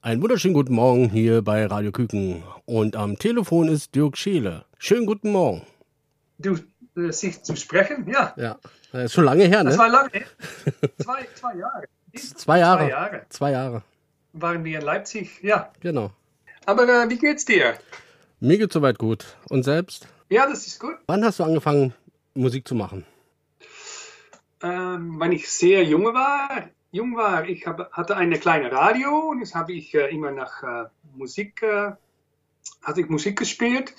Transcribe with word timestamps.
Einen 0.00 0.22
wunderschönen 0.22 0.54
guten 0.54 0.74
Morgen 0.74 1.10
hier 1.10 1.42
bei 1.42 1.66
Radio 1.66 1.90
Küken. 1.90 2.44
Und 2.66 2.94
am 2.94 3.18
Telefon 3.18 3.66
ist 3.66 3.96
Dirk 3.96 4.16
Scheele. 4.16 4.64
Schönen 4.78 5.06
guten 5.06 5.32
Morgen. 5.32 5.66
Du, 6.38 6.56
äh, 6.96 7.10
sich 7.10 7.42
zu 7.42 7.56
sprechen, 7.56 8.08
ja. 8.08 8.32
Ja, 8.36 8.58
das 8.92 9.06
ist 9.06 9.14
schon 9.14 9.24
lange 9.24 9.46
her, 9.46 9.64
ne? 9.64 9.70
Das 9.70 9.78
war 9.78 9.88
lange 9.88 10.10
her. 10.12 10.26
Zwei, 10.98 11.26
zwei 11.34 11.56
Jahre. 11.56 11.84
Zwei 12.14 12.58
Jahre. 12.60 12.78
Zwei 12.84 12.88
Jahre 12.90 13.26
Zwei 13.28 13.50
Jahre, 13.50 13.82
waren 14.34 14.64
wir 14.64 14.78
in 14.78 14.84
Leipzig, 14.84 15.42
ja. 15.42 15.72
genau. 15.80 16.12
Aber 16.64 16.84
äh, 16.84 17.10
wie 17.10 17.18
geht's 17.18 17.44
dir? 17.44 17.74
Mir 18.38 18.56
geht's 18.56 18.74
soweit 18.74 18.98
gut. 18.98 19.36
Und 19.48 19.64
selbst? 19.64 20.06
Ja, 20.30 20.46
das 20.46 20.64
ist 20.68 20.78
gut. 20.78 20.94
Wann 21.08 21.24
hast 21.24 21.40
du 21.40 21.44
angefangen, 21.44 21.92
Musik 22.34 22.68
zu 22.68 22.76
machen? 22.76 23.04
Ähm, 24.62 25.18
wenn 25.18 25.32
ich 25.32 25.50
sehr 25.50 25.82
jung 25.82 26.04
war, 26.04 26.68
jung 26.90 27.16
war, 27.16 27.48
ich 27.48 27.66
hab, 27.66 27.92
hatte 27.92 28.16
eine 28.16 28.38
kleine 28.38 28.72
Radio 28.72 29.30
und 29.30 29.40
jetzt 29.40 29.54
habe 29.54 29.72
ich 29.72 29.94
äh, 29.94 30.08
immer 30.08 30.30
nach 30.30 30.62
äh, 30.62 30.88
Musik, 31.14 31.62
äh, 31.62 31.92
hatte 32.82 33.00
ich 33.00 33.08
Musik 33.08 33.38
gespielt 33.38 33.94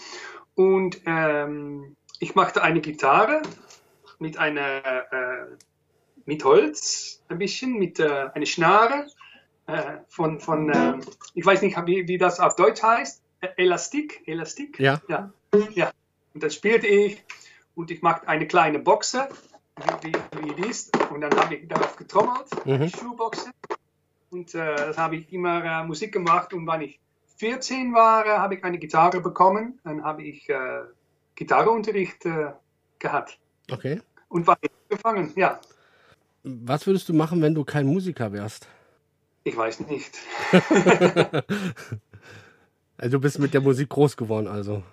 und 0.56 1.02
ähm, 1.06 1.96
ich 2.20 2.36
machte 2.36 2.62
eine 2.62 2.82
Gitarre 2.82 3.42
mit 4.20 4.38
einer 4.38 4.86
äh, 5.12 5.46
mit 6.26 6.44
Holz 6.44 7.24
ein 7.30 7.40
bisschen, 7.40 7.80
mit 7.80 8.00
äh, 8.00 8.30
einer 8.34 8.46
Schnare 8.46 9.08
äh, 9.68 9.98
von, 10.08 10.40
von 10.40 11.04
ich 11.34 11.46
weiß 11.46 11.62
nicht, 11.62 11.78
wie, 11.86 12.08
wie 12.08 12.18
das 12.18 12.40
auf 12.40 12.56
Deutsch 12.56 12.84
heißt, 12.84 13.24
Elastik, 13.56 14.22
Elastik? 14.28 14.80
Ja. 14.80 15.02
Ja, 15.08 15.32
ja. 15.74 15.92
Und 16.34 16.44
das 16.44 16.54
spielte 16.54 16.88
ich 16.88 17.24
und 17.76 17.90
ich 17.90 18.02
machte 18.02 18.28
eine 18.28 18.48
kleine 18.48 18.80
Boxe, 18.80 19.30
wie, 20.02 20.12
wie, 20.14 20.46
wie 20.46 20.62
dies, 20.62 20.92
und 21.12 21.22
dann 21.22 21.34
habe 21.40 21.56
ich 21.56 21.68
darauf 21.68 21.96
getrommelt, 21.96 22.48
Mhm. 22.66 22.90
Schuhboxe. 22.90 23.52
Und 24.32 24.54
äh, 24.54 24.76
das 24.76 24.98
habe 24.98 25.16
ich 25.16 25.32
immer 25.34 25.64
äh, 25.64 25.84
Musik 25.84 26.12
gemacht 26.12 26.54
und 26.54 26.68
wenn 26.68 26.82
ich 26.82 27.00
14 27.38 27.94
war, 27.94 28.26
äh, 28.26 28.30
habe 28.30 28.56
ich 28.56 28.64
eine 28.64 28.78
Gitarre 28.78 29.22
bekommen, 29.22 29.80
dann 29.84 30.04
habe 30.04 30.24
ich 30.24 30.48
äh, 30.50 30.82
Gitarreunterricht 31.36 32.26
äh, 32.26 32.52
gehabt 33.00 33.40
Okay. 33.72 34.02
und 34.28 34.46
war 34.46 34.58
gefangen, 34.90 35.32
ja. 35.36 35.60
Was 36.44 36.86
würdest 36.86 37.10
du 37.10 37.14
machen, 37.14 37.42
wenn 37.42 37.56
du 37.56 37.64
kein 37.64 37.86
Musiker 37.88 38.32
wärst? 38.32 38.68
Ich 39.44 39.56
weiß 39.58 39.82
nicht. 39.82 40.18
Also 42.98 43.18
du 43.18 43.22
bist 43.22 43.40
mit 43.40 43.54
der 43.54 43.62
Musik 43.62 43.88
groß 43.90 44.18
geworden, 44.18 44.48
also. 44.48 44.84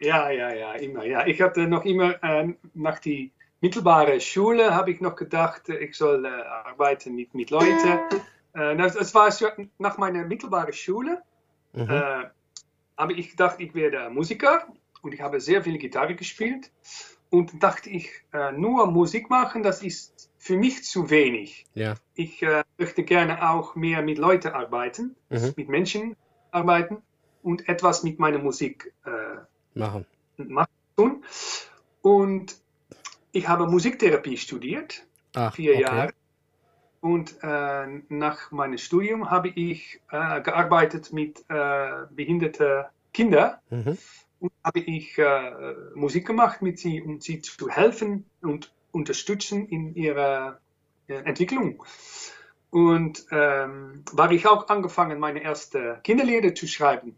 Ja, 0.00 0.30
ja, 0.30 0.50
ja, 0.54 0.72
immer. 0.72 1.04
Ja, 1.04 1.26
ich 1.26 1.42
hatte 1.42 1.66
noch 1.68 1.84
immer 1.84 2.22
äh, 2.24 2.54
nach 2.72 2.98
die 3.00 3.32
mittelbare 3.64 4.20
Schule 4.20 4.74
habe 4.74 4.90
ich 4.90 5.00
noch 5.00 5.16
gedacht, 5.16 5.70
äh, 5.70 5.78
ich 5.78 5.96
soll 5.96 6.26
äh, 6.26 6.28
arbeiten 6.28 7.14
mit, 7.14 7.34
mit 7.34 7.50
Leuten. 7.50 7.98
Äh, 8.56 8.76
das, 8.76 8.94
das 8.94 9.12
war 9.16 9.32
so, 9.32 9.48
nach 9.78 9.98
meiner 9.98 10.24
mittelbaren 10.24 10.72
Schule. 10.72 11.22
Mhm. 11.72 11.90
Äh, 11.90 12.24
habe 12.96 13.12
ich 13.14 13.30
gedacht, 13.30 13.56
ich 13.58 13.74
werde 13.74 14.10
Musiker 14.10 14.68
und 15.02 15.12
ich 15.12 15.20
habe 15.20 15.40
sehr 15.40 15.64
viel 15.64 15.76
Gitarre 15.76 16.14
gespielt 16.14 16.70
und 17.30 17.60
dachte 17.64 17.90
ich, 17.90 18.12
äh, 18.32 18.52
nur 18.52 18.86
Musik 18.86 19.28
machen, 19.28 19.64
das 19.64 19.82
ist 19.82 20.30
für 20.38 20.56
mich 20.56 20.84
zu 20.84 21.10
wenig. 21.10 21.66
Ja. 21.74 21.94
Ich 22.14 22.44
äh, 22.44 22.62
möchte 22.78 23.02
gerne 23.02 23.50
auch 23.50 23.74
mehr 23.74 24.02
mit 24.02 24.18
Leuten 24.18 24.52
arbeiten, 24.52 25.16
Mhm. 25.30 25.54
mit 25.56 25.68
Menschen 25.68 26.16
arbeiten 26.52 26.98
und 27.42 27.68
etwas 27.68 28.04
mit 28.04 28.20
meiner 28.20 28.38
Musik 28.38 28.94
Machen. 29.74 30.06
machen 30.36 30.70
tun. 30.96 31.24
Und 32.02 32.56
ich 33.34 33.48
habe 33.48 33.66
Musiktherapie 33.66 34.36
studiert, 34.36 35.06
Ach, 35.34 35.54
vier 35.54 35.72
okay. 35.74 35.82
Jahre. 35.82 36.12
Und 37.00 37.36
äh, 37.42 37.86
nach 38.08 38.50
meinem 38.50 38.78
Studium 38.78 39.30
habe 39.30 39.48
ich 39.48 40.00
äh, 40.10 40.40
gearbeitet 40.40 41.12
mit 41.12 41.44
äh, 41.48 42.06
behinderten 42.10 42.84
Kindern 43.12 43.56
Mhm. 43.70 43.98
und 44.40 44.52
habe 44.64 44.80
ich 44.80 45.18
äh, 45.18 45.52
Musik 45.94 46.26
gemacht 46.26 46.62
mit 46.62 46.78
sie, 46.78 47.02
um 47.02 47.20
sie 47.20 47.42
zu 47.42 47.68
helfen 47.68 48.24
und 48.40 48.72
unterstützen 48.92 49.68
in 49.68 49.94
ihrer 49.94 50.60
äh, 51.08 51.14
Entwicklung. 51.24 51.84
Und 52.70 53.26
ähm, 53.30 54.04
war 54.12 54.32
ich 54.32 54.46
auch 54.46 54.68
angefangen, 54.68 55.18
meine 55.20 55.42
erste 55.42 56.00
Kinderlieder 56.02 56.54
zu 56.54 56.66
schreiben 56.66 57.14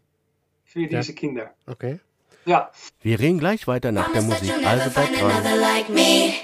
für 0.65 0.81
Ja. 0.81 0.99
diese 0.99 1.15
Kinder. 1.15 1.55
Okay. 1.67 2.01
Ja, 2.47 2.71
Wir 3.03 3.19
reden 3.19 3.39
gleich 3.41 3.67
weiter 3.67 3.91
nach 3.91 4.13
der 4.13 4.23
Musik. 4.23 4.53
Also 4.65 4.91
bleibt 4.91 5.21
dran. 5.21 5.61
like 5.61 5.89
me. 5.89 6.35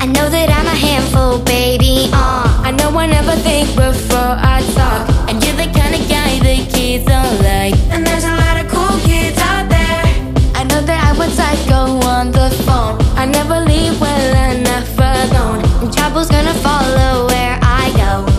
I 0.00 0.06
know 0.06 0.28
that 0.30 0.48
I'm 0.48 0.66
a 0.66 0.76
handful, 0.76 1.38
baby. 1.44 2.08
Uh, 2.12 2.46
I 2.62 2.70
know 2.70 2.96
I 2.96 3.06
never 3.08 3.32
think 3.42 3.66
before 3.74 4.36
I 4.38 4.62
talk. 4.76 5.08
And 5.28 5.42
you're 5.42 5.56
the 5.56 5.66
kind 5.76 5.94
of 5.94 6.08
guy 6.08 6.38
that 6.38 6.70
kids 6.72 7.04
don't 7.06 7.38
like. 7.42 7.74
And 7.90 8.06
there's 8.06 8.24
a 8.24 8.36
lot 8.36 8.62
of 8.62 8.70
cool 8.70 8.96
kids 9.04 9.36
out 9.40 9.68
there. 9.68 10.04
I 10.54 10.62
know 10.70 10.80
that 10.82 11.02
I 11.02 11.18
would 11.18 11.30
psycho 11.30 11.98
on 12.06 12.30
the 12.30 12.50
phone. 12.64 13.00
I 13.18 13.26
never 13.26 13.58
leave 13.60 14.00
well 14.00 14.52
enough 14.52 14.96
alone. 14.98 15.64
And 15.82 15.92
trouble's 15.92 16.28
gonna 16.30 16.54
follow 16.62 17.26
where 17.26 17.58
I 17.60 17.90
go. 17.96 18.33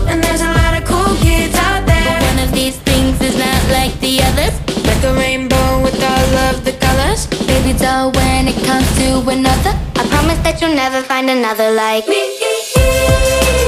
Colors. 7.78 8.16
When 8.16 8.48
it 8.48 8.56
comes 8.64 8.86
to 8.98 9.28
another, 9.28 9.74
I 9.96 10.06
promise 10.08 10.38
that 10.38 10.60
you'll 10.60 10.74
never 10.74 11.02
find 11.02 11.28
another 11.30 11.70
like 11.72 12.06
me. 12.08 13.65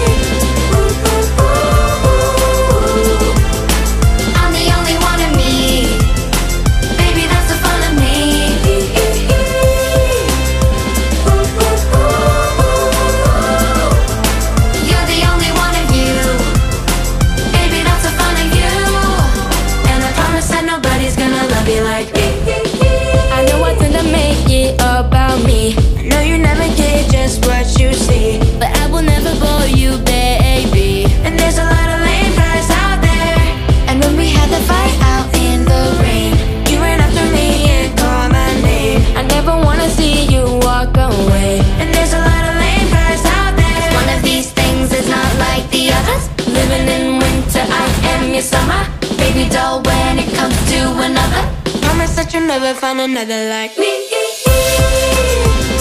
Doll, 49.50 49.82
when 49.82 50.18
it 50.18 50.34
comes 50.34 50.56
to 50.70 50.78
another, 51.00 51.42
promise 51.80 52.14
that 52.16 52.32
you'll 52.34 52.46
never 52.46 52.74
find 52.74 53.00
another 53.00 53.48
like 53.48 53.78
me. 53.78 54.08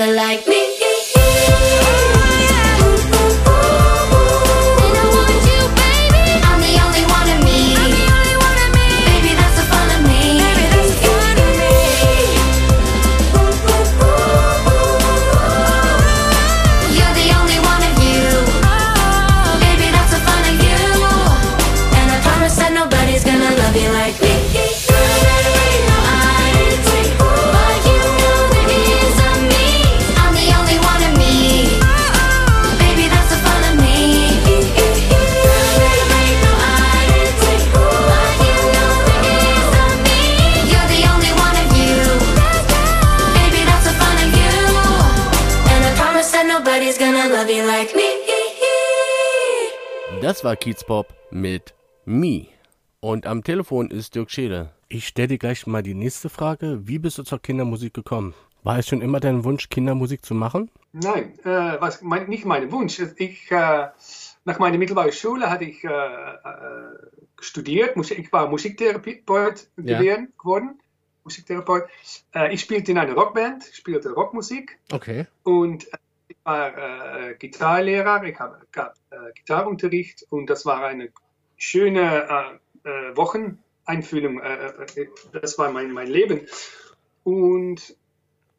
another 0.00 0.14
like 0.14 0.46
me. 0.46 0.59
Das 50.30 50.44
war 50.44 50.54
Kiezpop 50.54 51.12
mit 51.32 51.74
Me. 52.04 52.46
Und 53.00 53.26
am 53.26 53.42
Telefon 53.42 53.90
ist 53.90 54.14
Dirk 54.14 54.30
Scheele. 54.30 54.70
Ich 54.86 55.08
stelle 55.08 55.26
dir 55.26 55.38
gleich 55.38 55.66
mal 55.66 55.82
die 55.82 55.94
nächste 55.94 56.28
Frage. 56.28 56.86
Wie 56.86 57.00
bist 57.00 57.18
du 57.18 57.24
zur 57.24 57.42
Kindermusik 57.42 57.94
gekommen? 57.94 58.32
War 58.62 58.78
es 58.78 58.86
schon 58.86 59.00
immer 59.00 59.18
dein 59.18 59.42
Wunsch, 59.42 59.68
Kindermusik 59.70 60.24
zu 60.24 60.34
machen? 60.34 60.70
Nein, 60.92 61.36
äh, 61.40 61.80
was, 61.80 62.02
mein, 62.02 62.28
nicht 62.28 62.44
mein 62.44 62.70
Wunsch. 62.70 63.00
Ich, 63.16 63.50
äh, 63.50 63.88
nach 64.44 64.60
meiner 64.60 64.78
mittleren 64.78 65.10
Schule 65.10 65.50
hatte 65.50 65.64
ich 65.64 65.82
äh, 65.82 65.88
äh, 65.88 66.38
studiert. 67.40 67.96
Ich 67.96 68.32
war 68.32 68.48
Musiktherapeut 68.48 69.66
Ja. 69.82 70.00
geworden. 70.00 70.78
Musiktherapeut. 71.24 71.88
Äh, 72.36 72.54
ich 72.54 72.60
spielte 72.60 72.92
in 72.92 72.98
einer 72.98 73.14
Rockband, 73.14 73.64
spielte 73.72 74.12
Rockmusik. 74.12 74.78
Okay. 74.92 75.26
Und 75.42 75.92
äh, 75.92 75.96
war 76.44 77.30
äh, 77.30 77.34
Gitarrenlehrer, 77.34 78.24
ich 78.24 78.38
habe, 78.38 78.60
gab 78.72 78.96
äh, 79.10 79.32
Gitarrenunterricht 79.34 80.26
und 80.30 80.48
das 80.48 80.64
war 80.66 80.84
eine 80.84 81.10
schöne 81.56 82.58
äh, 82.84 82.88
äh, 82.88 83.16
Wocheneinfühlung. 83.16 84.40
Äh, 84.40 84.66
äh, 84.96 85.08
das 85.32 85.58
war 85.58 85.70
mein, 85.70 85.92
mein 85.92 86.08
Leben. 86.08 86.46
Und 87.24 87.96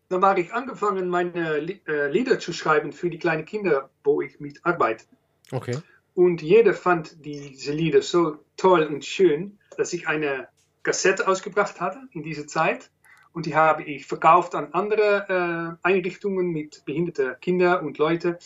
dann 0.10 0.22
war 0.22 0.38
ich 0.38 0.54
angefangen, 0.54 1.08
meine 1.10 1.60
Li 1.60 1.82
Lieder 1.86 2.40
zu 2.40 2.54
schreiben 2.54 2.92
für 2.92 3.10
die 3.10 3.18
kleinen 3.18 3.46
Kinder, 3.46 3.90
wo 4.04 4.22
ich 4.22 4.40
mitarbeite. 4.40 5.06
Okay. 5.52 5.78
Und 6.14 6.42
jeder 6.42 6.74
fand 6.74 7.26
diese 7.26 7.72
Lieder 7.72 8.02
so 8.02 8.38
toll 8.58 8.84
und 8.84 9.06
schön, 9.06 9.58
dass 9.78 9.94
ich 9.94 10.08
eine 10.08 10.50
Kassette 10.84 11.28
ausgebracht 11.28 11.80
hatte 11.80 12.02
in 12.12 12.24
dieser 12.24 12.48
Zeit. 12.48 12.92
Und 13.34 13.46
die 13.46 13.56
habe 13.56 13.84
ich 13.84 14.06
verkauft 14.06 14.56
an 14.56 14.74
andere 14.74 15.78
äh, 15.84 15.88
Einrichtungen 15.88 16.52
mit 16.52 16.84
behinderten 16.86 17.36
Kindern 17.40 17.86
und 17.86 17.98
Leute. 17.98 18.38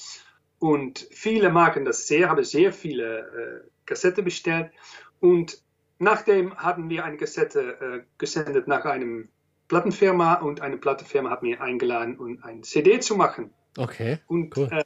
Und 0.59 1.07
viele 1.11 1.49
machen 1.49 1.85
das 1.85 2.07
sehr, 2.07 2.29
habe 2.29 2.43
sehr 2.45 2.71
viele 2.71 3.19
äh, 3.19 3.69
Kassetten 3.85 4.23
bestellt. 4.23 4.71
Und 5.19 5.61
nachdem 5.99 6.55
hatten 6.55 6.89
wir 6.89 7.03
eine 7.03 7.17
Kassette 7.17 7.61
äh, 7.79 8.03
gesendet 8.17 8.67
nach 8.67 8.85
einem 8.85 9.29
Plattenfirma 9.67 10.35
und 10.35 10.61
eine 10.61 10.77
Plattenfirma 10.77 11.29
hat 11.29 11.41
mir 11.41 11.61
eingeladen, 11.61 12.17
um 12.17 12.39
ein 12.43 12.63
CD 12.63 12.99
zu 12.99 13.15
machen. 13.15 13.51
Okay. 13.77 14.19
Und 14.27 14.55
Cool. 14.55 14.69
äh, 14.71 14.83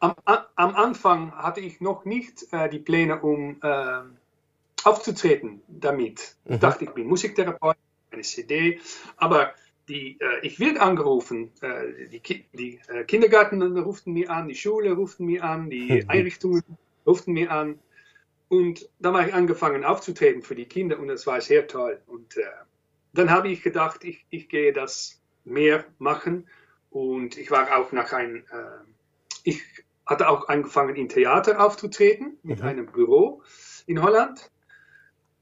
am, 0.00 0.14
am 0.24 0.74
Anfang 0.74 1.32
hatte 1.32 1.60
ich 1.60 1.80
noch 1.80 2.04
nicht 2.04 2.52
äh, 2.52 2.68
die 2.68 2.78
Pläne, 2.80 3.20
um 3.20 3.58
äh, 3.62 4.00
aufzutreten 4.84 5.62
damit. 5.68 6.36
Ich 6.44 6.52
Mhm. 6.52 6.60
dachte, 6.60 6.84
ich 6.84 6.90
bin 6.90 7.06
Musiktherapeut, 7.06 7.76
CD, 8.22 8.80
aber 9.16 9.54
die, 9.88 10.18
äh, 10.20 10.46
ich 10.46 10.60
werde 10.60 10.80
angerufen. 10.80 11.52
Äh, 11.62 12.08
die 12.08 12.20
Ki 12.20 12.44
die 12.52 12.80
äh, 12.88 13.04
Kindergarten 13.04 13.62
ruften 13.78 14.12
mir 14.12 14.30
an, 14.30 14.48
die 14.48 14.54
Schule 14.54 14.92
ruften 14.92 15.26
mir 15.26 15.44
an, 15.44 15.70
die 15.70 16.04
Einrichtungen 16.08 16.62
ruften 17.06 17.34
mir 17.34 17.50
an. 17.50 17.78
Und 18.48 18.88
dann 18.98 19.16
habe 19.16 19.28
ich 19.28 19.34
angefangen 19.34 19.84
aufzutreten 19.84 20.42
für 20.42 20.54
die 20.54 20.66
Kinder 20.66 20.98
und 20.98 21.08
das 21.08 21.26
war 21.26 21.40
sehr 21.40 21.66
toll. 21.66 22.00
Und 22.06 22.36
äh, 22.36 22.42
dann 23.12 23.30
habe 23.30 23.48
ich 23.48 23.62
gedacht, 23.62 24.04
ich, 24.04 24.24
ich 24.30 24.48
gehe 24.48 24.72
das 24.72 25.20
mehr 25.44 25.84
machen. 25.98 26.48
Und 26.90 27.36
ich 27.36 27.50
war 27.50 27.76
auch 27.76 27.92
nach 27.92 28.12
ein, 28.12 28.46
äh, 28.50 28.84
ich 29.44 29.62
hatte 30.06 30.28
auch 30.28 30.48
angefangen 30.48 30.96
in 30.96 31.08
Theater 31.08 31.62
aufzutreten 31.64 32.38
mit 32.42 32.60
Mhm. 32.60 32.64
einem 32.64 32.86
Büro 32.86 33.42
in 33.86 34.02
Holland. 34.02 34.50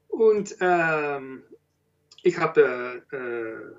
Und 0.09 0.57
ähm, 0.59 1.43
ich 2.27 2.37
habe, 2.37 3.03
äh, 3.11 3.75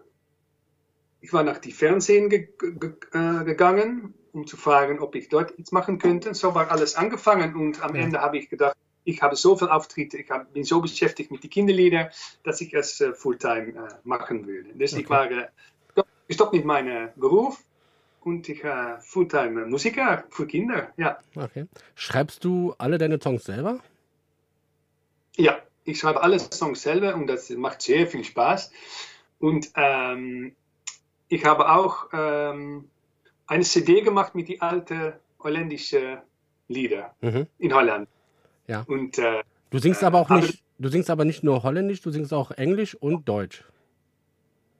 ich 1.20 1.32
war 1.32 1.42
nach 1.42 1.58
die 1.58 1.72
Fernsehen 1.72 2.28
ge 2.30 2.48
ge 2.58 2.92
äh, 3.12 3.44
gegangen, 3.44 4.14
um 4.32 4.46
zu 4.46 4.56
fragen, 4.56 5.00
ob 5.00 5.14
ich 5.14 5.28
dort 5.28 5.58
iets 5.58 5.72
machen 5.72 5.98
könnte. 5.98 6.34
So 6.34 6.54
war 6.54 6.70
alles 6.70 6.94
angefangen 6.96 7.54
und 7.56 7.82
am 7.82 7.94
Ja. 7.94 8.02
Ende 8.02 8.20
habe 8.20 8.38
ich 8.38 8.48
gedacht, 8.48 8.76
ich 9.04 9.22
habe 9.22 9.36
so 9.36 9.56
viel 9.56 9.68
Auftritte, 9.68 10.18
ich 10.18 10.30
hab, 10.30 10.52
bin 10.52 10.64
so 10.64 10.80
beschäftigt 10.80 11.30
mit 11.30 11.42
den 11.42 11.50
Kinderliedern, 11.50 12.08
dass 12.44 12.60
ich 12.60 12.74
es 12.74 13.00
äh, 13.00 13.14
Fulltime 13.14 13.68
äh, 13.68 13.94
machen 14.04 14.46
würde. 14.46 14.74
Dus 14.74 14.92
ich 14.92 15.06
Okay. 15.06 15.08
war 15.08 15.30
äh, 15.30 15.48
gestoppt 16.28 16.52
mit 16.52 16.64
meinem 16.64 17.10
Beruf 17.16 17.58
und 18.20 18.48
ich 18.48 18.62
äh, 18.64 19.00
Fulltime 19.00 19.66
Musiker 19.66 20.24
für 20.30 20.46
Kinder. 20.46 20.92
Ja, 20.96 21.18
Okay. 21.36 21.66
Schreibst 21.94 22.44
du 22.44 22.74
alle 22.78 22.98
deine 22.98 23.18
Songs 23.20 23.44
selber? 23.44 23.80
ja, 25.36 25.62
ich 25.88 25.98
schreibe 26.00 26.22
alle 26.22 26.38
Songs 26.38 26.82
selber 26.82 27.14
und 27.14 27.26
das 27.26 27.48
macht 27.50 27.82
sehr 27.82 28.06
viel 28.06 28.22
Spaß. 28.24 28.70
Und 29.38 29.70
ähm, 29.76 30.54
ich 31.28 31.44
habe 31.44 31.70
auch 31.70 32.08
ähm, 32.12 32.88
eine 33.46 33.64
CD 33.64 34.02
gemacht 34.02 34.34
mit 34.34 34.48
die 34.48 34.60
alten 34.60 35.14
holländischen 35.40 36.18
Lieder 36.68 37.14
Mhm. 37.20 37.46
in 37.58 37.72
Holland. 37.74 38.08
Ja. 38.66 38.84
Und 38.86 39.18
äh, 39.18 39.42
Du 39.70 39.78
singst 39.78 40.02
aber 40.04 40.18
auch 40.20 40.30
aber- 40.30 40.40
nicht, 40.42 40.62
du 40.78 40.88
singst 40.88 41.08
aber 41.10 41.24
nicht 41.24 41.42
nur 41.42 41.62
Holländisch, 41.62 42.02
du 42.02 42.10
singst 42.10 42.32
auch 42.34 42.50
Englisch 42.52 42.94
und 42.94 43.28
Deutsch. 43.28 43.64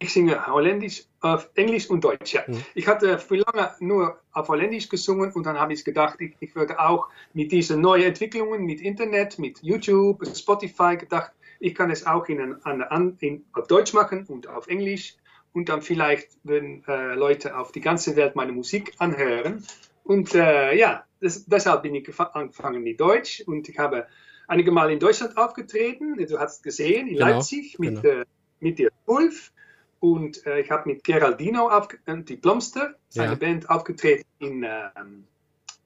Ich 0.01 0.13
singe 0.13 0.47
Holländisch, 0.47 1.05
auf 1.21 1.51
Englisch 1.55 1.91
und 1.91 2.05
Deutsch. 2.05 2.35
Ja. 2.35 2.45
Mhm. 2.47 2.63
Ich 2.75 2.87
hatte 2.87 3.19
für 3.19 3.37
lange 3.37 3.75
nur 3.81 4.21
auf 4.33 4.49
Holländisch 4.49 4.89
gesungen 4.89 5.33
und 5.33 5.45
dann 5.45 5.59
habe 5.59 5.73
ich 5.73 5.85
gedacht, 5.85 6.21
ich, 6.21 6.37
ich 6.39 6.55
würde 6.55 6.79
auch 6.79 7.09
mit 7.33 7.51
diesen 7.51 7.81
neuen 7.81 8.05
Entwicklungen, 8.05 8.65
mit 8.65 8.81
Internet, 8.81 9.39
mit 9.39 9.61
YouTube, 9.63 10.25
Spotify 10.27 10.97
gedacht, 10.97 11.33
ich 11.59 11.75
kann 11.75 11.91
es 11.91 12.07
auch 12.07 12.27
in, 12.29 12.63
an, 12.63 13.17
in, 13.19 13.45
auf 13.53 13.67
Deutsch 13.67 13.93
machen 13.93 14.25
und 14.29 14.47
auf 14.47 14.69
Englisch 14.69 15.17
und 15.53 15.69
dann 15.69 15.83
vielleicht 15.83 16.29
würden 16.45 16.85
äh, 16.87 17.15
Leute 17.15 17.57
auf 17.57 17.73
die 17.73 17.81
ganze 17.81 18.15
Welt 18.15 18.37
meine 18.37 18.53
Musik 18.53 18.93
anhören. 18.99 19.65
Und 20.05 20.35
äh, 20.37 20.77
ja, 20.77 21.05
das, 21.21 21.45
deshalb 21.47 21.83
bin 21.83 21.97
ich 21.97 22.07
gefa- 22.07 22.31
angefangen 22.33 22.85
mit 22.85 23.01
Deutsch 23.01 23.43
und 23.45 23.69
ich 23.69 23.77
habe 23.79 24.07
einige 24.47 24.71
Mal 24.71 24.93
in 24.93 25.01
Deutschland 25.01 25.37
aufgetreten. 25.37 26.17
Du 26.25 26.39
hast 26.39 26.63
gesehen, 26.63 27.09
in 27.09 27.17
Genau, 27.17 27.31
Leipzig 27.31 27.79
mit, 27.81 28.01
genau. 28.03 28.21
äh, 28.21 28.25
mit 28.61 28.79
der 28.79 28.91
Wolf. 29.07 29.51
Und 30.01 30.47
äh, 30.47 30.61
ich 30.61 30.71
habe 30.71 30.89
mit 30.89 31.05
Geraldino 31.05 31.71
äh, 31.71 32.23
die 32.23 32.37
Plomster, 32.37 32.95
seine 33.09 33.33
Ja. 33.33 33.39
Band, 33.39 33.69
aufgetreten 33.71 34.25
in 34.39 34.63
ähm, 34.65 35.25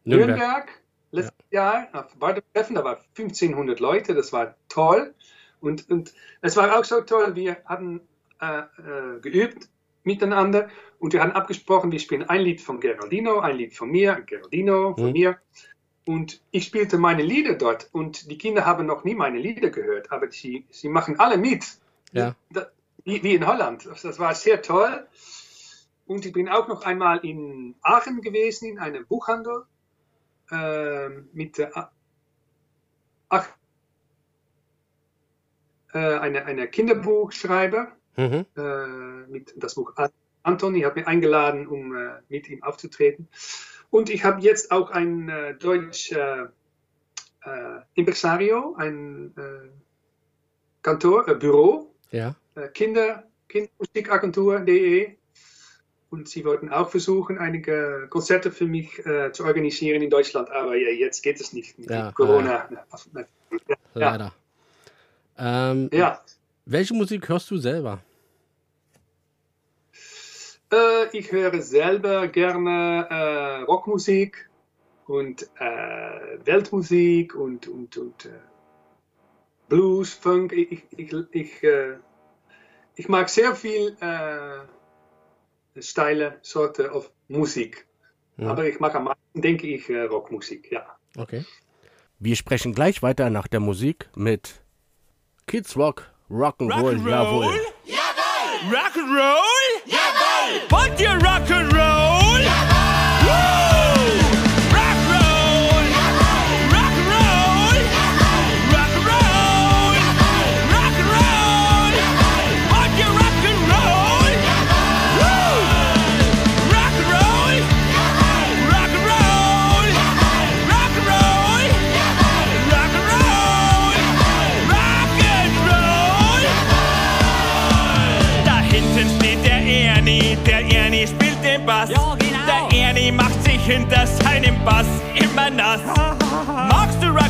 Nürnberg. 0.04 0.28
Nürnberg 0.38 0.68
letztes 1.12 1.46
Jahr 1.50 1.88
auf 1.92 2.14
Bardo-Treffen. 2.16 2.74
Da 2.76 2.84
waren 2.84 2.98
1500 3.16 3.80
Leute, 3.80 4.14
das 4.14 4.32
war 4.32 4.56
toll. 4.68 5.14
Und, 5.60 5.88
und 5.90 6.12
es 6.40 6.56
war 6.56 6.76
auch 6.78 6.84
so 6.84 7.00
toll, 7.02 7.34
wir 7.36 7.58
hatten 7.64 8.00
äh, 8.40 8.58
äh, 8.60 9.20
geübt 9.20 9.68
miteinander 10.04 10.68
und 10.98 11.12
wir 11.12 11.22
hatten 11.22 11.32
abgesprochen, 11.36 11.92
wir 11.92 12.00
spielen 12.00 12.28
ein 12.28 12.40
Lied 12.40 12.60
von 12.60 12.80
Geraldino, 12.80 13.38
ein 13.38 13.56
Lied 13.56 13.74
von 13.76 13.88
mir, 13.90 14.20
Geraldino, 14.26 14.94
von 14.96 15.06
Mhm. 15.06 15.12
mir. 15.12 15.38
Und 16.04 16.42
ich 16.50 16.64
spielte 16.64 16.98
meine 16.98 17.22
Lieder 17.22 17.54
dort 17.54 17.88
und 17.92 18.28
die 18.28 18.36
Kinder 18.36 18.66
haben 18.66 18.86
noch 18.86 19.04
nie 19.04 19.14
meine 19.14 19.38
Lieder 19.38 19.70
gehört, 19.70 20.10
aber 20.10 20.28
sie, 20.32 20.66
sie 20.70 20.88
machen 20.88 21.20
alle 21.20 21.38
mit. 21.38 21.64
Ja. 22.10 22.34
Da- 22.50 22.66
Wie, 23.04 23.22
wie 23.22 23.34
in 23.34 23.46
Holland. 23.46 23.86
Das, 23.86 24.18
war 24.18 24.34
sehr 24.34 24.62
toll. 24.62 25.06
Und 26.06 26.26
ich 26.26 26.32
bin 26.32 26.48
auch 26.48 26.68
noch 26.68 26.82
einmal 26.84 27.18
in 27.18 27.74
Aachen 27.82 28.20
gewesen, 28.20 28.68
in 28.68 28.78
einem 28.78 29.06
Buchhandel 29.06 29.64
ähm, 30.50 31.28
mit 31.32 31.58
äh, 31.58 31.70
ach, 33.28 33.48
äh, 35.94 35.98
einer 35.98 36.44
eine 36.44 36.68
Kinderbuchschreiber 36.68 37.92
Mhm. 38.16 38.44
äh, 38.56 39.26
mit 39.28 39.54
das 39.56 39.74
Buch 39.74 39.96
An- 39.96 40.10
Anthony 40.42 40.82
hat 40.82 40.96
mich 40.96 41.06
eingeladen, 41.06 41.66
um 41.66 41.96
äh, 41.96 42.20
mit 42.28 42.48
ihm 42.50 42.62
aufzutreten. 42.62 43.28
Und 43.90 44.10
ich 44.10 44.24
habe 44.24 44.42
jetzt 44.42 44.70
auch 44.70 44.90
ein 44.90 45.28
äh, 45.28 45.54
Deutsch 45.54 46.12
äh, 46.12 46.42
äh, 46.42 47.80
Impresario, 47.94 48.74
ein 48.76 49.34
äh, 49.36 49.68
Kantor, 50.82 51.28
äh, 51.28 51.34
Büro, 51.36 51.94
Ja. 52.10 52.34
Äh, 52.54 52.68
Kinder, 52.68 53.24
Kindermusikagentur.de. 53.48 55.16
Und 56.10 56.28
sie 56.28 56.44
wollten 56.44 56.68
auch 56.68 56.90
versuchen, 56.90 57.38
einige 57.38 58.06
Konzerte 58.10 58.50
für 58.50 58.66
mich 58.66 58.98
äh, 59.06 59.32
zu 59.32 59.44
organisieren 59.44 60.02
in 60.02 60.10
Deutschland, 60.10 60.50
aber 60.50 60.76
ja, 60.76 60.90
jetzt 60.90 61.22
geht 61.22 61.40
es 61.40 61.54
nicht 61.54 61.78
mit 61.78 61.88
Ja, 61.88 62.12
Corona. 62.12 62.68
Ja. 62.70 63.24
Leider. 63.94 64.32
Ähm, 65.38 65.88
ja. 65.90 66.20
Welche 66.66 66.92
Musik 66.92 67.28
hörst 67.30 67.50
du 67.50 67.56
selber? 67.56 68.00
Äh, 70.70 71.16
ich 71.16 71.32
höre 71.32 71.60
selber 71.62 72.28
gerne 72.28 73.06
äh, 73.10 73.62
Rockmusik 73.62 74.50
und 75.06 75.48
äh, 75.58 76.38
Weltmusik 76.44 77.34
und, 77.34 77.68
und, 77.68 77.96
und 77.96 78.28
Blues, 79.68 80.12
Funk. 80.12 80.52
Ich, 80.52 80.84
ich, 80.96 81.12
ich, 81.30 81.62
ich, 82.96 83.08
mag 83.08 83.28
sehr 83.28 83.54
viel 83.54 83.96
äh, 84.00 85.80
Style, 85.80 86.38
Sorte 86.42 86.92
of 86.92 87.10
Musik. 87.28 87.86
Aber 88.38 88.66
ich 88.66 88.80
mag 88.80 88.94
am 88.94 89.04
meisten, 89.04 89.42
denke 89.42 89.66
ich, 89.66 89.88
äh, 89.88 90.02
Rockmusik, 90.02 90.72
ja. 90.72 90.86
Okay. 91.16 91.44
Wir 92.18 92.36
sprechen 92.36 92.74
gleich 92.74 93.02
weiter 93.02 93.30
nach 93.30 93.46
der 93.46 93.60
Musik 93.60 94.08
mit 94.16 94.62
Kids 95.46 95.76
Rock, 95.76 96.10
Rock'n'Roll, 96.30 97.08
jawohl. 97.08 97.60
Rock'n'Roll? 98.70 99.82
Jawohl! 99.86 100.70
Wollt 100.70 101.00
ihr 101.00 101.10
Rock'n'Roll? 101.10 101.71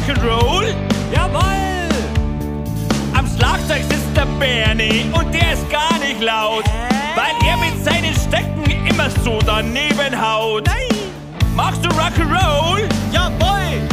Rock'n'Roll? 0.02 0.74
Jawoll! 1.14 1.88
Am 3.14 3.24
Schlagzeug 3.36 3.82
sitzt 3.88 4.16
der 4.16 4.26
Bernie 4.40 5.04
und 5.12 5.32
der 5.32 5.52
ist 5.52 5.70
gar 5.70 5.96
nicht 6.00 6.20
laut, 6.20 6.64
weil 7.14 7.48
er 7.48 7.56
mit 7.58 7.84
seinen 7.84 8.12
Stecken 8.12 8.64
immer 8.84 9.08
so 9.22 9.38
daneben 9.46 10.20
haut. 10.20 10.68
Magst 11.54 11.84
du 11.84 11.88
Rock'n'Roll? 11.90 12.82
Jawoll! 13.12 13.91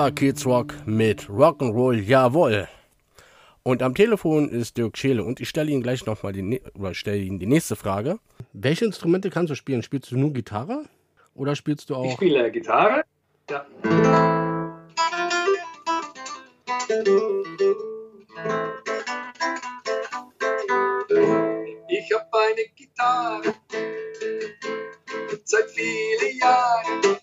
War 0.00 0.12
Kids 0.12 0.46
Rock 0.46 0.72
mit 0.86 1.28
Rock'n'Roll, 1.28 2.00
jawohl. 2.00 2.66
Und 3.62 3.82
am 3.82 3.94
Telefon 3.94 4.48
ist 4.48 4.78
Dirk 4.78 4.96
Scheele 4.96 5.22
und 5.22 5.40
ich 5.40 5.50
stelle 5.50 5.70
Ihnen 5.70 5.82
gleich 5.82 6.06
nochmal 6.06 6.32
die, 6.32 6.62
oder 6.72 6.94
stelle 6.94 7.18
Ihnen 7.18 7.38
die 7.38 7.44
nächste 7.44 7.76
Frage. 7.76 8.18
Welche 8.54 8.86
Instrumente 8.86 9.28
kannst 9.28 9.50
du 9.50 9.54
spielen? 9.54 9.82
Spielst 9.82 10.10
du 10.10 10.16
nur 10.16 10.32
Gitarre 10.32 10.86
oder 11.34 11.54
spielst 11.54 11.90
du 11.90 11.94
Ich 11.96 11.98
auch? 11.98 12.12
spiele 12.14 12.50
Gitarre. 12.50 13.02
Ja. 13.50 13.66
Ich 21.88 22.12
habe 22.14 22.26
eine 22.32 22.64
Gitarre 22.74 23.54
seit 25.44 25.70
vielen 25.70 26.38
Jahren. 26.38 27.20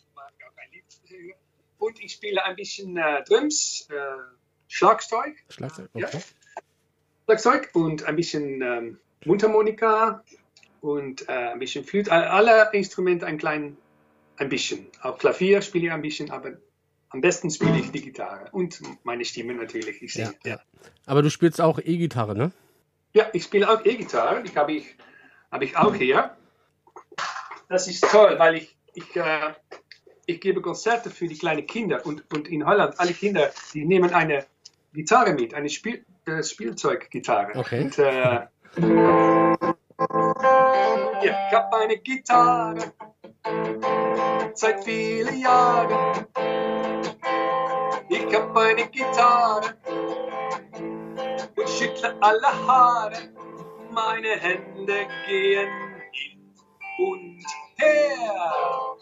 Und 1.87 2.03
ich 2.03 2.11
spiele 2.13 2.43
ein 2.43 2.55
bisschen 2.57 2.97
äh, 2.97 3.23
Drums, 3.23 3.87
äh, 3.89 3.95
Schlagzeug, 4.67 5.35
Schlagzeug? 5.49 5.89
Ja. 5.93 6.07
Okay. 6.07 6.19
Schlagzeug 7.25 7.69
und 7.73 8.03
ein 8.03 8.15
bisschen 8.17 8.61
ähm, 8.61 8.99
Mundharmonika 9.23 10.21
und 10.81 11.27
äh, 11.29 11.31
ein 11.31 11.59
bisschen 11.59 11.85
Flöte. 11.85 12.11
Alle- 12.11 12.29
Alle 12.29 12.69
Instrumente 12.73 13.25
ein 13.25 13.37
klein, 13.37 13.77
ein 14.35 14.49
bisschen. 14.49 14.87
Auch 15.01 15.17
Klavier 15.17 15.61
spiele 15.61 15.87
ich 15.87 15.91
ein 15.93 16.01
bisschen, 16.01 16.29
aber 16.29 16.57
am 17.09 17.21
besten 17.21 17.49
spiele 17.49 17.79
ich 17.79 17.89
die 17.91 18.01
Gitarre 18.01 18.49
und 18.51 18.81
meine 19.05 19.23
Stimme 19.23 19.53
natürlich. 19.53 20.01
Ich 20.01 20.13
Ja, 20.15 20.25
singe. 20.27 20.37
ja. 20.45 20.59
Aber 21.05 21.21
du 21.21 21.29
spielst 21.29 21.61
auch 21.61 21.79
E-Gitarre, 21.79 22.35
ne? 22.35 22.51
Ja, 23.13 23.29
ich 23.31 23.45
spiele 23.45 23.69
auch 23.69 23.85
E-Gitarre. 23.85 24.43
Die 24.43 24.53
habe 24.55 24.73
ich, 24.73 24.93
habe 25.49 25.63
ich 25.63 25.77
auch 25.77 25.95
hier. 25.95 26.35
Das 27.69 27.87
ist 27.87 28.03
toll, 28.11 28.37
weil 28.37 28.55
ich, 28.57 28.77
ich, 28.93 29.15
äh, 29.15 29.53
ich 30.27 30.41
gebe 30.41 30.61
Konzerte 30.61 31.09
für 31.09 31.27
die 31.27 31.37
kleinen 31.37 31.65
Kinder 31.65 32.05
und, 32.05 32.23
und 32.33 32.49
in 32.49 32.65
Holland, 32.65 32.99
alle 32.99 33.13
Kinder, 33.13 33.49
die 33.73 33.85
nehmen 33.85 34.13
eine 34.13 34.45
Gitarre 34.93 35.33
mit, 35.33 35.53
eine 35.53 35.69
Spiel, 35.69 36.05
äh, 36.25 36.43
Spielzeuggitarre. 36.43 37.57
Okay. 37.57 37.83
Und, 37.85 37.97
äh, 37.97 38.47
ich 41.23 41.53
habe 41.55 41.77
eine 41.77 41.97
Gitarre 41.97 42.93
seit 44.53 44.83
vielen 44.83 45.39
Jahren. 45.39 46.25
Ich 48.09 48.35
hab 48.35 48.53
meine 48.53 48.87
Gitarre 48.89 49.75
und 51.55 51.69
schüttle 51.69 52.15
alle 52.21 52.67
Haare. 52.67 53.17
Meine 53.91 54.29
Hände 54.29 55.07
gehen 55.25 55.69
hin 56.11 56.53
und 56.99 57.43
her. 57.77 58.97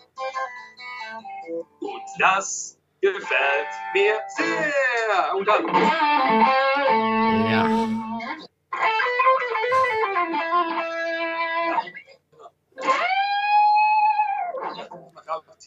Und 1.47 2.01
das 2.19 2.77
gefällt 3.01 3.67
mir 3.93 4.19
sehr. 4.35 5.35
Und 5.35 5.47
dann. 5.47 5.65
Ja. 7.51 7.65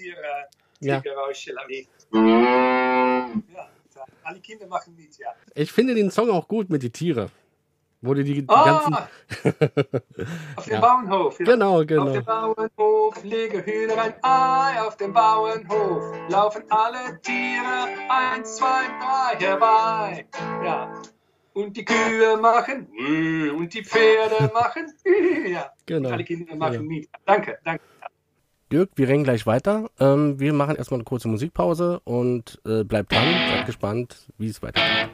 Äh, 0.00 0.44
Ja. 0.80 1.00
Tiergeräusche 1.00 1.52
lassen. 1.52 1.88
Ja, 3.54 3.68
alle 4.22 4.40
Kinder 4.40 4.66
machen 4.66 4.94
mit, 4.96 5.16
ja. 5.18 5.34
Ich 5.54 5.72
finde 5.72 5.94
den 5.94 6.10
Song 6.10 6.30
auch 6.30 6.46
gut 6.46 6.70
mit 6.70 6.82
die 6.82 6.90
Tiere. 6.90 7.30
Wo 8.00 8.14
die, 8.14 8.22
die, 8.22 8.34
die 8.42 8.48
Ah, 8.48 8.64
ganzen. 8.64 8.94
auf 10.56 10.64
dem 10.64 10.72
Ja. 10.72 10.80
Bauernhof. 10.80 11.38
Ja. 11.40 11.44
Genau, 11.46 11.80
Auf 11.80 11.86
genau. 11.86 12.12
dem 12.12 12.24
Bauernhof 12.24 13.24
lege 13.24 13.64
Hühner 13.66 14.00
ein 14.00 14.14
Ei, 14.22 14.80
auf 14.86 14.96
dem 14.96 15.12
Bauernhof 15.12 16.04
laufen 16.28 16.62
alle 16.70 17.20
Tiere 17.22 17.88
eins, 18.08 18.56
zwei, 18.56 18.82
drei 19.00 19.44
herbei. 19.44 20.26
Ja. 20.64 20.92
Und 21.54 21.76
die 21.76 21.84
Kühe 21.84 22.36
machen 22.36 22.86
und 23.56 23.74
die 23.74 23.82
Pferde 23.84 24.48
machen 24.54 24.92
ja. 25.48 25.68
Genau. 25.86 26.08
Und 26.08 26.14
alle 26.14 26.24
Kinder 26.24 26.54
machen 26.54 26.74
Ja. 26.74 26.80
mit. 26.82 27.08
Danke, 27.26 27.58
danke. 27.64 27.82
Dirk, 28.70 28.90
wir 28.96 29.08
rennen 29.08 29.24
gleich 29.24 29.44
weiter. 29.46 29.90
Ähm, 29.98 30.38
wir 30.38 30.52
machen 30.52 30.76
erstmal 30.76 30.98
eine 30.98 31.04
kurze 31.04 31.26
Musikpause 31.26 32.00
und 32.04 32.60
äh, 32.64 32.84
bleibt 32.84 33.10
dran, 33.10 33.24
seid 33.48 33.66
gespannt, 33.66 34.28
wie 34.38 34.48
es 34.50 34.62
weitergeht. 34.62 35.08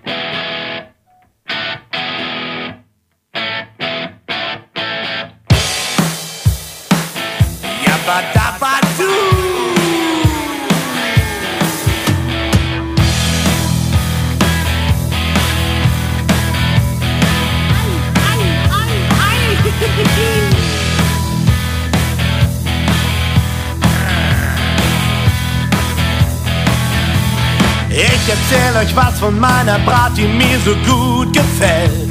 Erzähl 28.35 28.77
euch 28.83 28.97
was 28.97 29.19
von 29.19 29.39
meiner 29.39 29.79
Brat, 29.81 30.17
die 30.17 30.27
mir 30.27 30.59
so 30.65 30.75
gut 30.91 31.33
gefällt. 31.33 32.11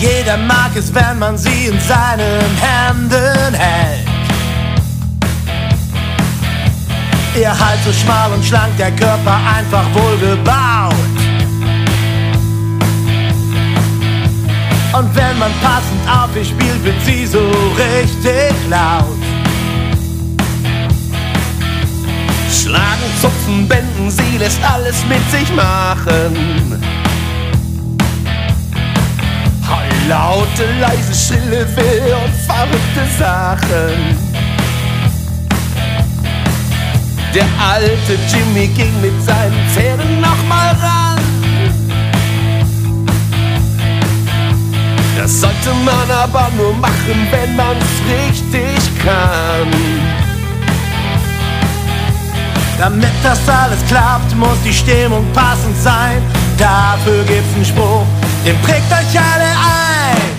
Jeder 0.00 0.36
mag 0.36 0.70
es, 0.74 0.92
wenn 0.92 1.18
man 1.18 1.38
sie 1.38 1.66
in 1.66 1.80
seinen 1.80 2.50
Händen 2.60 3.54
hält. 3.54 4.08
Ihr 7.36 7.50
Hals 7.50 7.84
so 7.84 7.92
schmal 7.92 8.30
und 8.32 8.44
schlank, 8.44 8.76
der 8.76 8.92
Körper 8.92 9.36
einfach 9.56 9.86
wohlgebaut. 9.92 11.13
Zupfen, 23.24 23.66
benden, 23.66 24.10
sie 24.10 24.36
lässt 24.38 24.62
alles 24.62 25.04
mit 25.06 25.30
sich 25.30 25.50
machen. 25.54 26.82
Laute, 30.06 30.66
leise, 30.80 31.14
schrille, 31.14 31.66
wild 31.74 32.12
und 32.12 32.34
verrückte 32.44 33.06
Sachen. 33.18 34.18
Der 37.34 37.46
alte 37.58 38.18
Jimmy 38.28 38.66
ging 38.66 38.92
mit 39.00 39.24
seinen 39.24 39.68
Pferden 39.70 40.20
nochmal 40.20 40.76
ran. 40.82 41.18
Das 45.16 45.40
sollte 45.40 45.72
man 45.86 46.10
aber 46.10 46.50
nur 46.58 46.74
machen, 46.74 47.26
wenn 47.30 47.56
man's 47.56 47.86
richtig 48.06 49.02
kann. 49.02 50.13
Damit 52.78 53.12
das 53.22 53.38
alles 53.48 53.78
klappt, 53.88 54.34
muss 54.36 54.60
die 54.64 54.72
Stimmung 54.72 55.24
passend 55.32 55.76
sein. 55.82 56.20
Dafür 56.58 57.22
gibt's 57.24 57.54
einen 57.54 57.64
Spruch, 57.64 58.06
den 58.44 58.56
prägt 58.62 58.92
euch 58.92 59.18
alle 59.18 59.50
ein. 59.50 60.33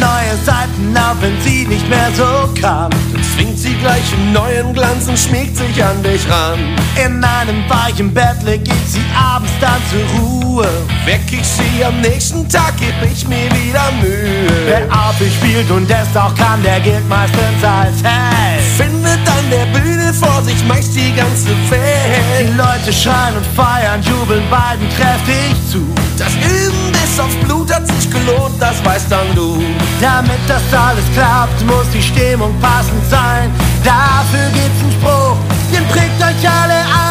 Neue 0.00 0.36
Seiten 0.44 0.96
auf, 0.96 1.16
wenn 1.20 1.40
sie 1.42 1.66
nicht 1.66 1.88
mehr 1.88 2.10
so 2.14 2.48
kann. 2.60 2.90
Dann 2.90 3.24
zwingt 3.34 3.58
sie 3.58 3.74
gleich 3.74 4.12
in 4.12 4.32
neuen 4.32 4.72
Glanz 4.74 5.08
und 5.08 5.18
schmiegt 5.18 5.56
sich 5.56 5.82
an 5.82 6.02
dich 6.02 6.28
ran. 6.28 6.58
In 7.04 7.22
einem 7.24 7.68
weichen 7.68 8.12
Bett 8.12 8.42
leg 8.44 8.62
ich 8.64 8.92
sie 8.92 9.04
abends 9.14 9.52
dann 9.60 9.80
zur 9.90 10.20
Ruhe. 10.20 10.68
Weck 11.04 11.32
ich 11.32 11.46
sie 11.46 11.84
am 11.84 12.00
nächsten 12.00 12.48
Tag, 12.48 12.76
geb 12.78 12.94
ich 13.10 13.26
mir 13.28 13.50
wieder 13.52 13.90
Mühe. 14.00 14.48
Wer 14.66 14.84
auf 14.90 15.20
ihr 15.20 15.30
spielt 15.30 15.70
und 15.70 15.90
es 15.90 16.16
auch 16.16 16.34
kann, 16.34 16.62
der 16.62 16.80
gilt 16.80 17.08
meistens 17.08 17.62
als 17.62 18.02
Held. 18.02 18.62
Findet 18.76 19.28
an 19.28 19.50
der 19.50 19.66
Bühne 19.78 20.12
vor 20.12 20.42
sich 20.42 20.62
meist 20.66 20.94
die 20.94 21.14
ganze 21.14 21.50
Welt. 21.70 22.40
Die 22.40 22.56
Leute 22.56 22.92
schreien 22.92 23.36
und 23.36 23.46
feiern, 23.54 24.02
jubeln 24.02 24.42
beiden 24.50 24.88
kräftig 24.96 25.54
zu. 25.70 25.86
Das 26.18 26.32
Üben 26.34 26.92
bis 26.92 27.20
aufs 27.20 27.36
Blut 27.36 27.72
hat 27.72 27.86
gelohnt, 28.26 28.54
das 28.60 28.84
weißt 28.84 29.10
dann 29.10 29.34
du. 29.34 29.62
Damit 30.00 30.40
das 30.48 30.62
alles 30.72 31.04
klappt, 31.14 31.64
muss 31.64 31.88
die 31.92 32.02
Stimmung 32.02 32.54
passend 32.60 33.04
sein. 33.10 33.50
Dafür 33.84 34.48
gibt's 34.52 34.82
einen 34.82 34.92
Spruch, 34.92 35.36
den 35.72 35.86
prägt 35.88 36.20
euch 36.20 36.50
alle 36.50 36.74
ein. 36.74 37.05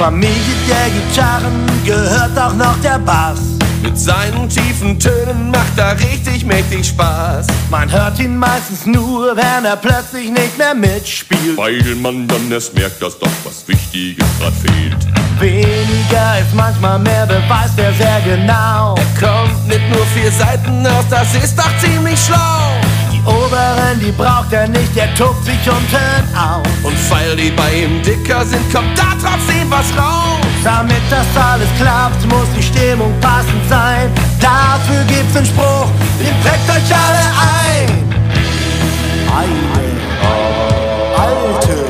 Familie 0.00 0.32
der 0.66 0.88
Gitarren 0.88 1.66
gehört 1.84 2.38
auch 2.38 2.54
noch 2.54 2.80
der 2.80 2.98
Bass. 3.00 3.38
Mit 3.82 3.98
seinen 3.98 4.48
tiefen 4.48 4.98
Tönen 4.98 5.50
macht 5.50 5.76
er 5.76 5.94
richtig 6.00 6.42
mächtig 6.46 6.86
Spaß. 6.86 7.46
Man 7.68 7.92
hört 7.92 8.18
ihn 8.18 8.38
meistens 8.38 8.86
nur, 8.86 9.36
wenn 9.36 9.66
er 9.66 9.76
plötzlich 9.76 10.30
nicht 10.30 10.56
mehr 10.56 10.74
mitspielt. 10.74 11.54
Weil 11.54 11.82
man 11.96 12.26
dann 12.26 12.50
erst 12.50 12.74
merkt, 12.74 13.02
dass 13.02 13.18
doch 13.18 13.28
was 13.44 13.68
Wichtiges 13.68 14.24
grad 14.38 14.54
fehlt. 14.54 15.06
Weniger 15.38 16.38
ist 16.40 16.54
manchmal 16.54 16.98
mehr, 16.98 17.26
beweist 17.26 17.78
er 17.78 17.92
sehr 17.92 18.22
genau. 18.24 18.94
Er 18.94 19.20
kommt 19.20 19.68
mit 19.68 19.86
nur 19.90 20.06
vier 20.14 20.32
Seiten 20.32 20.86
aus, 20.86 21.04
das 21.10 21.34
ist 21.34 21.58
doch 21.58 21.78
ziemlich 21.78 22.18
schlau. 22.18 22.89
Die 23.20 23.26
oberen, 23.26 24.00
die 24.00 24.12
braucht 24.12 24.52
er 24.52 24.66
nicht, 24.68 24.96
der 24.96 25.14
tobt 25.14 25.44
sich 25.44 25.58
unten 25.68 26.36
auf. 26.36 26.62
Und 26.82 26.96
weil 27.10 27.36
die 27.36 27.50
bei 27.50 27.84
ihm 27.84 28.02
dicker 28.02 28.44
sind, 28.46 28.72
kommt 28.72 28.98
da 28.98 29.12
trotzdem 29.20 29.70
was 29.70 29.86
raus. 29.96 30.40
Damit 30.64 31.02
das 31.10 31.26
alles 31.36 31.68
klappt, 31.78 32.24
muss 32.28 32.48
die 32.56 32.62
Stimmung 32.62 33.12
passend 33.20 33.68
sein. 33.68 34.10
Dafür 34.40 35.04
gibt's 35.04 35.36
einen 35.36 35.46
Spruch, 35.46 35.88
den 36.18 36.34
prägt 36.42 36.70
euch 36.70 36.96
alle 36.96 37.24
ein. 37.36 38.10
Eine 39.36 39.80
alte 41.18 41.89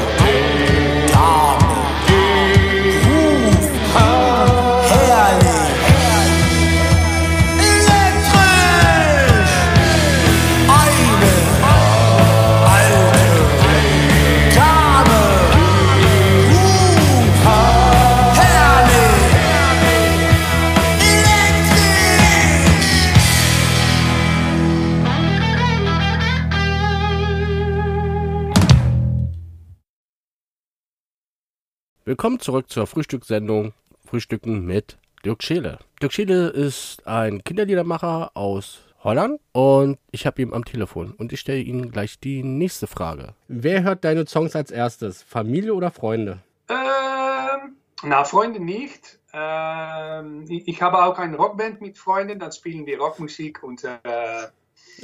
Willkommen 32.11 32.41
zurück 32.41 32.69
zur 32.69 32.89
Frühstückssendung 32.89 33.73
Frühstücken 34.05 34.67
mit 34.67 34.99
Dirk 35.25 35.45
Scheele. 35.45 35.79
Dirk 36.03 36.13
Scheele 36.13 36.49
ist 36.49 37.07
ein 37.07 37.45
Kinderliedermacher 37.45 38.33
aus 38.35 38.81
Holland 39.05 39.41
und 39.53 39.97
ich 40.11 40.27
habe 40.27 40.43
ihn 40.43 40.53
am 40.53 40.65
Telefon 40.65 41.13
und 41.13 41.33
ich 41.33 41.39
stelle 41.39 41.61
Ihnen 41.61 41.93
gleich 41.93 42.19
die 42.19 42.43
nächste 42.43 42.89
Frage. 42.89 43.35
Wer 43.47 43.85
hört 43.85 44.03
deine 44.05 44.27
Songs 44.27 44.57
als 44.57 44.73
erstes? 44.73 45.23
Familie 45.23 45.73
oder 45.73 45.93
Freunde? 45.93 46.41
Ähm, 46.69 47.77
na, 48.03 48.25
Freunde 48.25 48.59
nicht. 48.59 49.21
Ähm, 49.33 50.47
ich, 50.49 50.67
ich 50.67 50.83
habe 50.83 51.05
auch 51.05 51.17
eine 51.17 51.37
Rockband 51.37 51.81
mit 51.81 51.97
Freunden, 51.97 52.41
dann 52.41 52.51
spielen 52.51 52.87
wir 52.87 52.99
Rockmusik 52.99 53.63
und 53.63 53.85
äh, 53.85 54.49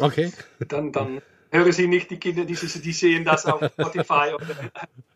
Okay. 0.01 0.33
dann, 0.67 0.91
dann 0.91 1.23
hören 1.51 1.73
sie 1.73 1.87
nicht 1.87 2.11
die 2.11 2.19
Kinder, 2.19 2.45
die, 2.45 2.55
die 2.55 2.93
sehen 2.93 3.25
das 3.25 3.47
auf 3.47 3.63
Spotify 3.73 4.35
oder 4.35 4.71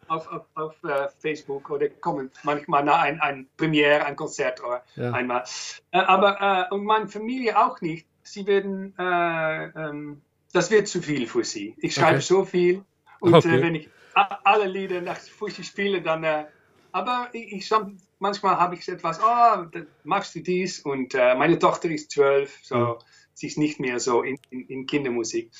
auf, 0.08 0.26
auf, 0.28 0.46
auf 0.54 0.84
äh, 0.84 1.08
Facebook 1.20 1.70
oder 1.70 1.88
kommen 1.88 2.30
manchmal 2.42 2.84
nach 2.84 3.02
ein, 3.02 3.20
ein 3.20 3.48
Premiere, 3.56 4.04
ein 4.04 4.16
Konzert 4.16 4.62
oder 4.62 4.84
Ja. 4.96 5.12
einmal. 5.12 5.44
Äh, 5.92 5.98
aber 5.98 6.68
äh, 6.70 6.74
und 6.74 6.84
meine 6.84 7.08
Familie 7.08 7.58
auch 7.58 7.80
nicht. 7.80 8.06
Sie 8.22 8.46
werden, 8.46 8.94
äh, 8.98 9.64
ähm, 9.66 10.22
das 10.52 10.70
wird 10.70 10.88
zu 10.88 11.00
viel 11.00 11.26
für 11.26 11.44
sie. 11.44 11.74
Ich 11.78 11.94
schreibe 11.94 12.16
Okay. 12.16 12.20
so 12.20 12.44
viel 12.44 12.84
und 13.20 13.34
Okay. 13.34 13.58
äh, 13.58 13.62
wenn 13.62 13.74
ich 13.74 13.90
alle 14.14 14.66
Lieder 14.66 15.00
nach 15.00 15.18
Fussi 15.18 15.64
spiele, 15.64 16.02
dann. 16.02 16.24
Äh, 16.24 16.46
aber 16.92 17.30
ich, 17.32 17.52
ich 17.52 17.70
manchmal 18.18 18.58
habe 18.58 18.74
ich 18.74 18.88
etwas, 18.88 19.20
oh, 19.22 19.64
machst 20.02 20.34
du 20.34 20.40
dies 20.40 20.80
und 20.80 21.14
äh, 21.14 21.34
meine 21.36 21.58
Tochter 21.58 21.88
ist 21.88 22.10
zwölf, 22.10 22.58
so 22.62 22.76
Mhm. 22.76 22.94
sie 23.34 23.46
ist 23.46 23.58
nicht 23.58 23.78
mehr 23.78 24.00
so 24.00 24.22
in, 24.22 24.36
in, 24.50 24.66
in 24.66 24.86
Kindermusik. 24.86 25.52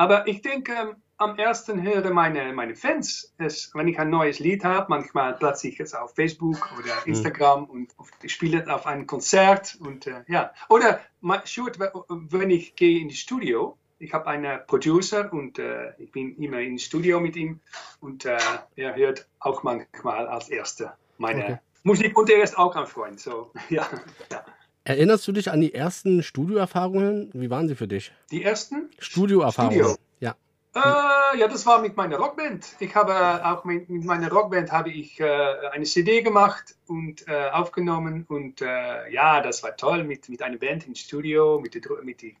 Aber 0.00 0.26
ich 0.26 0.40
denke, 0.40 0.72
ähm, 0.72 0.96
am 1.18 1.36
ersten 1.36 1.82
hören 1.82 2.14
meine, 2.14 2.54
meine 2.54 2.74
Fans 2.74 3.34
es, 3.36 3.70
wenn 3.74 3.86
ich 3.86 3.98
ein 3.98 4.08
neues 4.08 4.38
Lied 4.38 4.64
habe. 4.64 4.86
Manchmal 4.88 5.34
platze 5.34 5.68
ich 5.68 5.78
es 5.78 5.92
auf 5.92 6.14
Facebook 6.14 6.56
oder 6.78 7.06
Instagram 7.06 7.64
und 7.66 7.94
ich 8.22 8.32
spiele 8.32 8.62
es 8.62 8.68
auf 8.68 8.86
einem 8.86 9.06
Konzert. 9.06 9.76
Und, 9.78 10.06
äh, 10.06 10.24
ja. 10.26 10.52
Oder 10.70 11.00
shoot, 11.44 11.78
wenn 11.78 12.48
ich 12.48 12.76
gehe 12.76 12.98
ins 13.02 13.18
Studio, 13.18 13.76
ich 13.98 14.14
habe 14.14 14.26
einen 14.28 14.60
Producer 14.66 15.30
und 15.30 15.58
äh, 15.58 15.92
ich 15.98 16.10
bin 16.12 16.34
immer 16.36 16.60
im 16.60 16.78
Studio 16.78 17.20
mit 17.20 17.36
ihm 17.36 17.60
und 18.00 18.24
äh, 18.24 18.38
er 18.76 18.96
hört 18.96 19.28
auch 19.40 19.62
manchmal 19.62 20.26
als 20.28 20.48
Erster 20.48 20.96
meine 21.18 21.44
Okay. 21.44 21.58
Musik 21.82 22.16
und 22.16 22.30
er 22.30 22.42
ist 22.42 22.56
auch 22.56 22.74
ein 22.74 22.86
Freund. 22.86 23.20
So, 23.20 23.52
ja, 23.68 23.86
ja. 24.32 24.44
Erinnerst 24.84 25.26
du 25.28 25.32
dich 25.32 25.50
an 25.50 25.60
die 25.60 25.74
ersten 25.74 26.22
Studioerfahrungen? 26.22 27.30
Wie 27.34 27.50
waren 27.50 27.68
sie 27.68 27.76
für 27.76 27.86
dich? 27.88 28.12
Die 28.30 28.42
ersten? 28.42 28.90
Studioerfahrungen. 28.98 29.78
Studio. 29.78 29.96
Ja. 30.20 30.34
Äh, 30.74 31.38
ja, 31.38 31.48
das 31.48 31.66
war 31.66 31.80
mit 31.82 31.96
meiner 31.96 32.16
Rockband. 32.16 32.64
Ich 32.78 32.94
habe 32.94 33.12
äh, 33.12 33.44
auch 33.44 33.64
mit, 33.64 33.90
mit 33.90 34.04
meiner 34.04 34.30
Rockband 34.30 34.72
habe 34.72 34.90
ich 34.90 35.20
äh, 35.20 35.24
eine 35.72 35.84
CD 35.84 36.22
gemacht 36.22 36.76
und 36.86 37.26
äh, 37.28 37.50
aufgenommen 37.50 38.24
und 38.28 38.62
äh, 38.62 39.10
ja, 39.10 39.40
das 39.42 39.62
war 39.62 39.76
toll 39.76 40.04
mit, 40.04 40.28
mit 40.28 40.42
einer 40.42 40.56
Band 40.56 40.86
im 40.86 40.94
Studio, 40.94 41.60
mit, 41.60 41.74
Dru- 41.74 42.02
mit 42.02 42.22
dem 42.22 42.36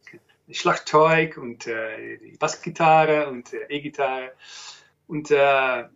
Schlagzeug 0.50 1.36
und 1.36 1.66
äh, 1.66 2.18
die 2.18 2.36
Bassgitarre 2.38 3.28
und 3.28 3.50
E-Gitarre. 3.68 4.32
Und 5.08 5.32
am 5.32 5.88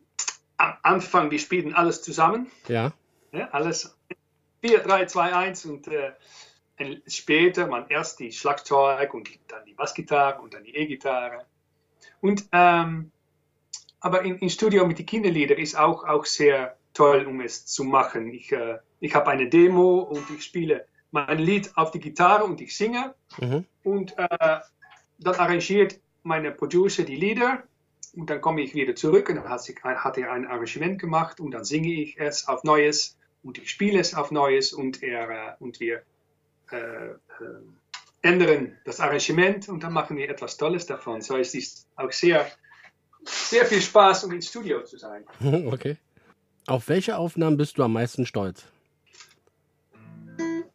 Anfang, 0.82 1.30
wir 1.30 1.38
spielten 1.38 1.72
alles 1.72 2.02
zusammen. 2.02 2.50
Ja. 2.68 2.92
Ja, 3.32 3.48
alles 3.50 3.96
4, 4.64 4.78
3, 4.78 5.04
2, 5.06 5.34
1 5.34 5.66
und 5.66 5.88
äh, 5.88 6.12
später 7.06 7.66
man 7.66 7.86
erst 7.90 8.18
die 8.18 8.32
Schlagzeug 8.32 9.12
und 9.12 9.28
dann 9.48 9.62
die 9.66 9.74
Bassgitarre 9.74 10.40
und 10.40 10.54
dann 10.54 10.64
die 10.64 10.74
E-Gitarre. 10.74 11.44
Und 12.22 12.46
ähm, 12.50 13.10
aber 14.00 14.22
in, 14.22 14.38
im 14.38 14.48
Studio 14.48 14.86
mit 14.86 14.98
den 14.98 15.04
Kinderliedern 15.04 15.58
ist 15.58 15.78
auch, 15.78 16.04
auch 16.04 16.24
sehr 16.24 16.78
toll, 16.94 17.26
um 17.26 17.42
es 17.42 17.66
zu 17.66 17.84
machen. 17.84 18.32
Ich, 18.32 18.52
äh, 18.52 18.78
ich 19.00 19.14
habe 19.14 19.30
eine 19.30 19.50
Demo 19.50 19.98
und 19.98 20.24
ich 20.30 20.42
spiele 20.44 20.86
mein 21.10 21.38
Lied 21.38 21.70
auf 21.76 21.90
die 21.90 22.00
Gitarre 22.00 22.44
und 22.44 22.60
ich 22.62 22.74
singe 22.74 23.14
Mhm. 23.38 23.66
und 23.82 24.16
äh, 24.16 24.28
dann 25.18 25.34
arrangiert 25.34 25.98
meine 26.22 26.52
Producer 26.52 27.02
die 27.02 27.16
Lieder 27.16 27.64
und 28.14 28.30
dann 28.30 28.40
komme 28.40 28.62
ich 28.62 28.74
wieder 28.74 28.94
zurück 28.94 29.28
und 29.28 29.36
dann 29.36 29.48
hat, 29.48 29.62
sie, 29.62 29.74
hat 29.82 30.16
er 30.16 30.32
ein 30.32 30.46
Arrangement 30.46 30.98
gemacht 30.98 31.40
und 31.40 31.50
dann 31.50 31.64
singe 31.64 31.92
ich 31.92 32.18
es 32.18 32.48
auf 32.48 32.62
Neues 32.64 33.18
und 33.44 33.58
ich 33.58 33.70
spiele 33.70 34.00
es 34.00 34.14
auf 34.14 34.30
Neues 34.30 34.72
und, 34.72 35.02
er, 35.02 35.30
äh, 35.30 35.52
und 35.60 35.78
wir 35.78 36.02
äh, 36.72 36.76
äh, 36.76 37.16
ändern 38.22 38.78
das 38.84 39.00
Arrangement 39.00 39.68
und 39.68 39.82
dann 39.84 39.92
machen 39.92 40.16
wir 40.16 40.28
etwas 40.28 40.56
Tolles 40.56 40.86
davon. 40.86 41.20
So 41.20 41.36
es 41.36 41.54
ist 41.54 41.86
auch 41.96 42.10
sehr, 42.10 42.50
sehr 43.24 43.66
viel 43.66 43.82
Spaß, 43.82 44.24
um 44.24 44.32
ins 44.32 44.48
Studio 44.48 44.82
zu 44.82 44.96
sein. 44.96 45.24
Okay. 45.72 45.96
Auf 46.66 46.88
welche 46.88 47.18
Aufnahmen 47.18 47.58
bist 47.58 47.76
du 47.76 47.82
am 47.82 47.92
meisten 47.92 48.24
stolz? 48.24 48.64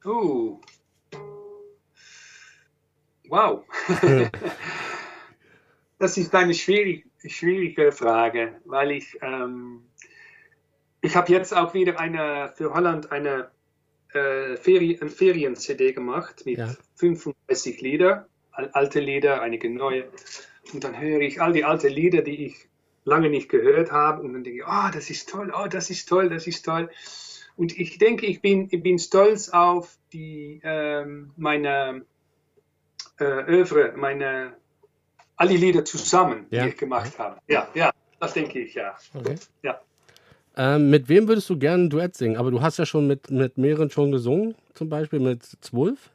Uh. 0.05 0.61
Wow. 3.27 3.63
das 5.97 6.17
ist 6.17 6.35
eine 6.35 6.53
schwierig, 6.53 7.07
schwierige 7.25 7.91
Frage, 7.91 8.61
weil 8.65 8.91
ich, 8.91 9.17
ähm, 9.21 9.88
ich 11.01 11.15
habe 11.15 11.31
jetzt 11.31 11.53
auch 11.55 11.73
wieder 11.73 11.99
eine, 11.99 12.51
für 12.55 12.73
Holland 12.73 13.11
eine 13.11 13.49
äh, 14.13 14.55
Ferien, 14.57 15.01
ein 15.01 15.09
Ferien-CD 15.09 15.93
gemacht 15.93 16.45
mit 16.45 16.57
Ja. 16.57 16.75
35 16.95 17.81
Lieder, 17.81 18.27
al- 18.51 18.69
alte 18.73 18.99
Lieder, 18.99 19.41
einige 19.41 19.69
neue. 19.69 20.09
Und 20.73 20.83
dann 20.83 20.99
höre 20.99 21.21
ich 21.21 21.41
all 21.41 21.53
die 21.53 21.63
alten 21.63 21.89
Lieder, 21.91 22.21
die 22.21 22.45
ich 22.45 22.67
lange 23.05 23.29
nicht 23.29 23.49
gehört 23.49 23.91
habe. 23.91 24.21
Und 24.23 24.33
dann 24.33 24.43
denke 24.43 24.59
ich, 24.59 24.65
oh, 24.67 24.89
das 24.93 25.09
ist 25.09 25.29
toll, 25.29 25.53
oh, 25.55 25.67
das 25.67 25.89
ist 25.89 26.07
toll, 26.09 26.29
das 26.29 26.47
ist 26.47 26.63
toll. 26.65 26.89
Und 27.55 27.77
ich 27.77 27.97
denke, 27.97 28.25
ich 28.25 28.41
bin, 28.41 28.67
ich 28.71 28.81
bin 28.81 28.99
stolz 28.99 29.49
auf 29.49 29.97
die, 30.13 30.61
ähm, 30.63 31.31
meine 31.37 32.05
äh, 33.19 33.23
Övre, 33.25 33.93
meine, 33.97 34.53
alle 35.35 35.53
Lieder 35.55 35.83
zusammen, 35.85 36.47
Ja. 36.51 36.63
die 36.63 36.69
ich 36.69 36.77
gemacht 36.77 37.17
habe. 37.19 37.39
Ja, 37.47 37.67
ja, 37.73 37.91
das 38.19 38.33
denke 38.33 38.59
ich, 38.59 38.73
ja. 38.75 38.97
Okay. 39.13 39.35
Ja. 39.61 39.81
Ähm, 40.59 40.89
mit 40.89 41.07
wem 41.07 41.29
würdest 41.29 41.49
du 41.49 41.57
gerne 41.57 41.83
ein 41.83 41.89
Duett 41.89 42.17
singen? 42.17 42.35
Aber 42.35 42.51
du 42.51 42.61
hast 42.61 42.77
ja 42.77 42.85
schon 42.85 43.07
mit, 43.07 43.31
mit 43.31 43.57
mehreren 43.57 43.89
schon 43.89 44.11
gesungen, 44.11 44.55
zum 44.73 44.89
Beispiel 44.89 45.21
mit 45.21 45.41
Zwölf. 45.61 46.09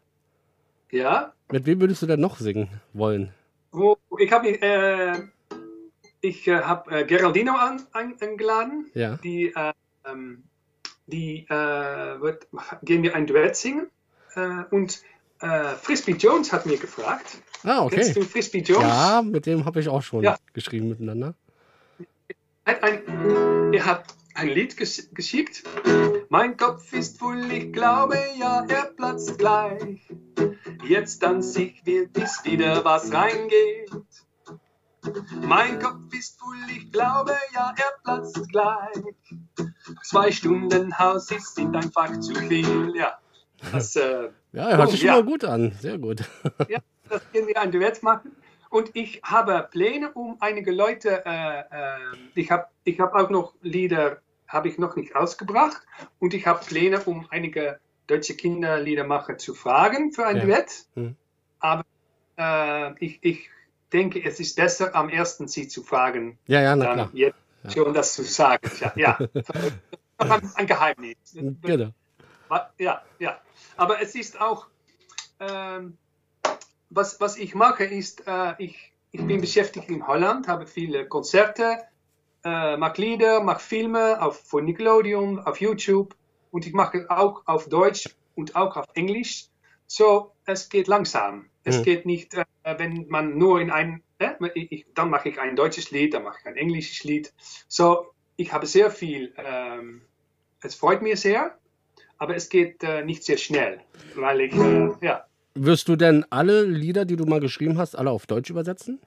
Ja, 0.91 1.33
Mit 1.51 1.65
wem 1.65 1.81
würdest 1.81 2.03
du 2.03 2.07
denn 2.07 2.21
noch 2.21 2.39
singen 2.39 2.69
wollen? 2.93 3.33
wo, 3.73 3.97
ich 4.19 4.31
habe 4.31 4.49
äh, 4.51 5.19
ich 6.21 6.47
äh, 6.47 6.59
hab, 6.61 6.93
äh, 6.93 7.05
Geraldino 7.05 7.55
an, 7.55 7.83
an, 7.93 8.15
eingeladen. 8.21 8.91
Ja. 8.93 9.17
Die, 9.25 9.47
äh, 9.47 9.73
ähm, 10.07 10.45
die 11.07 11.47
äh, 11.49 12.21
wird, 12.21 12.47
gehen 12.83 13.03
wir 13.03 13.15
ein 13.15 13.27
Duett 13.27 13.57
singen. 13.57 13.89
Äh, 14.35 14.65
und 14.71 15.01
äh, 15.41 15.71
Frisbee 15.71 16.13
Jones 16.13 16.53
hat 16.53 16.67
mir 16.67 16.77
gefragt. 16.77 17.39
Ah, 17.63 17.89
Kennst 17.91 18.11
okay. 18.11 18.21
du 18.21 18.27
Frisbee 18.27 18.61
Jones? 18.61 18.83
Ja, 18.89 19.23
mit 19.25 19.47
dem 19.47 19.65
habe 19.65 19.81
ich 19.81 19.89
auch 19.89 20.03
schon 20.03 20.23
Ja. 20.23 20.37
geschrieben 20.53 20.91
miteinander. 20.91 21.35
Ein, 22.67 23.73
er 23.73 23.87
hat 23.87 24.05
ein 24.35 24.49
Lied 24.49 24.77
ges 24.77 25.11
geschickt. 25.15 25.63
Mein 26.29 26.57
Kopf 26.57 26.93
ist 26.93 27.19
voll, 27.19 27.51
ich 27.51 27.73
glaube, 27.73 28.19
ja, 28.39 28.65
er 28.69 28.87
platzt 28.97 29.39
gleich. 29.39 30.01
Jetzt 30.87 31.21
tanz 31.21 31.57
ich 31.57 31.85
wild, 31.87 32.13
bis 32.13 32.45
wieder 32.45 32.85
was 32.85 33.13
reingeht. 33.13 33.91
Mein 35.43 35.79
Kopf 35.79 36.13
ist 36.13 36.39
voll, 36.41 36.57
ich 36.75 36.91
glaube, 36.91 37.33
ja, 37.55 37.75
er 37.77 37.93
platzt 38.03 38.49
gleich. 38.51 39.03
Zwei 40.03 40.31
Stunden 40.33 40.99
Haus 40.99 41.31
ist 41.31 41.55
sind 41.55 41.77
einfach 41.77 42.19
zu 42.21 42.35
viel, 42.35 42.93
ja. 42.97 43.19
Das, 43.73 43.97
äh, 43.97 44.31
Ja, 44.53 44.69
er 44.69 44.77
hört 44.79 44.89
Oh, 44.89 44.91
sich 44.93 45.01
schon 45.01 45.09
ja. 45.09 45.15
mal 45.15 45.25
gut 45.25 45.45
an. 45.45 45.73
Sehr 45.81 45.99
gut. 45.99 46.21
ja, 46.69 46.79
das 47.09 47.23
können 47.33 47.49
wir 47.49 47.61
ein 47.61 47.73
Duett 47.73 48.03
machen. 48.03 48.37
und 48.71 48.91
ich 48.95 49.21
habe 49.25 49.69
Pläne, 49.71 50.13
um 50.13 50.37
einige 50.41 50.71
Leute, 50.73 51.23
äh, 51.27 51.61
äh, 51.61 51.99
ich 52.35 52.51
habe 52.51 52.67
ich 52.85 52.99
hab 53.01 53.15
auch 53.15 53.31
noch 53.31 53.55
Lieder, 53.63 54.19
habe 54.49 54.69
ich 54.69 54.79
noch 54.79 54.97
nicht 54.97 55.17
ausgebracht 55.17 55.83
und 56.19 56.35
ich 56.35 56.47
habe 56.47 56.65
Pläne, 56.65 57.01
um 57.01 57.27
einige 57.31 57.81
deutsche 58.07 58.35
Kinderliedermacher 58.35 59.39
zu 59.39 59.55
fragen 59.55 60.13
für 60.13 60.27
ein 60.27 60.37
Ja. 60.37 60.45
Duett. 60.45 60.87
Hm. 60.95 61.17
Aber 61.61 61.85
äh, 62.37 62.93
ich, 63.05 63.19
ich 63.23 63.49
denke, 63.93 64.23
es 64.23 64.41
ist 64.41 64.57
besser, 64.57 64.95
am 64.95 65.09
ersten 65.09 65.49
Sie 65.49 65.69
zu 65.69 65.83
fragen, 65.83 66.39
Ja, 66.47 66.61
ja, 66.61 66.77
na 66.77 66.93
klar. 66.93 67.11
jetzt 67.15 67.39
schon 67.73 67.95
das 67.95 68.13
zu 68.15 68.23
sagen. 68.23 68.71
Ja, 68.97 69.19
ja. 70.19 70.41
ein 70.55 70.67
Geheimnis. 70.67 71.17
Genau. 71.63 71.91
Ja, 72.79 73.03
ja. 73.19 73.41
Aber 73.77 74.01
es 74.03 74.15
ist 74.15 74.41
auch, 74.41 74.67
ähm, 75.41 75.97
was, 76.91 77.21
was 77.21 77.37
ich 77.37 77.55
mache, 77.55 77.85
ist, 77.85 78.27
äh, 78.27 78.55
ich, 78.59 78.93
ich 79.11 79.27
bin 79.27 79.41
beschäftigt 79.41 79.89
in 79.89 80.07
Holland, 80.07 80.47
habe 80.47 80.67
viele 80.67 81.07
Konzerte, 81.09 81.79
äh, 82.45 82.77
mache 82.77 83.01
Lieder, 83.01 83.43
mache 83.43 83.61
Filme 83.61 84.21
auf, 84.23 84.41
von 84.41 84.65
Nickelodeon, 84.65 85.41
auf 85.41 85.61
YouTube 85.61 86.15
und 86.51 86.67
ich 86.67 86.73
mache 86.73 87.07
auch 87.09 87.43
auf 87.47 87.69
Deutsch 87.69 88.09
und 88.35 88.55
auch 88.57 88.77
auf 88.77 88.87
Englisch. 88.95 89.47
So, 89.87 90.33
es 90.45 90.69
geht 90.69 90.89
langsam. 90.89 91.47
Es 91.65 91.79
Mhm. 91.79 91.83
geht 91.83 92.07
nicht, 92.07 92.35
äh, 92.35 92.45
wenn 92.79 93.07
man 93.09 93.39
nur 93.39 93.61
in 93.61 93.71
ein, 93.71 94.03
äh, 94.19 94.33
ich, 94.55 94.87
dann 94.95 95.11
mache 95.11 95.31
ich 95.31 95.41
ein 95.41 95.57
deutsches 95.57 95.91
Lied, 95.91 96.15
dann 96.15 96.25
mache 96.25 96.39
ich 96.41 96.47
ein 96.47 96.57
englisches 96.57 97.05
Lied. 97.05 97.33
So, 97.69 98.07
ich 98.37 98.53
habe 98.53 98.67
sehr 98.67 98.91
viel, 98.91 99.33
ähm, 99.37 100.03
es 100.63 100.75
freut 100.75 101.03
mich 101.03 101.21
sehr, 101.21 101.59
aber 102.19 102.35
es 102.35 102.49
geht 102.49 102.83
äh, 102.83 103.05
nicht 103.05 103.25
sehr 103.25 103.37
schnell, 103.37 103.81
weil 104.15 104.43
ich, 104.43 104.55
äh, 104.55 104.91
ja, 105.01 105.25
Wirst 105.57 105.87
du 105.89 105.95
denn 105.95 106.25
alle 106.31 106.65
Lieder, 106.65 107.05
die 107.05 107.15
du 107.15 107.27
mal 107.27 107.39
geschrieben 107.39 107.79
hast, 107.79 107.95
alle 107.97 108.11
auf 108.11 108.27
Deutsch 108.27 108.51
übersetzen? 108.51 109.01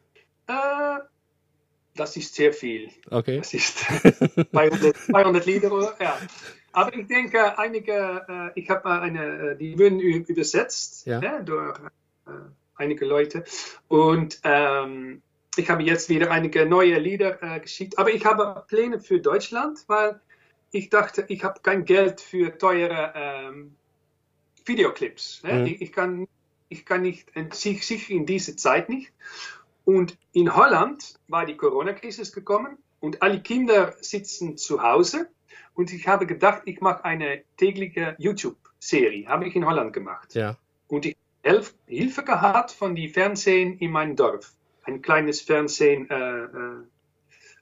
Das 1.97 2.15
ist 2.17 2.33
sehr 2.35 2.53
viel. 2.53 2.89
Okay. 3.09 3.37
Das 3.39 3.53
ist 3.53 3.77
200, 4.51 4.95
200 4.97 5.45
Lieder, 5.45 5.95
ja. 5.99 6.17
Aber 6.73 6.93
ich 6.95 7.07
denke, 7.07 7.57
einige, 7.57 8.25
äh, 8.55 8.59
ich 8.59 8.69
habe 8.69 8.85
eine, 8.89 9.51
äh, 9.51 9.57
die 9.57 9.77
wurden 9.79 9.99
übersetzt 9.99 11.05
Ja. 11.07 11.19
äh, 11.21 11.43
durch 11.43 11.77
äh, 12.27 12.31
einige 12.75 13.05
Leute. 13.05 13.43
Und 13.87 14.39
ähm, 14.43 15.21
ich 15.57 15.69
habe 15.69 15.81
jetzt 15.83 16.09
wieder 16.09 16.29
einige 16.29 16.65
neue 16.67 16.99
Lieder 16.99 17.41
äh, 17.41 17.59
geschickt. 17.59 17.97
Aber 17.97 18.11
ich 18.13 18.25
habe 18.25 18.63
Pläne 18.67 18.99
für 18.99 19.19
Deutschland, 19.19 19.79
weil 19.87 20.19
ich 20.71 20.89
dachte, 20.89 21.25
ich 21.29 21.43
habe 21.43 21.59
kein 21.63 21.83
Geld 21.85 22.21
für 22.21 22.55
teure 22.57 23.13
ähm, 23.15 23.75
Videoclips. 24.65 25.41
Mhm. 25.43 25.65
Ich, 25.65 25.81
ich, 25.81 25.91
kann, 25.91 26.27
ich 26.69 26.85
kann 26.85 27.01
nicht, 27.01 27.29
sich- 27.53 27.85
sicher 27.87 28.11
in 28.13 28.25
dieser 28.25 28.55
Zeit 28.57 28.89
nicht. 28.89 29.11
Und 29.87 30.17
in 30.33 30.53
Holland 30.53 31.17
war 31.29 31.45
die 31.45 31.55
Corona-Krise 31.55 32.29
gekommen 32.33 32.77
und 32.99 33.21
alle 33.21 33.39
Kinder 33.39 33.93
sitzen 34.01 34.57
zu 34.57 34.83
Hause. 34.83 35.29
Und 35.75 35.93
ich 35.93 36.09
habe 36.09 36.27
gedacht, 36.27 36.63
ich 36.65 36.81
mache 36.81 37.05
eine 37.05 37.43
tägliche 37.55 38.13
YouTube-Serie. 38.17 39.29
Habe 39.29 39.47
ich 39.47 39.55
in 39.55 39.65
Holland 39.65 39.93
gemacht. 39.93 40.35
Ja. 40.35 40.57
Und 40.89 41.05
ich 41.05 41.15
habe 41.45 41.63
Hilfe 41.85 42.23
gehabt 42.23 42.71
von 42.71 42.95
die 42.95 43.07
Fernsehen 43.07 43.77
in 43.79 43.91
meinem 43.91 44.17
Dorf. 44.17 44.51
Ein 44.83 45.01
kleines 45.01 45.39
Fernsehen, 45.39 46.09
äh, 46.09 46.43
äh, 46.43 46.83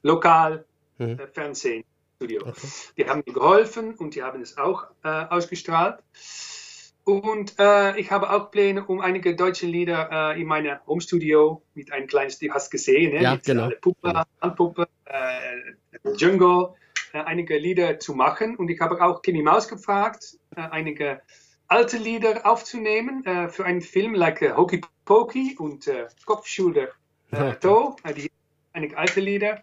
lokal 0.02 0.64
Mhm. 0.98 1.18
äh, 1.20 1.26
Fernsehstudio. 1.28 2.40
Okay. 2.40 2.68
Die 2.96 3.08
haben 3.08 3.22
mir 3.24 3.34
geholfen 3.34 3.94
und 3.94 4.16
die 4.16 4.22
haben 4.24 4.40
es 4.40 4.56
auch 4.58 4.86
äh, 5.04 5.08
ausgestrahlt. 5.08 6.02
Und 7.06 7.54
äh, 7.60 7.96
ich 8.00 8.10
habe 8.10 8.30
auch 8.30 8.50
Pläne, 8.50 8.84
um 8.84 9.00
einige 9.00 9.36
deutsche 9.36 9.66
Lieder 9.66 10.34
äh, 10.34 10.40
in 10.40 10.48
meinem 10.48 10.78
Homestudio 10.88 11.62
mit 11.74 11.92
einem 11.92 12.08
kleines, 12.08 12.40
du 12.40 12.50
hast 12.50 12.68
gesehen, 12.68 13.14
ne? 13.14 13.22
Ja, 13.22 13.34
mit 13.34 13.44
genau. 13.44 13.70
äh, 13.70 13.76
Puppe, 13.76 14.24
Handpuppe, 14.40 14.88
äh, 15.04 16.10
Jungle, 16.16 16.70
äh, 17.12 17.18
einige 17.18 17.58
Lieder 17.58 18.00
zu 18.00 18.14
machen. 18.14 18.56
Und 18.56 18.70
ich 18.70 18.80
habe 18.80 19.00
auch 19.00 19.22
Timmy 19.22 19.40
Maus 19.42 19.68
gefragt, 19.68 20.36
äh, 20.56 20.62
einige 20.62 21.22
alte 21.68 21.96
Lieder 21.96 22.44
aufzunehmen 22.44 23.22
für 23.50 23.64
einen 23.64 23.80
Film, 23.80 24.14
like 24.14 24.40
Hokey 24.56 24.80
Pokey 25.04 25.56
und 25.58 25.88
Kopfschulter 26.24 26.88
äh, 27.30 27.54
Toe, 27.60 27.94
die 28.16 28.30
einige 28.72 28.98
alte 28.98 29.20
Lieder. 29.20 29.62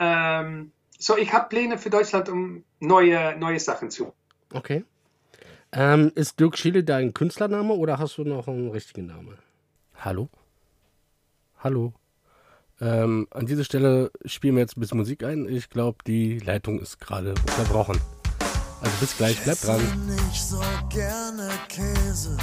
Ähm, 0.00 0.72
so, 0.98 1.16
ich 1.16 1.32
habe 1.32 1.48
Pläne 1.48 1.78
für 1.78 1.90
Deutschland, 1.90 2.28
um 2.28 2.64
neue, 2.80 3.36
neue 3.38 3.60
Sachen 3.60 3.90
zu. 3.90 4.12
Okay. 4.52 4.84
Ähm, 5.72 6.10
ist 6.14 6.40
Dirk 6.40 6.58
Schiele 6.58 6.82
dein 6.82 7.14
Künstlername 7.14 7.74
oder 7.74 7.98
hast 7.98 8.18
du 8.18 8.24
noch 8.24 8.48
einen 8.48 8.70
richtigen 8.70 9.06
Namen? 9.06 9.38
Hallo? 9.94 10.28
Hallo? 11.58 11.92
Ähm, 12.80 13.28
an 13.30 13.46
dieser 13.46 13.64
Stelle 13.64 14.10
spielen 14.24 14.56
wir 14.56 14.62
jetzt 14.62 14.76
ein 14.76 14.80
bisschen 14.80 14.98
Musik 14.98 15.22
ein. 15.22 15.46
Ich 15.48 15.68
glaube, 15.68 15.98
die 16.06 16.38
Leitung 16.38 16.80
ist 16.80 16.98
gerade 16.98 17.30
unterbrochen. 17.30 18.00
Also 18.80 18.96
bis 18.98 19.16
gleich, 19.16 19.42
bleibt 19.44 19.64
dran. 19.64 19.80
esse 19.80 19.96
nicht 20.24 20.42
so 20.42 20.60
gerne 20.88 21.50
Käse 21.68 22.36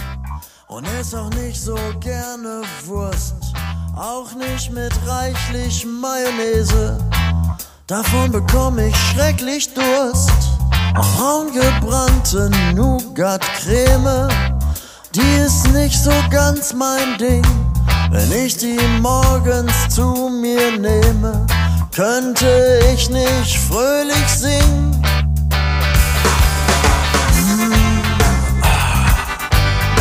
und 0.67 0.85
ess 0.99 1.13
auch 1.15 1.31
nicht 1.31 1.59
so 1.59 1.75
gerne 1.99 2.61
Wurst. 2.85 3.35
Auch 3.95 4.33
nicht 4.35 4.71
mit 4.71 4.93
reichlich 5.07 5.85
Mayonnaise. 5.85 6.99
Davon 7.87 8.31
bekomme 8.31 8.87
ich 8.87 8.95
schrecklich 8.95 9.73
Durst. 9.73 10.56
Braun 10.97 11.51
gebrannte 11.51 12.49
Nougat-Creme, 12.73 14.29
die 15.13 15.45
ist 15.45 15.71
nicht 15.71 16.03
so 16.03 16.11
ganz 16.31 16.73
mein 16.73 17.19
Ding. 17.19 17.45
Wenn 18.09 18.31
ich 18.31 18.57
die 18.57 18.79
morgens 18.99 19.89
zu 19.89 20.31
mir 20.41 20.71
nehme, 20.71 21.45
könnte 21.95 22.79
ich 22.91 23.11
nicht 23.11 23.59
fröhlich 23.59 24.27
singen. 24.27 24.99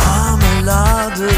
Marmelade 0.03 1.29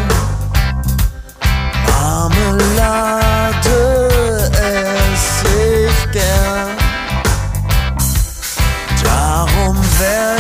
there 10.00 10.37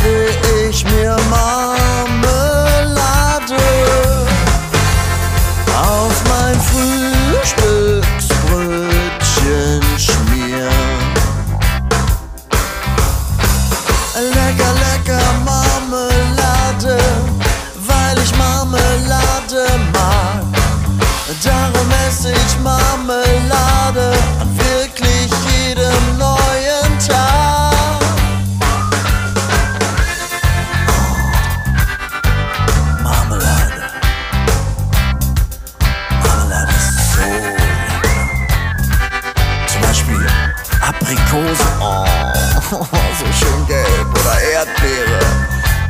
so 42.85 43.25
schön 43.33 43.67
gelb. 43.67 44.07
Oder 44.11 44.41
Erdbeere, 44.53 45.19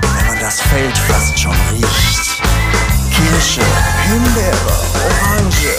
wenn 0.02 0.28
man 0.28 0.40
das 0.40 0.62
Feld 0.62 0.98
fast 0.98 1.38
schon 1.40 1.56
riecht. 1.72 2.42
Kirsche, 3.12 3.62
Himbeere, 4.08 4.76
Orange 5.06 5.76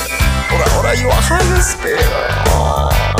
oder, 0.55 0.79
oder 0.81 0.95
Johannisbeere. 0.95 2.29
Oh. 2.51 3.18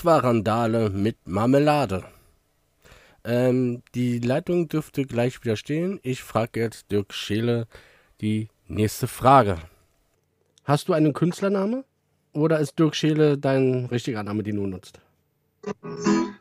Das 0.00 0.06
war 0.06 0.24
Randale 0.24 0.88
mit 0.88 1.18
Marmelade. 1.26 2.04
Ähm, 3.22 3.82
die 3.94 4.18
Leitung 4.18 4.66
dürfte 4.66 5.04
gleich 5.04 5.44
wieder 5.44 5.56
stehen. 5.56 6.00
Ich 6.02 6.22
frage 6.22 6.58
jetzt 6.58 6.90
Dirk 6.90 7.12
Scheele 7.12 7.66
die 8.22 8.48
nächste 8.66 9.06
Frage. 9.06 9.58
Hast 10.64 10.88
du 10.88 10.94
einen 10.94 11.12
Künstlername? 11.12 11.84
Oder 12.32 12.60
ist 12.60 12.78
Dirk 12.78 12.96
Scheele 12.96 13.36
dein 13.36 13.88
richtiger 13.90 14.22
Name, 14.22 14.42
den 14.42 14.56
du 14.56 14.66
nutzt? 14.66 15.02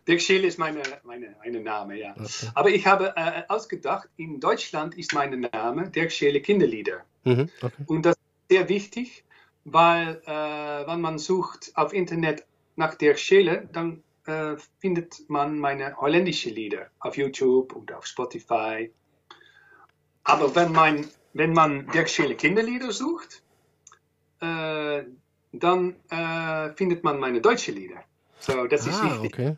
Dirk 0.07 0.21
Scheele 0.21 0.47
ist 0.47 0.57
meine, 0.57 0.81
meine, 1.03 1.35
meine 1.43 1.59
Name, 1.59 1.99
ja. 1.99 2.15
Aber 2.53 2.69
ich 2.69 2.87
habe 2.87 3.11
äh, 3.17 3.43
ausgedacht, 3.49 4.07
in 4.15 4.39
Deutschland 4.39 4.97
ist 4.97 5.13
mein 5.13 5.37
Name 5.37 5.89
Dirk 5.89 6.13
Scheele 6.13 6.39
Kinderlieder. 6.39 7.01
Mhm, 7.25 7.49
okay. 7.61 7.83
Und 7.87 8.05
das 8.05 8.15
ist 8.15 8.55
sehr 8.55 8.69
wichtig, 8.69 9.25
weil 9.65 10.21
äh, 10.25 10.87
wenn 10.87 11.01
man 11.01 11.19
sucht 11.19 11.73
auf 11.75 11.91
Internet 11.91 12.45
nach 12.79 12.95
Dirk 12.95 13.19
Scheele, 13.19 13.69
dann 13.73 14.03
äh, 14.25 14.55
findet 14.79 15.29
man 15.29 15.59
meine 15.59 15.97
holländische 15.97 16.49
Lieder 16.49 16.89
auf 16.99 17.17
YouTube 17.17 17.73
und 17.75 17.91
auf 17.91 18.05
Spotify. 18.05 18.89
Aber 20.23 20.55
wenn, 20.55 20.71
man 20.71 21.07
wenn 21.33 21.53
man 21.53 21.87
Dirk 21.91 22.09
Scheele 22.09 22.35
Kinderlieder 22.35 22.91
sucht, 22.91 23.43
äh, 24.39 25.03
dann 25.51 25.95
äh, 26.09 26.73
findet 26.75 27.03
man 27.03 27.19
meine 27.19 27.41
deutsche 27.41 27.71
Lieder. 27.71 28.03
So, 28.39 28.65
das 28.67 28.87
ist 28.87 29.01
Ah, 29.01 29.11
wichtig. 29.11 29.33
okay. 29.33 29.55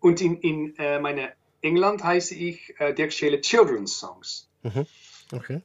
Und 0.00 0.20
in, 0.20 0.38
in 0.40 0.76
äh, 0.76 1.00
meine 1.00 1.32
England 1.62 2.04
heiße 2.04 2.34
ich 2.34 2.78
äh, 2.78 2.92
Dirk 2.94 3.12
Scheele 3.12 3.40
Children's 3.40 3.98
Songs. 3.98 4.48
Okay. 5.32 5.62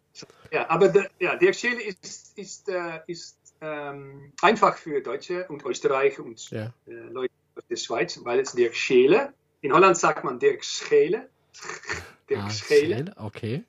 Ja, 0.52 0.70
aber 0.70 0.88
der, 0.90 1.12
ja, 1.20 1.36
Dirk 1.36 1.56
Scheele 1.56 1.84
ist, 1.84 2.38
ist, 2.38 2.70
äh, 2.70 3.02
ist 3.06 3.38
ähm, 3.62 4.32
einfach 4.42 4.78
für 4.78 5.02
Deutsche 5.02 5.46
und 5.48 5.66
Österreicher 5.66 6.24
und 6.24 6.50
Ja. 6.52 6.74
äh, 6.88 6.92
Leute 6.92 7.34
aus 7.56 7.64
der 7.70 7.76
Schweiz, 7.76 8.20
weil 8.24 8.40
es 8.40 8.54
Dirk 8.54 8.76
Scheele. 8.76 9.34
In 9.62 9.74
Holland 9.74 9.98
sagt 9.98 10.24
man 10.24 10.40
Dirk 10.40 10.64
Scheele. 10.64 11.30
Dirk 12.30 12.42
Ah, 12.44 12.50
Scheele. 12.50 12.96
Scheele, 12.96 13.14
Okay. 13.18 13.64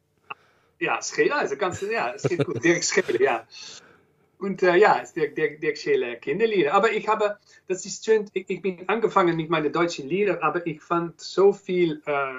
Ja, 0.78 1.00
Scheele, 1.02 1.34
also 1.34 1.56
ganz, 1.56 1.82
ja, 1.82 2.12
es 2.14 2.22
geht 2.22 2.44
gut. 2.44 2.62
Dirk 2.64 2.82
Scheele, 2.84 3.22
ja. 3.22 3.46
Und 4.38 4.62
äh, 4.62 4.76
ja, 4.76 5.00
es 5.02 5.08
ist 5.08 5.16
Dirk, 5.16 5.34
Dirk, 5.34 5.60
Dirk 5.60 5.76
Scheele 5.76 6.16
Kinderlieder. 6.16 6.72
Aber 6.72 6.90
ich 6.92 7.06
habe, 7.08 7.38
das 7.68 7.84
ist 7.84 8.04
schön, 8.04 8.30
ich, 8.32 8.48
ich 8.48 8.62
bin 8.62 8.88
angefangen 8.88 9.36
mit 9.36 9.50
meinen 9.50 9.72
deutschen 9.72 10.08
Liedern, 10.08 10.38
aber 10.38 10.66
ich 10.66 10.80
fand 10.80 11.20
so 11.20 11.52
viel 11.52 12.00
äh, 12.06 12.32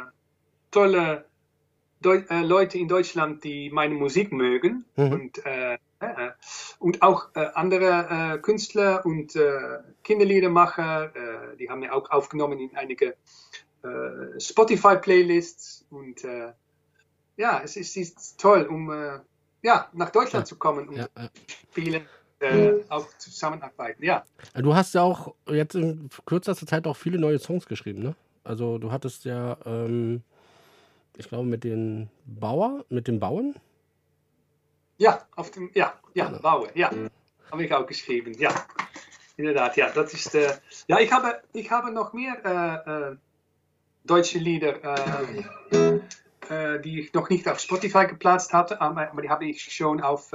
tolle 0.71 1.25
Deu 1.99 2.23
äh, 2.29 2.41
Leute 2.41 2.79
in 2.79 2.87
Deutschland, 2.87 3.43
die 3.43 3.69
meine 3.69 3.93
Musik 3.93 4.31
mögen 4.31 4.85
Mhm. 4.95 5.11
und, 5.11 5.45
äh, 5.45 5.77
und 6.79 7.01
auch 7.01 7.29
äh, 7.35 7.47
andere 7.53 8.35
äh, 8.35 8.37
Künstler 8.39 9.05
und 9.05 9.35
äh, 9.35 9.79
Kinderliedermacher, 10.03 11.15
äh, 11.15 11.57
die 11.57 11.69
haben 11.69 11.81
wir 11.81 11.93
auch 11.93 12.09
aufgenommen 12.11 12.59
in 12.59 12.75
einige 12.75 13.15
äh, 13.83 14.39
Spotify-Playlists 14.39 15.85
und 15.89 16.23
äh, 16.23 16.53
ja, 17.37 17.61
es 17.63 17.75
ist, 17.77 17.95
ist 17.97 18.39
toll, 18.39 18.63
um 18.63 18.91
äh, 18.91 19.19
ja, 19.63 19.89
nach 19.93 20.09
Deutschland 20.09 20.45
Ja. 20.45 20.49
zu 20.49 20.55
kommen 20.57 20.87
und 20.89 20.97
Ja, 20.97 21.07
ja. 21.17 21.29
spielen, 21.71 22.05
äh, 22.39 22.73
auch 22.89 23.07
zusammenarbeiten. 23.17 24.03
Ja, 24.03 24.23
Du 24.55 24.73
hast 24.73 24.93
ja 24.93 25.01
auch 25.03 25.35
jetzt 25.47 25.75
in 25.75 26.09
kürzester 26.25 26.65
Zeit 26.65 26.87
auch 26.87 26.97
viele 26.97 27.19
neue 27.19 27.39
Songs 27.39 27.65
geschrieben, 27.67 28.01
ne? 28.01 28.15
Also 28.43 28.79
du 28.79 28.91
hattest 28.91 29.25
ja, 29.25 29.57
ähm, 29.65 30.23
ich 31.17 31.29
glaube, 31.29 31.45
mit 31.47 31.63
den 31.63 32.09
Bauer, 32.25 32.83
mit 32.89 33.07
den 33.07 33.19
Bauern. 33.19 33.55
Ja, 35.01 35.27
auf 35.35 35.49
dem, 35.49 35.71
ja, 35.73 35.99
ja, 36.13 36.27
Genau. 36.27 36.39
Baue, 36.41 36.69
ja, 36.75 36.91
habe 37.51 37.65
ich 37.65 37.73
auch 37.73 37.87
geschrieben, 37.87 38.33
ja, 38.37 38.53
inderdaad, 39.35 39.75
ja, 39.75 39.89
das 39.89 40.13
ist, 40.13 40.35
äh, 40.35 40.53
ja, 40.87 40.99
ich 40.99 41.11
habe, 41.11 41.41
ich 41.53 41.71
habe 41.71 41.91
noch 41.91 42.13
mehr 42.13 42.37
äh, 42.45 42.91
äh, 42.91 43.15
deutsche 44.03 44.37
Lieder, 44.37 44.75
äh, 46.49 46.79
die 46.81 46.99
ich 46.99 47.13
noch 47.13 47.29
nicht 47.29 47.47
auf 47.47 47.59
Spotify 47.59 48.05
geplatzt 48.05 48.53
hatte, 48.53 48.79
aber, 48.79 49.11
die 49.19 49.29
habe 49.29 49.45
ich 49.45 49.63
schon 49.73 50.01
auf, 50.01 50.31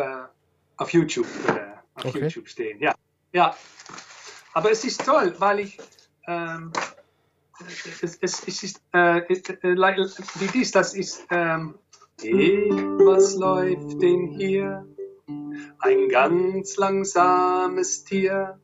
auf 0.79 0.93
YouTube, 0.93 1.29
auf 1.95 2.05
Okay. 2.07 2.23
YouTube 2.23 2.49
stehen, 2.49 2.81
ja, 2.81 2.93
ja, 3.33 3.57
aber 4.53 4.73
es 4.73 4.85
ist 4.85 5.05
toll, 5.05 5.33
weil 5.39 5.61
ich, 5.61 5.79
ähm, 6.27 6.73
es, 8.03 8.19
es, 8.21 8.49
es 8.49 8.63
ist, 8.65 8.83
äh, 8.93 9.23
wie 9.29 10.47
dies, 10.49 10.73
das 10.73 10.95
ist, 10.95 11.25
ähm, 11.31 11.79
was 12.19 13.37
läuft 13.37 14.03
denn 14.03 14.29
hier? 14.39 14.87
Ein 15.79 16.09
ganz 16.09 16.77
langsames 16.77 18.05
Tier. 18.05 18.59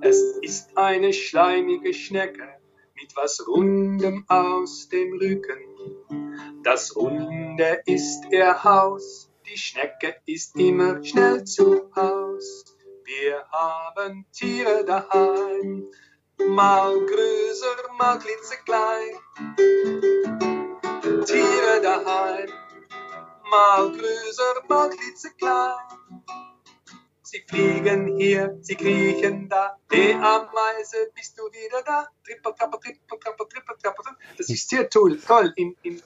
Es 0.00 0.18
ist 0.40 0.76
eine 0.76 1.12
schleimige 1.12 1.92
Schnecke 1.92 2.48
mit 2.94 3.14
was 3.14 3.46
Rundem 3.46 4.24
aus 4.28 4.88
dem 4.88 5.12
Rücken. 5.18 5.60
Das 6.62 6.96
Runde 6.96 7.82
ist 7.86 8.24
ihr 8.30 8.64
Haus, 8.64 9.30
die 9.46 9.58
Schnecke 9.58 10.16
ist 10.26 10.58
immer 10.58 11.02
schnell 11.04 11.44
zu 11.44 11.90
Haus. 11.94 12.64
Wir 13.04 13.44
haben 13.50 14.24
Tiere 14.32 14.84
daheim, 14.84 15.84
mal 16.48 16.94
größer, 16.94 17.92
mal 17.98 18.18
klitzeklein. 18.18 19.16
Tiere 21.26 21.80
daheim, 21.82 22.48
mal 23.52 23.90
größer, 23.92 24.54
mal 24.68 24.88
klitzeklein. 24.90 25.74
Sie 27.22 27.42
fliegen 27.48 28.16
hier, 28.18 28.58
sie 28.60 28.74
kriechen 28.74 29.48
da. 29.48 29.76
Hey, 29.90 30.12
Ameise, 30.14 31.10
bist 31.14 31.38
du 31.38 31.44
wieder 31.44 31.82
da? 31.82 32.08
Trippel, 32.24 32.52
trappel, 32.58 32.78
trippel, 32.80 33.18
trappel, 33.18 33.46
trippel, 33.48 33.76
trappel. 33.82 34.04
Das 34.36 34.48
ist 34.50 34.68
sehr 34.68 34.88
toll, 34.88 35.18
toll 35.18 35.52
in, 35.56 35.74
in, 35.82 36.02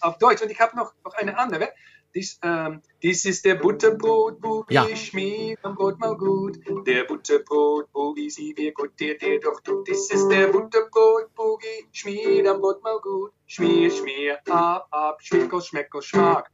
auf, 0.00 0.18
Deutsch. 0.18 0.42
Und 0.42 0.50
ich 0.50 0.60
habe 0.60 0.76
noch, 0.76 0.92
noch 1.04 1.14
eine 1.14 1.36
andere. 1.38 1.72
Dies, 2.14 2.38
ähm, 2.42 2.80
dies 3.02 3.24
ist 3.24 3.44
der 3.44 3.56
Butterbrot-Boogie, 3.56 4.74
Ja. 4.74 4.86
schmied 4.96 5.58
am 5.62 5.74
Brot 5.74 5.98
mal 5.98 6.16
gut. 6.16 6.58
Der 6.86 7.04
Butterbrot-Boogie, 7.04 8.30
sie 8.30 8.54
wie 8.56 8.70
gut 8.72 8.98
dir 9.00 9.18
dir 9.18 9.40
doch 9.40 9.60
tut. 9.60 9.86
Dies 9.88 10.10
ist 10.12 10.28
der 10.28 10.46
Butterbrot-Boogie, 10.48 11.88
schmied 11.92 12.46
am 12.46 12.60
Brot 12.60 12.82
mal 12.84 13.00
gut. 13.00 13.32
Schmier, 13.46 13.90
schmier, 13.90 14.38
ab, 14.48 14.86
ab, 14.92 15.20
schmeckel, 15.22 15.60
schmeckel, 15.60 16.02
schmack. 16.02 16.50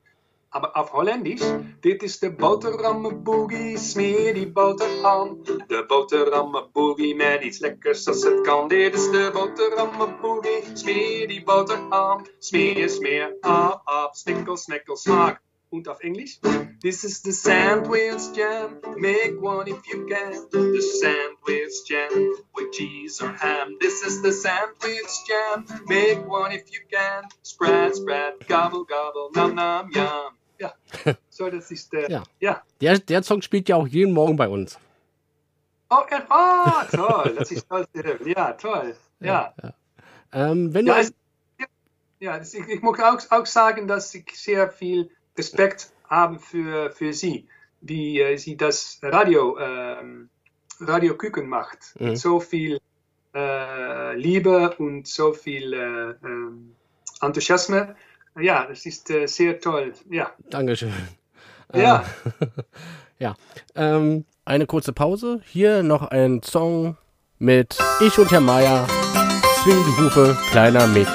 Aber 0.53 0.77
auf 0.77 0.93
Holländisch, 0.93 1.43
dit 1.81 2.03
is 2.03 2.19
de 2.19 2.31
boterhamme 2.31 3.15
boogie, 3.15 3.79
smeer 3.79 4.35
die 4.35 4.53
boterham. 4.53 5.45
De 5.69 5.85
boterhamme 5.87 6.69
boogie 6.73 7.15
met 7.15 7.43
iets 7.43 7.59
lekkers 7.59 8.09
als 8.09 8.23
het 8.23 8.41
kan. 8.41 8.69
Dit 8.69 8.95
is 8.95 9.11
de 9.11 9.31
boterhamme 9.33 10.09
boogie, 10.21 10.65
smeer 10.75 11.29
die 11.29 11.45
boterham. 11.45 12.27
Smeer, 12.39 12.89
smeer, 12.89 13.37
ah, 13.41 13.79
ah, 13.85 14.13
snikkel, 14.13 14.57
snekkel, 14.57 14.97
smaak. 14.97 15.41
Und 15.69 15.89
auf 15.89 16.01
Englisch, 16.01 16.41
this 16.83 17.05
is 17.05 17.23
the 17.23 17.31
sandwich 17.31 18.33
jam, 18.35 18.81
make 18.97 19.41
one 19.41 19.71
if 19.71 19.87
you 19.87 20.05
can. 20.07 20.35
The 20.51 20.83
sandwich 20.83 21.85
jam 21.87 22.11
with 22.57 22.73
cheese 22.73 23.23
or 23.23 23.33
ham. 23.39 23.77
This 23.79 24.03
is 24.03 24.21
the 24.21 24.33
sandwich 24.33 25.13
jam, 25.29 25.65
make 25.87 26.27
one 26.27 26.51
if 26.51 26.73
you 26.73 26.81
can. 26.91 27.23
Spread, 27.43 27.95
spread, 27.95 28.49
gobble, 28.49 28.85
gobble, 28.85 29.31
nom, 29.33 29.55
nom, 29.55 29.91
yum. 29.93 30.40
Ja, 30.61 30.75
so 31.31 31.49
das 31.49 31.71
ist 31.71 31.93
der, 31.93 32.11
Ja. 32.11 32.23
ja. 32.39 32.63
Der, 32.81 32.99
der 32.99 33.23
Song 33.23 33.41
spielt 33.41 33.69
ja 33.69 33.77
auch 33.77 33.89
jeden 33.89 34.13
Morgen 34.13 34.37
bei 34.37 34.49
uns. 34.49 34.79
Oh, 35.89 36.03
er, 36.09 36.27
oh, 36.31 36.97
toll, 36.97 37.35
das 37.37 37.51
ist 37.51 37.69
toll. 37.69 37.87
Ja, 38.25 38.53
toll. 38.53 38.95
Ja, 39.21 39.55
Ähm, 40.33 40.73
wenn 40.73 40.87
ja, 40.87 40.95
du 40.95 41.01
es, 41.01 41.13
ja 42.21 42.41
ich, 42.41 42.55
ich 42.55 42.83
muss 42.83 43.01
auch, 43.01 43.19
auch 43.31 43.47
sagen, 43.47 43.89
dass 43.89 44.15
ich 44.15 44.31
sehr 44.35 44.71
viel 44.71 45.11
Respekt 45.37 45.91
habe 46.09 46.39
für, 46.39 46.93
für 46.93 47.13
Sie, 47.13 47.49
wie 47.81 48.21
äh, 48.21 48.37
Sie 48.37 48.57
das 48.57 49.01
Radio 49.03 49.59
ähm, 49.59 50.29
Radio 50.81 51.17
Küken 51.17 51.49
macht. 51.49 51.95
Mhm. 51.99 52.17
So 52.17 52.39
viel 52.39 52.81
äh, 53.35 54.17
Liebe 54.17 54.75
und 54.77 55.07
so 55.07 55.33
viel 55.33 55.73
äh, 55.73 56.27
ähm, 56.27 56.77
Enthusiasmus. 57.21 57.89
Ja, 58.39 58.67
das 58.67 58.87
ist 58.87 59.11
äh, 59.11 59.27
sehr 59.27 59.59
toll. 59.61 59.93
Ja, 60.11 60.33
Dankeschön. 60.51 60.93
ja. 61.75 62.05
Ja. 63.21 63.35
Ähm, 63.75 64.25
eine 64.47 64.65
kurze 64.65 64.95
Pause. 64.95 65.43
Hier 65.45 65.83
noch 65.83 66.05
ein 66.05 66.43
Song 66.43 66.97
mit 67.39 67.77
Ich 68.01 68.19
und 68.19 68.33
Herr 68.33 68.41
Meier. 68.41 68.87
Swing 69.63 69.77
die 69.77 70.03
Hufe, 70.03 70.39
kleiner 70.51 70.87
Mick. 70.87 71.07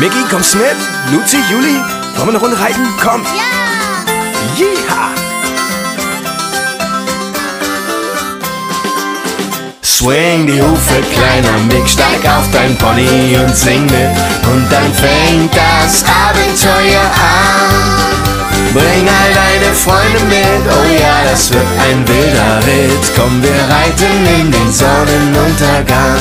Mickey, 0.00 0.24
kommst 0.28 0.56
mit? 0.56 0.74
Luzi, 1.12 1.36
Juli, 1.48 1.76
wollen 2.16 2.16
wir 2.16 2.28
eine 2.30 2.38
Runde 2.38 2.58
reiten? 2.58 2.84
Komm! 3.00 3.22
Ja! 3.22 3.61
Swing 10.02 10.48
die 10.48 10.60
Hufe, 10.60 11.00
kleiner 11.14 11.58
Mick, 11.68 11.88
steig 11.88 12.26
auf 12.26 12.50
dein 12.50 12.76
Pony 12.78 13.38
und 13.38 13.56
sing 13.56 13.82
mit. 13.82 14.10
Und 14.52 14.66
dann 14.68 14.92
fängt 14.94 15.54
das 15.54 16.02
Abenteuer 16.02 17.00
an. 17.00 17.70
Bring 18.74 19.06
all 19.06 19.32
deine 19.32 19.72
Freunde 19.72 20.18
mit, 20.28 20.64
oh 20.66 21.00
ja, 21.00 21.30
das 21.30 21.52
wird 21.52 21.62
ein 21.86 22.08
wilder 22.08 22.58
Ritt. 22.66 23.12
Komm, 23.14 23.40
wir 23.44 23.52
reiten 23.72 24.40
in 24.40 24.50
den 24.50 24.72
Sonnenuntergang. 24.72 26.18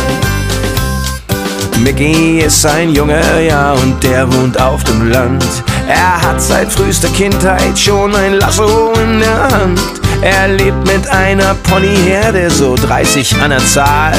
Mickey 1.80 2.42
ist 2.46 2.64
ein 2.68 2.94
Junge, 2.94 3.24
ja, 3.48 3.72
und 3.72 4.04
der 4.04 4.32
wohnt 4.32 4.62
auf 4.62 4.84
dem 4.84 5.10
Land. 5.10 5.44
Er 5.88 6.22
hat 6.22 6.40
seit 6.40 6.72
frühester 6.72 7.10
Kindheit 7.10 7.80
schon 7.80 8.16
ein 8.16 8.34
Lasso 8.34 8.94
in 9.04 9.22
der 9.22 9.50
Hand. 9.50 9.82
Er 10.22 10.50
lebt 10.50 10.86
mit 10.86 11.10
einer 11.10 11.56
Ponyherde, 11.64 12.52
so 12.52 12.76
30 12.76 13.42
an 13.42 13.50
der 13.50 13.66
Zahl. 13.66 14.14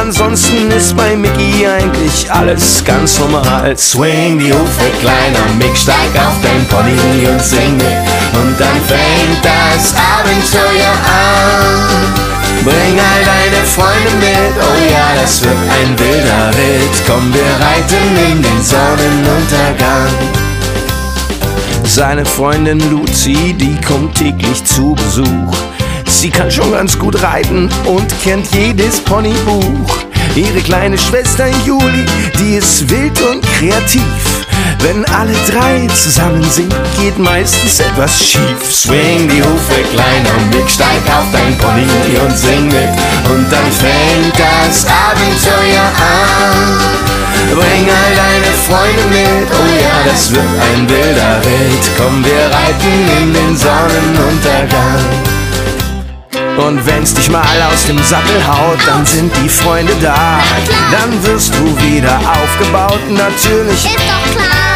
Ansonsten 0.00 0.70
ist 0.70 0.96
bei 0.96 1.16
Mickey 1.16 1.66
eigentlich 1.66 2.30
alles 2.30 2.84
ganz 2.84 3.18
normal. 3.18 3.76
Swing 3.76 4.38
die 4.38 4.52
Hufe, 4.52 4.90
kleiner 5.00 5.52
Mick, 5.58 5.76
steig 5.76 6.14
auf 6.14 6.36
dein 6.42 6.64
Pony 6.68 7.26
und 7.26 7.42
sing 7.42 7.76
mit. 7.76 7.86
Und 8.34 8.54
dann 8.60 8.80
fängt 8.86 9.44
das 9.44 9.94
Abenteuer 9.96 10.94
an. 11.10 12.22
Bring 12.62 13.00
all 13.00 13.24
deine 13.24 13.66
Freunde 13.66 14.14
mit, 14.20 14.54
oh 14.56 14.92
ja, 14.92 15.20
das 15.20 15.42
wird 15.42 15.52
ein 15.52 15.98
wilder 15.98 16.50
Ritt. 16.50 17.02
Komm, 17.08 17.34
wir 17.34 17.66
reiten 17.66 18.30
in 18.30 18.40
den 18.40 18.62
Sonnenuntergang. 18.62 20.51
Seine 21.84 22.24
Freundin 22.24 22.80
Luzi, 22.90 23.54
die 23.54 23.78
kommt 23.86 24.14
täglich 24.16 24.64
zu 24.64 24.94
Besuch. 24.94 25.54
Sie 26.06 26.30
kann 26.30 26.50
schon 26.50 26.72
ganz 26.72 26.98
gut 26.98 27.22
reiten 27.22 27.68
und 27.84 28.08
kennt 28.22 28.46
jedes 28.54 29.00
Ponybuch. 29.00 29.96
Ihre 30.34 30.60
kleine 30.60 30.96
Schwester 30.96 31.48
Juli, 31.66 32.06
die 32.38 32.54
ist 32.54 32.88
wild 32.88 33.20
und 33.22 33.42
kreativ. 33.42 34.31
Wenn 34.82 35.04
alle 35.14 35.32
drei 35.48 35.86
zusammen 35.94 36.42
sind, 36.50 36.74
geht 36.98 37.16
meistens 37.16 37.78
etwas 37.78 38.18
schief. 38.18 38.58
Swing 38.68 39.28
die 39.28 39.40
Hufe, 39.40 39.80
kleiner 39.92 40.34
Mick, 40.50 40.68
steig 40.68 41.02
auf 41.06 41.26
dein 41.30 41.56
Pony 41.56 42.18
und 42.18 42.36
sing 42.36 42.66
mit. 42.66 42.90
Und 43.30 43.46
dann 43.50 43.70
fängt 43.70 44.36
das 44.36 44.84
Abenteuer 44.84 45.86
an. 45.86 47.02
Bring 47.54 47.88
all 47.88 48.14
deine 48.16 48.52
Freunde 48.66 49.04
mit, 49.10 49.48
oh 49.52 49.70
ja, 49.80 50.10
das 50.10 50.32
wird 50.32 50.42
ein 50.42 50.88
wilder 50.88 51.36
Ritt. 51.44 51.84
Komm, 51.96 52.24
wir 52.24 52.46
reiten 52.46 53.22
in 53.22 53.32
den 53.32 53.56
Sonnenuntergang. 53.56 55.32
Und 56.56 56.84
wenn's 56.86 57.14
dich 57.14 57.30
mal 57.30 57.62
aus 57.72 57.86
dem 57.86 58.02
Sattel 58.02 58.44
haut, 58.46 58.78
dann 58.84 59.06
sind 59.06 59.32
die 59.42 59.48
Freunde 59.48 59.94
da. 60.02 60.40
Dann 60.90 61.22
wirst 61.24 61.54
du 61.54 61.64
wieder 61.80 62.18
aufgebaut, 62.18 63.00
natürlich. 63.10 63.84
Ist 63.84 63.96
doch 63.96 64.32
klar. 64.32 64.71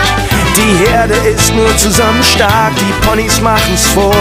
Die 0.57 0.89
Herde 0.89 1.15
ist 1.15 1.53
nur 1.55 1.77
zusammen 1.77 2.23
stark, 2.23 2.73
die 2.77 3.07
Ponys 3.07 3.41
machen's 3.43 3.85
vor. 3.89 4.15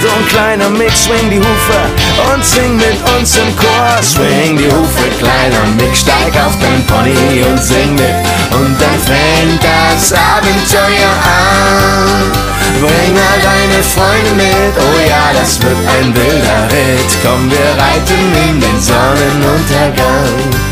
So 0.00 0.08
ein 0.08 0.26
kleiner 0.28 0.70
Mix, 0.70 1.04
swing 1.04 1.28
die 1.30 1.38
Hufe 1.38 2.32
und 2.32 2.42
sing 2.42 2.76
mit 2.76 2.96
uns 3.14 3.36
im 3.36 3.54
Chor. 3.54 4.02
Swing 4.02 4.56
die 4.56 4.72
Hufe, 4.72 5.08
kleiner 5.18 5.66
Mix, 5.76 6.00
steig 6.00 6.32
auf 6.46 6.56
dein 6.58 6.84
Pony 6.86 7.44
und 7.50 7.62
sing 7.62 7.94
mit. 7.96 8.16
Und 8.50 8.80
dann 8.80 8.98
fängt 9.04 9.62
das 9.62 10.12
Abenteuer 10.14 11.12
an. 11.22 12.32
Bring 12.80 13.14
all 13.18 13.40
deine 13.42 13.82
Freunde 13.82 14.32
mit, 14.36 14.72
oh 14.78 15.00
ja, 15.06 15.38
das 15.38 15.60
wird 15.60 15.76
ein 16.00 16.14
wilder 16.14 16.64
Ritt. 16.72 17.10
Komm, 17.22 17.50
wir 17.50 17.70
reiten 17.76 18.48
in 18.48 18.60
den 18.60 18.80
Sonnenuntergang. 18.80 20.68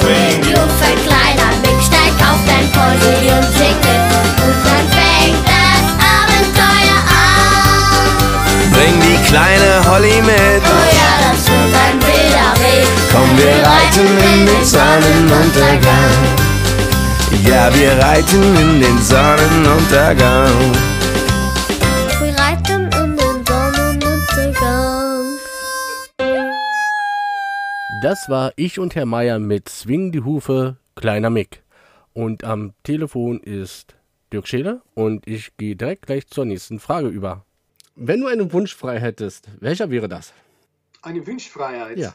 Swing 0.00 0.47
kleine 9.28 9.84
Holly 9.88 10.20
mit. 10.22 10.62
Oh 10.64 10.86
ja, 11.00 11.10
das 11.24 11.46
wird 11.48 11.74
ein 11.84 11.98
wilder 12.00 12.52
Ritt. 12.62 12.88
Komm, 13.12 13.30
wir 13.38 13.56
reiten 13.66 14.08
in 14.32 14.46
den 14.46 14.64
Sonnenuntergang. 14.64 16.16
Ja, 17.44 17.74
wir 17.74 17.92
reiten 18.04 18.42
in 18.56 18.80
den 18.80 18.98
Sonnenuntergang. 19.02 20.72
Wir 22.20 22.34
reiten 22.38 22.82
in 22.84 23.16
den 23.16 23.46
Sonnenuntergang. 23.46 25.38
Das 28.02 28.28
war 28.28 28.52
Ich 28.56 28.78
und 28.78 28.94
Herr 28.94 29.06
Meier 29.06 29.38
mit 29.38 29.68
Swing 29.68 30.12
die 30.12 30.22
Hufe, 30.22 30.76
kleiner 30.94 31.30
Mick. 31.30 31.62
Und 32.14 32.44
am 32.44 32.72
Telefon 32.82 33.40
ist 33.40 33.96
Dirk 34.32 34.48
Scheele 34.48 34.82
und 34.94 35.26
ich 35.26 35.56
gehe 35.56 35.76
direkt 35.76 36.06
gleich 36.06 36.26
zur 36.26 36.44
nächsten 36.44 36.80
Frage 36.80 37.08
über. 37.08 37.44
Wenn 38.00 38.20
du 38.20 38.28
einen 38.28 38.52
Wunsch 38.52 38.76
frei 38.76 39.00
hättest, 39.00 39.48
welcher 39.60 39.90
wäre 39.90 40.08
das? 40.08 40.32
Eine 41.02 41.26
Wunschfreiheit. 41.26 41.98
Ja. 41.98 42.14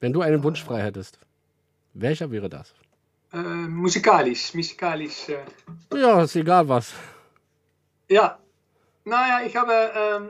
Wenn 0.00 0.12
du 0.12 0.22
einen 0.22 0.42
Wunsch 0.42 0.62
frei 0.64 0.82
hättest, 0.82 1.18
welcher 1.94 2.30
wäre 2.32 2.48
das? 2.48 2.74
Äh, 3.32 3.38
musikalisch, 3.38 4.54
musikalisch. 4.54 5.28
Äh, 5.28 5.38
Ja, 5.96 6.22
ist 6.22 6.34
egal 6.36 6.68
was. 6.68 6.92
ja. 8.08 8.38
Naja, 9.04 9.46
ich 9.46 9.56
habe, 9.56 9.72
ähm, 9.96 10.28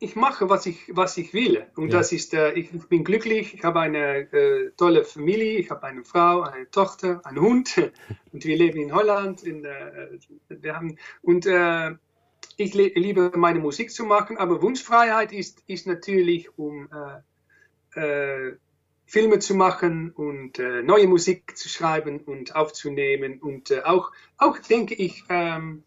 ich 0.00 0.16
mache, 0.16 0.50
was 0.50 0.66
ich, 0.66 0.78
was 0.94 1.16
ich 1.16 1.32
will. 1.32 1.64
Und 1.76 1.90
Ja. 1.92 1.98
das 1.98 2.12
ist, 2.12 2.34
äh, 2.34 2.52
ich 2.52 2.70
bin 2.88 3.04
glücklich, 3.04 3.54
ich 3.54 3.64
habe 3.64 3.80
eine 3.80 4.30
äh, 4.32 4.70
tolle 4.76 5.04
Familie, 5.04 5.58
ich 5.58 5.70
habe 5.70 5.84
eine 5.84 6.04
Frau, 6.04 6.42
eine 6.42 6.70
Tochter, 6.70 7.20
einen 7.24 7.40
Hund. 7.40 7.76
Und 8.32 8.44
wir 8.44 8.56
leben 8.56 8.78
in 8.80 8.92
Holland. 8.94 9.42
In, 9.44 9.64
äh, 9.64 10.18
wir 10.48 10.74
haben, 10.76 10.98
und 11.22 11.46
äh, 11.46 11.94
ich 12.56 12.74
liebe 12.74 13.32
meine 13.36 13.60
Musik 13.60 13.90
zu 13.90 14.04
machen, 14.04 14.38
aber 14.38 14.62
Wunschfreiheit 14.62 15.32
ist, 15.32 15.62
ist 15.66 15.86
natürlich, 15.86 16.58
um 16.58 16.88
äh, 17.94 18.00
äh, 18.00 18.56
Filme 19.04 19.38
zu 19.38 19.54
machen 19.54 20.10
und 20.10 20.58
äh, 20.58 20.82
neue 20.82 21.06
Musik 21.06 21.56
zu 21.56 21.68
schreiben 21.68 22.20
und 22.20 22.56
aufzunehmen. 22.56 23.38
Und 23.40 23.70
äh, 23.70 23.82
auch, 23.82 24.10
auch 24.36 24.58
denke 24.58 24.94
ich, 24.94 25.22
ähm, 25.28 25.84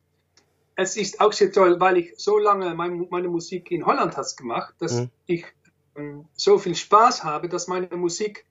es 0.76 0.96
ist 0.96 1.20
auch 1.20 1.34
sehr 1.34 1.52
toll, 1.52 1.80
weil 1.80 1.98
ich 1.98 2.14
so 2.18 2.38
lange 2.38 2.74
mein, 2.76 3.08
meine 3.10 3.28
Musik 3.28 3.72
in 3.72 3.86
Holland 3.86 4.16
has 4.16 4.38
gemacht, 4.38 4.76
dass 4.80 4.94
Mhm. 4.94 5.10
ich 5.26 5.46
ähm, 5.96 6.26
so 6.34 6.58
viel 6.58 6.76
Spaß 6.76 7.26
habe, 7.26 7.50
dass 7.50 7.68
meine 7.68 7.98
Musik 7.98 8.46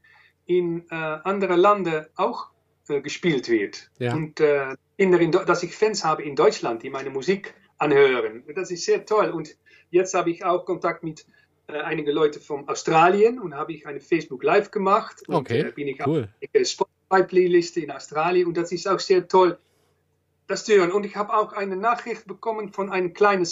in 0.44 0.84
äh, 0.90 0.94
andere 0.94 1.56
Länder 1.56 2.08
auch 2.16 2.50
äh, 2.88 3.00
gespielt 3.00 3.48
wird. 3.48 3.90
Ja. 3.98 4.14
Und 4.14 4.40
äh, 4.40 4.76
in 4.98 5.32
dass 5.32 5.62
ich 5.62 5.74
Fans 5.74 6.04
habe 6.04 6.22
in 6.22 6.36
Deutschland, 6.36 6.82
die 6.82 6.90
meine 6.90 7.10
Musik 7.10 7.54
anhören. 7.78 8.44
Das 8.54 8.70
ist 8.70 8.84
sehr 8.84 9.04
toll. 9.06 9.30
Und 9.30 9.56
jetzt 9.90 10.14
habe 10.14 10.30
ich 10.30 10.44
auch 10.44 10.64
Kontakt 10.64 11.02
mit 11.02 11.26
äh, 11.68 11.78
einigen 11.80 12.10
Leuten 12.12 12.40
von 12.40 12.68
Australien 12.68 13.38
und 13.38 13.54
habe 13.54 13.72
ich 13.72 13.86
eine 13.86 14.00
Facebook 14.00 14.42
Live 14.42 14.70
gemacht. 14.70 15.22
Und, 15.28 15.34
Okay, 15.36 15.60
äh, 15.60 15.72
bin 15.72 15.88
ich 15.88 16.04
cool. 16.06 16.28
auf 16.42 16.48
der 16.52 16.64
Spotify-Playliste 16.64 17.80
in 17.80 17.90
Australien 17.90 18.46
und 18.48 18.56
das 18.56 18.72
ist 18.72 18.86
auch 18.88 19.00
sehr 19.00 19.26
toll, 19.28 19.58
das 20.46 20.64
zu 20.64 20.74
hören. 20.74 20.92
Und 20.92 21.04
ich 21.04 21.16
habe 21.16 21.34
auch 21.34 21.52
eine 21.52 21.76
Nachricht 21.76 22.26
bekommen 22.26 22.72
von 22.72 22.90
einer 22.90 23.10
kleinen 23.10 23.46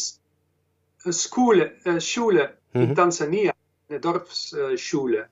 äh, 1.05 1.13
Schule, 1.13 1.73
äh, 1.85 2.01
Schule 2.01 2.57
Mhm. 2.73 2.83
in 2.83 2.95
Tansania, 2.95 3.53
eine 3.89 4.01
Dorfsschule 4.01 5.29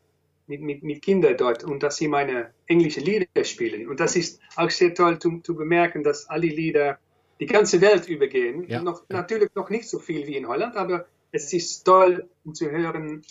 mit, 0.47 0.61
mit, 0.63 0.83
mit 0.83 1.03
Kindern 1.03 1.37
dort 1.37 1.65
und 1.65 1.83
dass 1.83 1.97
sie 1.97 2.09
meine 2.09 2.53
englische 2.67 3.01
Lieder 3.01 3.27
spielen. 3.45 3.89
Und 3.89 4.01
das 4.01 4.17
ist 4.17 4.41
auch 4.57 4.71
sehr 4.71 4.95
toll 4.95 5.19
zu, 5.19 5.41
zu 5.41 5.55
bemerken, 5.55 6.03
dass 6.03 6.27
alle 6.29 6.47
Lieder 6.47 6.99
die 7.41 7.47
ganze 7.47 7.81
Welt 7.81 8.09
übergehen. 8.09 8.69
Ja. 8.69 8.83
Noch, 8.83 9.03
natürlich 9.09 9.51
noch 9.55 9.71
nicht 9.71 9.89
so 9.89 9.99
viel 9.99 10.27
wie 10.27 10.37
in 10.37 10.47
Holland, 10.47 10.77
aber 10.77 11.07
es 11.33 11.53
ist 11.53 11.85
toll, 11.85 12.29
um 12.45 12.55
zu 12.55 12.71
hören, 12.71 13.23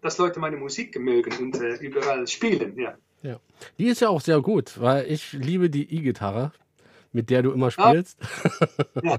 dass 0.00 0.18
Leute 0.18 0.40
meine 0.40 0.56
Musik 0.56 0.98
mögen 0.98 1.32
und 1.38 1.60
äh, 1.60 1.74
überall 1.76 2.26
spielen. 2.26 2.78
Ja. 2.78 2.96
Ja. 3.22 3.38
Die 3.78 3.86
ist 3.86 4.00
ja 4.00 4.08
auch 4.08 4.22
sehr 4.22 4.40
gut, 4.40 4.80
weil 4.80 5.10
ich 5.10 5.32
liebe 5.32 5.68
die 5.68 5.94
E-Gitarre. 5.94 6.52
mit 7.12 7.28
der 7.28 7.42
du 7.42 7.52
immer 7.52 7.70
spielst. 7.70 8.18
Ja. 9.02 9.18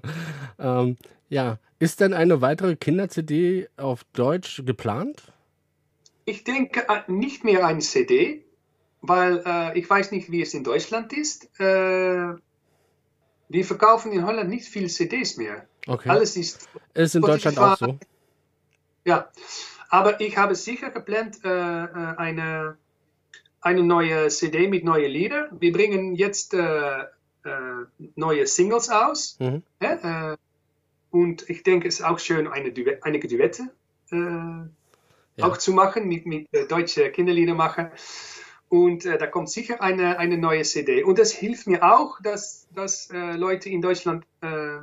ähm, 0.60 0.98
ja, 1.30 1.60
ist 1.80 2.00
denn 2.00 2.14
eine 2.14 2.42
weitere 2.42 2.76
Kinder-CD 2.76 3.68
auf 3.78 4.04
Deutsch 4.14 4.64
geplant? 4.66 5.24
Ich 6.26 6.44
denke 6.44 6.86
äh, 6.88 7.12
nicht 7.12 7.44
mehr 7.44 7.66
eine 7.66 7.80
CD, 7.80 8.44
weil 9.02 9.44
äh, 9.46 9.78
ich 9.80 9.89
weiß 9.89 10.12
nicht, 10.12 10.32
wie 10.32 10.42
es 10.42 10.54
in 10.54 10.64
Deutschland 10.64 11.14
ist. 11.14 11.50
Äh, 11.60 12.34
die 13.52 13.64
verkaufen 13.64 14.12
in 14.12 14.26
Holland 14.26 14.49
nicht 14.49 14.68
viele 14.68 14.88
CDs 14.88 15.38
mehr. 15.38 15.66
Okay. 15.88 16.10
Alles 16.10 16.36
ist 16.38 16.70
Ist 16.93 17.16
in 17.16 17.22
Deutschland 17.22 17.58
auch 17.60 17.78
so. 17.78 17.97
Ja, 19.06 19.30
aber 19.89 20.22
ich 20.22 20.38
habe 20.38 20.56
sicher 20.56 20.89
geplant, 20.91 21.43
äh, 21.43 21.49
äh, 21.49 21.88
eine, 22.18 22.78
eine 23.60 23.84
neue 23.84 24.30
CD 24.30 24.68
mit 24.68 24.84
neuen 24.84 25.12
Liedern. 25.12 25.58
Wir 25.60 25.72
bringen 25.74 26.16
jetzt 26.16 26.54
äh, 26.54 27.02
äh, 27.02 27.86
neue 28.16 28.47
Singles 28.47 28.89
aus. 28.89 29.38
Mhm. 29.39 29.64
Ja, 29.82 30.34
äh, 30.34 30.38
und 31.10 31.49
ich 31.49 31.64
denke, 31.64 31.88
es 31.88 31.99
ist 31.99 32.06
auch 32.06 32.20
schön, 32.20 32.47
eine 32.47 32.72
Duet, 32.72 33.04
einige 33.04 33.28
Duette 33.28 33.64
äh, 34.12 34.16
Ja. 34.16 35.47
auch 35.47 35.58
zu 35.58 35.72
machen 35.74 36.08
mit, 36.08 36.26
mit 36.26 36.47
deutschen 36.70 37.12
Kinderliedermacher. 37.12 37.91
Und 38.72 39.05
äh, 39.05 39.17
da 39.17 39.28
kommt 39.28 39.49
sicher 39.49 39.82
eine, 39.82 40.17
eine 40.17 40.38
neue 40.38 40.61
CD. 40.61 41.03
Und 41.03 41.19
das 41.19 41.34
hilft 41.34 41.67
mir 41.67 41.84
auch, 41.84 42.22
dass, 42.22 42.69
dass 42.74 43.11
äh, 43.11 43.36
Leute 43.36 43.67
in 43.69 43.82
Deutschland 43.82 44.24
äh, 44.39 44.78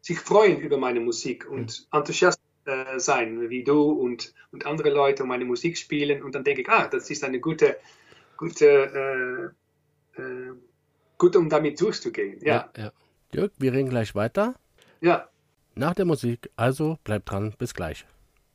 sich 0.00 0.18
freuen 0.18 0.58
über 0.58 0.78
meine 0.78 1.00
Musik 1.00 1.46
und 1.46 1.86
enthusiast 1.92 2.40
äh, 2.64 2.98
sein, 2.98 3.50
wie 3.50 3.62
du 3.62 3.90
und, 3.90 4.32
und 4.52 4.64
andere 4.64 4.88
Leute 4.88 5.24
meine 5.24 5.44
Musik 5.44 5.76
spielen. 5.76 6.22
Und 6.22 6.34
dann 6.34 6.44
denke 6.44 6.62
ich, 6.62 6.70
ah, 6.70 6.88
das 6.88 7.10
ist 7.10 7.22
eine 7.22 7.40
gute, 7.40 7.76
gute, 8.38 9.52
äh, 10.16 10.22
äh, 10.22 10.52
gut, 11.18 11.36
um 11.36 11.50
damit 11.50 11.78
durchzugehen. 11.78 12.38
Ja, 12.42 12.70
ja. 12.74 12.90
Dirk, 13.34 13.52
wir 13.58 13.74
reden 13.74 13.90
gleich 13.90 14.14
weiter. 14.14 14.54
ja. 15.02 15.28
Nach 15.74 15.94
der 15.94 16.06
Musik, 16.06 16.50
also 16.56 16.98
bleibt 17.04 17.30
dran, 17.30 17.54
bis 17.58 17.74
gleich. 17.74 18.06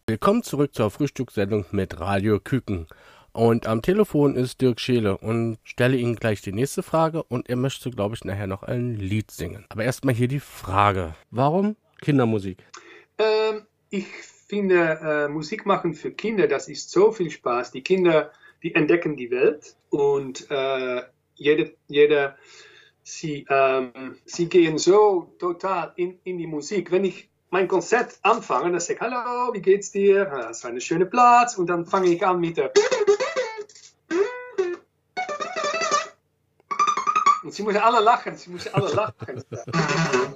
Willkommen 0.07 0.43
zurück 0.43 0.73
zur 0.75 0.89
Frühstückssendung 0.89 1.65
mit 1.71 1.99
Radio 1.99 2.39
Küken. 2.39 2.87
Und 3.35 3.67
am 3.67 3.81
Telefon 3.81 4.37
ist 4.37 4.61
Dirk 4.61 4.79
Scheele 4.79 5.17
und 5.17 5.57
stelle 5.65 5.97
Ihnen 5.97 6.15
gleich 6.15 6.41
die 6.41 6.53
nächste 6.53 6.81
Frage 6.83 7.21
und 7.21 7.49
er 7.49 7.57
möchte, 7.57 7.91
glaube 7.91 8.15
ich, 8.15 8.23
nachher 8.23 8.47
noch 8.47 8.63
ein 8.63 8.95
Lied 8.95 9.29
singen. 9.29 9.65
Aber 9.67 9.83
erstmal 9.83 10.15
hier 10.15 10.29
die 10.29 10.39
Frage. 10.39 11.15
Warum 11.31 11.75
Kindermusik? 11.99 12.63
Ähm, 13.17 13.63
ich 13.89 14.07
finde, 14.07 14.99
äh, 15.03 15.27
Musik 15.27 15.65
machen 15.65 15.95
für 15.95 16.11
Kinder, 16.11 16.47
das 16.47 16.69
ist 16.69 16.89
so 16.91 17.11
viel 17.11 17.29
Spaß. 17.29 17.73
Die 17.73 17.81
Kinder, 17.81 18.31
die 18.63 18.73
entdecken 18.73 19.17
die 19.17 19.29
Welt 19.31 19.75
und 19.89 20.49
äh, 20.49 21.01
jede, 21.35 21.75
jeder, 21.89 22.37
sie, 23.03 23.45
ähm, 23.49 24.15
sie 24.23 24.47
gehen 24.47 24.77
so 24.77 25.35
total 25.39 25.91
in, 25.97 26.19
in 26.23 26.37
die 26.37 26.47
Musik. 26.47 26.89
Wenn 26.89 27.03
ich 27.03 27.27
mein 27.55 27.69
Konzert 27.69 28.19
anfange, 28.21 28.69
dann 28.69 28.81
sage 28.81 28.95
ich, 28.95 28.99
hallo, 28.99 29.53
wie 29.53 29.61
geht's 29.61 29.89
dir? 29.89 30.29
Ah, 30.29 30.47
Das 30.47 30.57
ist 30.57 30.65
ein 30.65 30.81
schöner 30.81 31.05
Platz 31.05 31.57
und 31.57 31.67
dann 31.67 31.85
fange 31.85 32.09
ich 32.09 32.25
an 32.25 32.41
mit 32.41 32.57
der 32.57 32.69
Und 37.43 37.53
sie 37.53 37.63
müssen 37.63 37.77
alle 37.77 38.03
lachen, 38.03 38.35
sie 38.35 38.49
müssen 38.49 38.73
alle 38.73 38.91
lachen. 38.91 39.41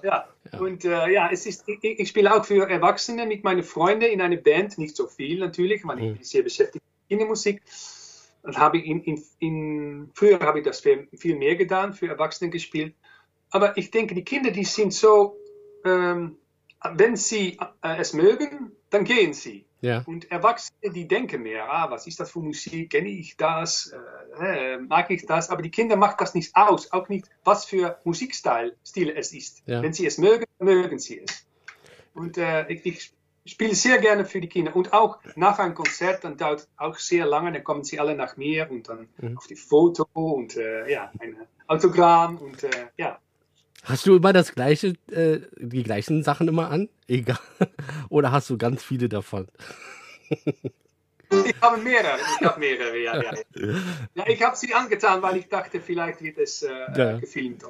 Ja, 0.01 0.29
und 0.61 0.85
äh, 0.85 1.09
ja, 1.11 1.29
es 1.29 1.45
ist, 1.45 1.67
ich, 1.67 1.83
ich 1.83 2.07
spiele 2.07 2.33
auch 2.33 2.45
für 2.45 2.69
Erwachsene 2.69 3.25
mit 3.25 3.43
meinen 3.43 3.63
Freunden 3.63 4.05
in 4.05 4.21
einer 4.21 4.37
Band, 4.37 4.77
nicht 4.77 4.95
so 4.95 5.07
viel 5.07 5.39
natürlich, 5.39 5.85
weil 5.85 5.99
ich 5.99 6.13
bin 6.13 6.23
sehr 6.23 6.43
beschäftigt 6.43 6.85
mit 6.85 7.09
Kindermusik. 7.09 7.61
Und 8.43 8.57
habe 8.57 8.77
ich 8.77 8.85
in, 8.85 9.03
in, 9.03 9.23
in, 9.39 10.09
früher 10.13 10.39
habe 10.39 10.59
ich 10.59 10.65
das 10.65 10.79
viel, 10.79 11.09
viel 11.17 11.35
mehr 11.35 11.57
getan, 11.57 11.93
für 11.93 12.07
Erwachsene 12.07 12.49
gespielt. 12.49 12.95
Aber 13.49 13.75
ich 13.75 13.91
denke, 13.91 14.15
die 14.15 14.23
Kinder, 14.23 14.51
die 14.51 14.63
sind 14.63 14.93
so, 14.93 15.35
ähm, 15.83 16.37
wenn 16.95 17.15
sie 17.15 17.57
äh, 17.81 17.97
es 17.97 18.13
mögen, 18.13 18.71
dann 18.89 19.03
gehen 19.03 19.33
sie. 19.33 19.65
Ja. 19.81 20.03
Und 20.05 20.29
Erwachsene, 20.29 20.91
die 20.91 21.07
denken 21.07 21.43
mehr, 21.43 21.71
ah, 21.71 21.89
was 21.89 22.05
ist 22.05 22.19
das 22.19 22.31
für 22.31 22.39
Musik, 22.39 22.89
kenne 22.89 23.09
ich 23.09 23.37
das, 23.37 23.93
äh, 24.39 24.73
äh, 24.73 24.77
mag 24.77 25.09
ich 25.09 25.25
das, 25.25 25.49
aber 25.49 25.61
die 25.61 25.71
Kinder 25.71 25.95
macht 25.95 26.19
das 26.19 26.33
nicht 26.33 26.55
aus, 26.55 26.91
auch 26.91 27.07
nicht, 27.07 27.29
was 27.45 27.65
für 27.65 27.97
Musikstil 28.03 28.75
Stil 28.85 29.09
es 29.15 29.33
ist. 29.33 29.63
Ja. 29.65 29.81
Wenn 29.81 29.93
sie 29.93 30.05
es 30.05 30.17
mögen, 30.17 30.45
mögen 30.59 30.99
sie 30.99 31.21
es. 31.21 31.45
Und 32.13 32.37
äh, 32.37 32.67
ich, 32.67 32.85
ich 32.85 33.13
spiele 33.45 33.73
sehr 33.73 33.99
gerne 33.99 34.25
für 34.25 34.41
die 34.41 34.49
Kinder 34.49 34.75
und 34.75 34.91
auch 34.91 35.19
nach 35.35 35.59
einem 35.59 35.75
Konzert, 35.75 36.25
dann 36.25 36.35
dauert 36.35 36.67
auch 36.75 36.97
sehr 36.97 37.25
lange, 37.25 37.53
dann 37.53 37.63
kommen 37.63 37.85
sie 37.85 37.99
alle 37.99 38.15
nach 38.15 38.35
mir 38.35 38.69
und 38.69 38.89
dann 38.89 39.07
auf 39.37 39.47
die 39.47 39.55
Foto 39.55 40.05
und 40.11 40.57
äh, 40.57 40.91
ja, 40.91 41.11
ein 41.19 41.37
Autogramm 41.67 42.37
und 42.37 42.63
äh, 42.63 42.87
ja. 42.97 43.19
Hast 43.83 44.05
du 44.05 44.15
immer 44.15 44.33
das 44.33 44.53
gleiche, 44.53 44.93
äh, 45.11 45.39
die 45.57 45.83
gleichen 45.83 46.23
Sachen 46.23 46.47
immer 46.47 46.69
an? 46.69 46.89
Egal. 47.07 47.39
Oder 48.09 48.31
hast 48.31 48.49
du 48.49 48.57
ganz 48.57 48.83
viele 48.83 49.09
davon? 49.09 49.47
Ich 50.29 51.61
habe 51.61 51.77
mehrere, 51.77 52.17
ich 52.39 52.45
habe 52.45 52.59
mehrere, 52.59 52.97
ja. 52.97 53.21
ja. 53.21 53.33
ja 54.15 54.27
ich 54.27 54.41
habe 54.41 54.55
sie 54.55 54.73
angetan, 54.73 55.21
weil 55.21 55.37
ich 55.37 55.47
dachte, 55.47 55.79
vielleicht 55.79 56.21
wird 56.21 56.37
es 56.37 56.63
äh, 56.63 56.69
Ja. 56.95 57.17
gefilmt. 57.19 57.63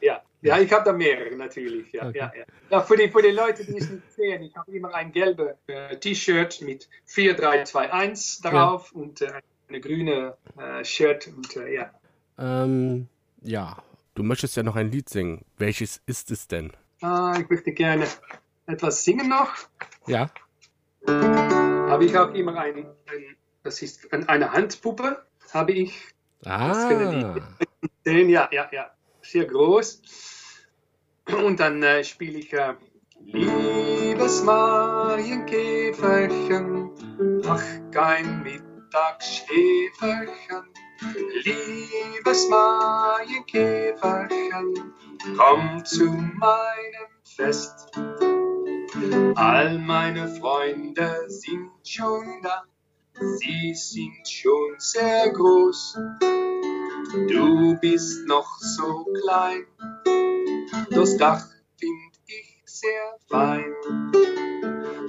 Ja, 0.00 0.22
ja 0.40 0.58
ich 0.58 0.72
habe 0.72 0.84
da 0.84 0.92
mehrere 0.92 1.34
natürlich. 1.36 1.92
Ja, 1.92 2.10
ja, 2.10 2.32
ja. 2.36 2.44
Ja, 2.70 2.80
für, 2.80 2.96
die, 2.96 3.08
für 3.08 3.22
die 3.22 3.30
Leute, 3.30 3.64
die 3.64 3.76
es 3.76 3.90
nicht 3.90 4.12
sehen, 4.12 4.42
ich 4.42 4.56
habe 4.56 4.70
immer 4.72 4.94
ein 4.94 5.12
gelbes 5.12 5.56
äh, 5.66 5.96
T-Shirt 5.96 6.60
mit 6.62 6.88
4321 7.06 8.42
darauf 8.42 8.92
und 8.92 9.20
äh, 9.20 9.32
eine 9.68 9.80
grüne 9.80 10.36
äh, 10.58 10.84
Shirt 10.84 11.28
und 11.28 11.56
äh, 11.56 11.74
ja. 11.74 11.90
Ähm, 12.38 13.08
ja. 13.42 13.82
Du 14.14 14.22
möchtest 14.22 14.56
ja 14.56 14.62
noch 14.62 14.76
ein 14.76 14.90
Lied 14.90 15.08
singen. 15.08 15.44
Welches 15.56 16.02
ist 16.06 16.30
es 16.30 16.46
denn? 16.48 16.72
Ah, 17.00 17.34
ich 17.40 17.48
möchte 17.48 17.72
gerne 17.72 18.06
etwas 18.66 19.04
singen 19.04 19.28
noch. 19.28 19.50
Ja. 20.06 20.30
Habe 21.06 22.04
ich 22.04 22.16
auch 22.16 22.32
immer 22.34 22.56
ein, 22.58 22.76
ein 22.76 22.86
das 23.62 23.80
ist 23.82 24.12
ein- 24.12 24.28
eine 24.28 24.52
Handpuppe, 24.52 25.24
habe 25.52 25.72
ich 25.72 25.94
Ah. 26.44 27.36
Ja, 28.04 28.48
ja, 28.50 28.68
ja. 28.72 28.90
Sehr 29.22 29.44
groß. 29.46 30.02
Und 31.44 31.60
dann 31.60 31.80
äh, 31.84 32.02
spiele 32.02 32.40
ich 32.40 32.52
äh, 32.52 32.74
Liebes 33.24 34.42
Marienkäferchen, 34.42 36.90
mach 37.44 37.62
kein 37.92 38.42
Mittagsschäferchen. 38.42 40.64
Liebes 41.44 42.48
Marienkäferchen, 42.48 44.94
komm 45.36 45.84
zu 45.84 46.04
meinem 46.04 47.10
Fest. 47.24 47.90
All 49.34 49.78
meine 49.78 50.28
Freunde 50.28 51.24
sind 51.28 51.70
schon 51.84 52.40
da, 52.42 52.62
sie 53.18 53.74
sind 53.74 54.28
schon 54.28 54.76
sehr 54.78 55.30
groß. 55.30 55.98
Du 57.28 57.76
bist 57.80 58.24
noch 58.26 58.58
so 58.60 59.04
klein, 59.22 59.66
das 60.90 61.16
Dach 61.16 61.44
find 61.78 62.20
ich 62.26 62.60
sehr 62.64 63.16
fein. 63.28 63.74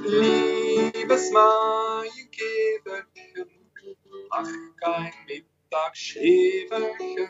Liebes 0.03 1.31
Marienkäferchen, 1.31 3.49
mach 4.29 4.49
kein 4.81 5.13
Mittagsschäferchen. 5.73 7.29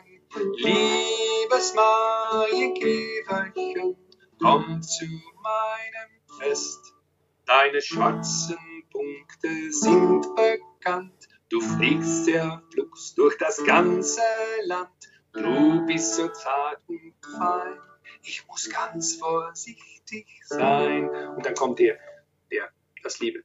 Liebes 0.56 1.74
Marienkäferchen, 1.74 3.96
komm 4.38 4.82
zu 4.82 5.06
meinem 5.06 6.10
Fest. 6.38 6.92
Deine 7.46 7.80
schwarzen 7.80 8.58
Punkte 8.90 9.72
sind 9.72 10.26
bekannt. 10.34 11.26
Du 11.48 11.58
fliegst 11.60 12.26
sehr 12.26 12.62
flugs 12.70 13.14
durch 13.14 13.38
das 13.38 13.64
ganze 13.64 14.20
Land. 14.64 14.90
Du 15.32 15.86
bist 15.86 16.16
so 16.16 16.28
zart 16.28 16.82
und 16.86 17.14
fein. 17.38 17.78
Ich 18.24 18.46
muss 18.46 18.68
ganz 18.68 19.16
vorsichtig 19.16 20.26
sein. 20.44 21.08
Und 21.08 21.46
dann 21.46 21.54
kommt 21.54 21.78
der, 21.78 21.98
der, 22.50 22.68
das 23.02 23.20
liebe, 23.20 23.42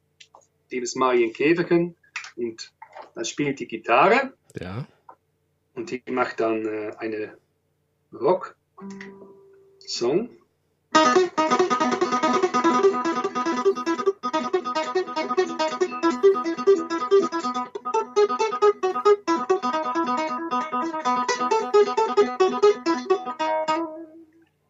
liebes 0.69 0.95
Marienkäferchen 0.95 1.95
und 2.35 2.73
dann 3.15 3.25
spielt 3.25 3.59
die 3.59 3.67
Gitarre 3.67 4.33
Ja. 4.55 4.87
und 5.75 5.91
die 5.91 6.01
macht 6.09 6.39
dann 6.39 6.65
äh, 6.65 6.91
eine 6.97 7.37
Rock-Song. 8.13 10.29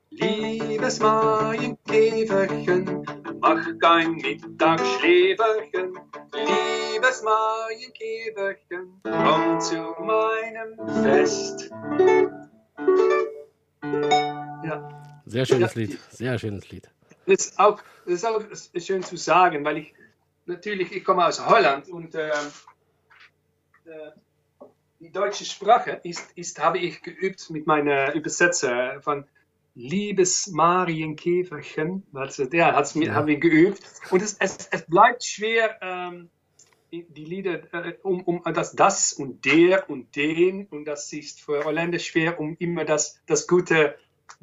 Liebes 0.10 1.00
Marienkäferchen, 1.00 3.06
mach 3.40 3.66
kein 3.80 4.16
Mittagsschläferchen. 4.16 5.94
Liebes 6.34 6.79
Marienkäferchen, 7.24 9.02
komm 9.04 9.60
zu 9.60 9.95
meinem 10.02 11.04
Fest. 11.04 11.70
Ja. 14.64 15.22
Sehr 15.26 15.45
schönes 15.45 15.74
Ja. 15.76 15.82
Lied. 15.82 16.00
Sehr 16.10 16.38
schönes 16.39 16.70
Lied. 16.70 16.89
Das 17.26 17.45
ist 17.47 17.60
auch, 17.60 17.82
das 18.06 18.16
ist 18.16 18.26
auch 18.26 18.41
schön 18.82 19.04
zu 19.04 19.16
sagen, 19.18 19.64
weil 19.64 19.78
ich 19.78 19.93
natürlich, 20.45 20.91
ich 20.91 21.04
komme 21.06 21.26
aus 21.26 21.45
Holland 21.45 21.88
und 21.89 22.16
ähm, 22.16 22.30
äh, 23.86 24.12
die 25.00 25.12
deutsche 25.12 25.45
Sprache 25.45 26.02
ist, 26.04 26.32
ist, 26.36 26.60
habe 26.60 26.80
ich 26.80 27.02
geübt 27.02 27.50
mit 27.50 27.66
meiner 27.68 28.14
Übersetzer 28.14 29.02
von 29.02 29.26
Liebes 29.76 30.47
Marienkäferchen. 30.47 32.06
Also, 32.14 32.45
der 32.45 32.76
hat 32.76 32.86
es 32.86 32.95
mir, 32.95 33.08
Ja. 33.08 33.14
habe 33.14 33.34
ich 33.34 33.39
geübt. 33.39 33.82
Und 34.10 34.22
es, 34.22 34.36
es, 34.39 34.68
es 34.72 34.86
bleibt 34.88 35.24
schwer, 35.24 35.78
ähm, 35.82 36.30
die 36.92 37.26
Lieder, 37.26 37.62
äh, 37.74 37.96
um, 38.04 38.22
um 38.22 38.42
das, 38.54 38.76
das 38.76 39.14
und 39.14 39.46
der 39.46 39.90
und 39.90 40.16
den. 40.16 40.66
Und 40.68 40.86
das 40.86 41.12
ist 41.14 41.42
für 41.42 41.64
Holländer 41.64 42.00
schwer, 42.00 42.40
um 42.40 42.56
immer 42.60 42.86
das, 42.86 43.20
das 43.26 43.48
gute 43.48 43.96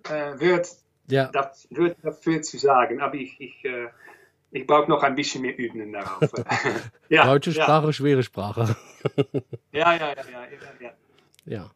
äh, 0.05 0.11
Wort 0.41 0.69
Ja, 1.09 1.29
das 1.29 1.69
wird 1.71 1.97
dafür 2.03 2.43
zu 2.43 2.59
sagen, 2.59 3.01
aber 3.01 3.15
ich, 3.15 3.41
ich, 3.41 3.65
äh, 3.65 3.89
ich 4.51 4.67
brauche 4.67 4.89
noch 4.89 5.03
ein 5.03 5.15
bisschen 5.15 5.43
mehr 5.43 5.57
Üben 5.57 5.93
darauf. 5.93 6.21
ja, 7.09 7.25
deutsche 7.27 7.53
Sprache, 7.53 7.93
schwere 7.93 8.23
Sprache. 8.23 8.77
Ja, 9.73 9.95
ja, 9.95 9.97
ja, 9.97 10.15
ja, 10.15 10.15
ja, 10.15 10.47
ja, 10.81 10.87
ja. 10.87 10.93
Ja. 11.47 11.71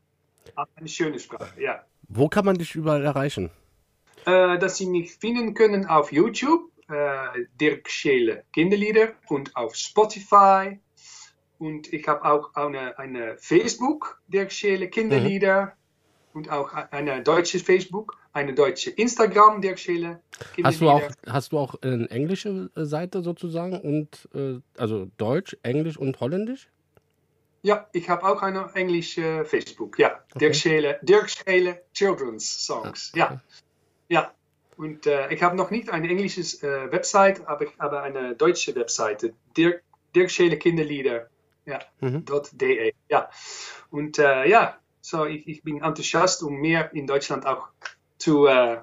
Aber 0.54 0.70
Eine 0.74 0.88
schöne 0.88 1.18
Sprache, 1.18 1.60
ja. 1.60 1.84
Wo 2.08 2.28
kann 2.28 2.44
man 2.44 2.58
dich 2.58 2.74
überall 2.74 3.04
erreichen? 3.04 3.50
Äh, 4.26 4.58
dass 4.58 4.76
Sie 4.76 4.86
mich 4.86 5.14
finden 5.14 5.54
können 5.54 5.86
auf 5.86 6.12
YouTube, 6.12 6.70
äh, 6.90 7.46
Dirk 7.60 7.88
Scheele 7.88 8.44
Kinderlieder 8.52 9.14
und 9.28 9.56
auf 9.56 9.74
Spotify. 9.74 10.78
Und 11.58 11.92
ich 11.92 12.08
habe 12.08 12.24
auch 12.24 12.54
eine, 12.54 12.98
eine 12.98 13.36
Facebook, 13.38 14.20
Dirk 14.28 14.52
Scheele 14.52 14.88
Kinderlieder. 14.88 15.74
Und 16.32 16.48
auch 16.48 16.72
eine 16.72 17.22
deutsche 17.24 17.58
Facebook, 17.58 18.16
eine 18.32 18.54
deutsche 18.54 18.90
Instagram, 18.90 19.60
Dirk 19.60 19.78
Scheele 19.80 20.20
Kinderlieder. 20.54 20.68
Hast 20.68 20.80
du 20.80 20.88
auch, 20.88 21.32
hast 21.32 21.52
du 21.52 21.58
auch 21.58 21.74
eine 21.82 22.08
englische 22.08 22.70
äh, 22.76 22.84
Seite 22.84 23.22
sozusagen 23.22 23.80
und 23.80 24.28
äh, 24.32 24.60
also 24.78 25.08
Deutsch, 25.16 25.56
Englisch 25.64 25.96
und 25.96 26.20
Holländisch? 26.20 26.70
Ja, 27.62 27.88
ich 27.92 28.08
habe 28.08 28.24
auch 28.26 28.42
eine 28.42 28.70
englische 28.74 29.44
Facebook. 29.44 29.98
Ja, 29.98 30.20
Okay. 30.30 30.38
Dirk 30.38 30.54
Scheele, 30.54 31.00
Dirk 31.02 31.28
Scheele 31.28 31.82
Children's 31.92 32.64
Songs. 32.64 33.12
Ja, 33.16 33.42
ja. 34.08 34.32
Und 34.80 35.06
äh, 35.06 35.30
ich 35.30 35.42
habe 35.42 35.56
noch 35.56 35.70
nicht 35.70 35.90
eine 35.90 36.08
englische 36.08 36.40
äh, 36.66 36.90
Website, 36.90 37.46
aber 37.46 37.66
ich 37.66 37.78
habe 37.78 38.00
eine 38.00 38.34
deutsche 38.34 38.74
Webseite. 38.74 39.34
Dirk, 39.54 39.82
Dirk 40.14 40.30
Scheele 40.30 40.56
Kinderlieder. 40.56 41.28
Ja, 41.66 41.80
Mhm. 42.00 42.24
.de. 42.52 42.94
Ja. 43.10 43.28
Und 43.90 44.18
äh, 44.18 44.48
ja, 44.48 44.78
so 45.02 45.26
ich, 45.26 45.46
ich 45.46 45.62
bin 45.62 45.82
enthusiast, 45.82 46.42
um 46.42 46.54
mehr 46.62 46.90
in 46.94 47.06
Deutschland 47.06 47.44
auch 47.44 47.68
zu, 48.16 48.46
äh, 48.46 48.78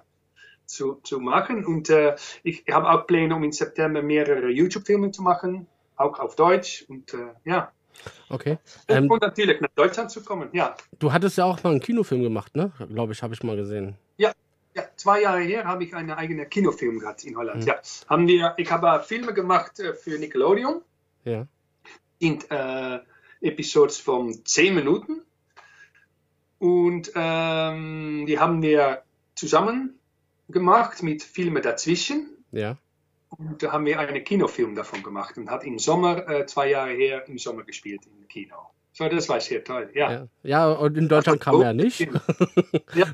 zu, 0.68 1.00
zu 1.04 1.20
machen. 1.20 1.66
Und 1.66 1.90
äh, 1.90 2.16
ich 2.44 2.64
habe 2.72 2.88
auch 2.92 3.08
Pläne, 3.08 3.36
um 3.36 3.44
im 3.44 3.52
September 3.52 4.04
mehrere 4.04 4.50
YouTube-Filme 4.50 5.10
zu 5.10 5.24
machen, 5.24 5.66
auch 5.96 6.20
auf 6.20 6.36
Deutsch. 6.36 6.86
Und 6.88 7.12
äh, 7.16 7.34
ja. 7.44 7.72
Okay. 8.30 8.60
Und, 8.88 8.96
Ähm, 8.96 9.10
und 9.10 9.24
natürlich 9.24 9.60
nach 9.62 9.74
Deutschland 9.76 10.12
zu 10.12 10.24
kommen, 10.24 10.50
ja. 10.54 10.76
du 11.00 11.12
hattest 11.12 11.40
ja 11.40 11.46
auch 11.46 11.64
mal 11.64 11.72
einen 11.72 11.80
Kinofilm 11.80 12.22
gemacht, 12.22 12.56
ne? 12.56 12.72
Glaube 12.94 13.14
ich, 13.14 13.24
habe 13.24 13.34
ich 13.34 13.42
mal 13.42 13.56
gesehen. 13.56 13.98
Ja, 14.18 14.32
ja, 14.78 14.84
zwei 14.96 15.22
Jahre 15.22 15.42
her 15.42 15.66
habe 15.66 15.84
ich 15.84 15.96
einen 15.96 16.12
eigenen 16.12 16.50
Kinofilm 16.50 17.00
gehabt 17.00 17.24
in 17.26 17.36
Holland. 17.36 17.66
Ja, 17.66 17.80
haben 18.08 18.28
wir, 18.28 18.54
ich 18.58 18.72
habe 18.72 19.04
Filme 19.04 19.34
gemacht 19.34 19.80
äh, 19.80 19.94
für 19.96 20.20
Nickelodeon, 20.20 20.82
Ja. 21.26 21.48
in 22.20 22.40
äh, 22.52 23.00
Episodes 23.42 23.98
von 23.98 24.46
10 24.46 24.76
Minuten. 24.76 25.24
Und 26.60 27.12
ähm, 27.16 28.26
die 28.28 28.40
haben 28.40 28.62
wir 28.62 29.04
zusammen 29.36 30.00
gemacht 30.50 31.04
mit 31.04 31.24
Filmen 31.24 31.62
dazwischen. 31.62 32.30
Ja. 32.52 32.78
Und 33.30 33.62
da 33.62 33.72
haben 33.72 33.86
wir 33.86 34.00
einen 34.00 34.24
Kinofilm 34.24 34.76
davon 34.76 35.04
gemacht 35.04 35.38
und 35.38 35.50
hat 35.50 35.64
im 35.64 35.80
Sommer, 35.80 36.28
äh, 36.30 36.46
zwei 36.46 36.70
Jahre 36.70 36.92
her, 36.92 37.28
im 37.28 37.38
Sommer 37.38 37.64
gespielt 37.64 38.02
im 38.06 38.28
Kino. 38.28 38.56
So, 38.98 39.08
das 39.08 39.30
war 39.30 39.40
sehr 39.40 39.64
toll, 39.64 39.92
ja. 39.94 40.12
Ja, 40.12 40.28
ja 40.42 40.72
und 40.72 40.98
in 40.98 41.08
Deutschland 41.08 41.40
kam 41.40 41.62
er 41.62 41.72
nicht. 41.72 42.00
ja. 42.96 43.06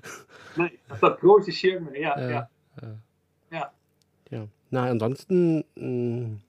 Nein, 0.56 0.72
das 0.88 1.02
war 1.02 1.18
große 1.18 1.52
Schirme, 1.52 2.00
ja, 2.00 2.18
Ja, 2.18 2.30
ja. 2.30 2.50
ja. 3.52 3.72
Ja. 4.32 4.48
Na, 4.70 4.86
ansonsten, 4.86 5.66
mh, 5.76 6.40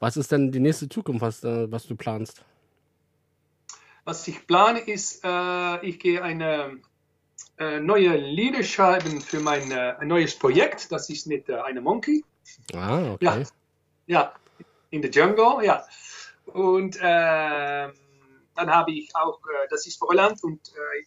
was 0.00 0.16
ist 0.16 0.32
denn 0.32 0.50
die 0.50 0.60
nächste 0.60 0.88
Zukunft, 0.88 1.20
was, 1.20 1.44
äh, 1.44 1.70
was 1.70 1.86
du 1.86 1.94
planst? 1.94 2.42
Was 4.04 4.26
ich 4.28 4.46
plane 4.46 4.80
ist, 4.80 5.22
äh, 5.22 5.86
ich 5.86 6.00
gehe 6.00 6.22
eine 6.22 6.78
äh, 7.58 7.80
neue 7.80 8.16
Lieder 8.16 8.62
schreiben 8.62 9.20
für 9.20 9.40
mein 9.40 9.70
äh, 9.72 9.94
ein 9.98 10.08
neues 10.08 10.38
Projekt. 10.38 10.90
Das 10.90 11.10
ist 11.10 11.26
mit 11.26 11.50
äh, 11.50 11.56
einem 11.56 11.84
Monkey. 11.84 12.24
Ah, 12.72 13.12
okay. 13.12 13.24
Ja. 13.26 13.42
Ja, 14.06 14.32
in 14.88 15.02
the 15.02 15.10
Jungle, 15.10 15.62
ja. 15.62 15.84
Und 16.46 16.98
ähm, 17.02 17.92
dann 18.54 18.70
habe 18.70 18.92
ich 18.92 19.14
auch, 19.14 19.38
äh, 19.46 19.68
das 19.70 19.86
ist 19.86 19.98
für 19.98 20.06
Holland 20.06 20.42
und 20.44 20.60
äh, 20.68 20.98
äh, 21.00 21.04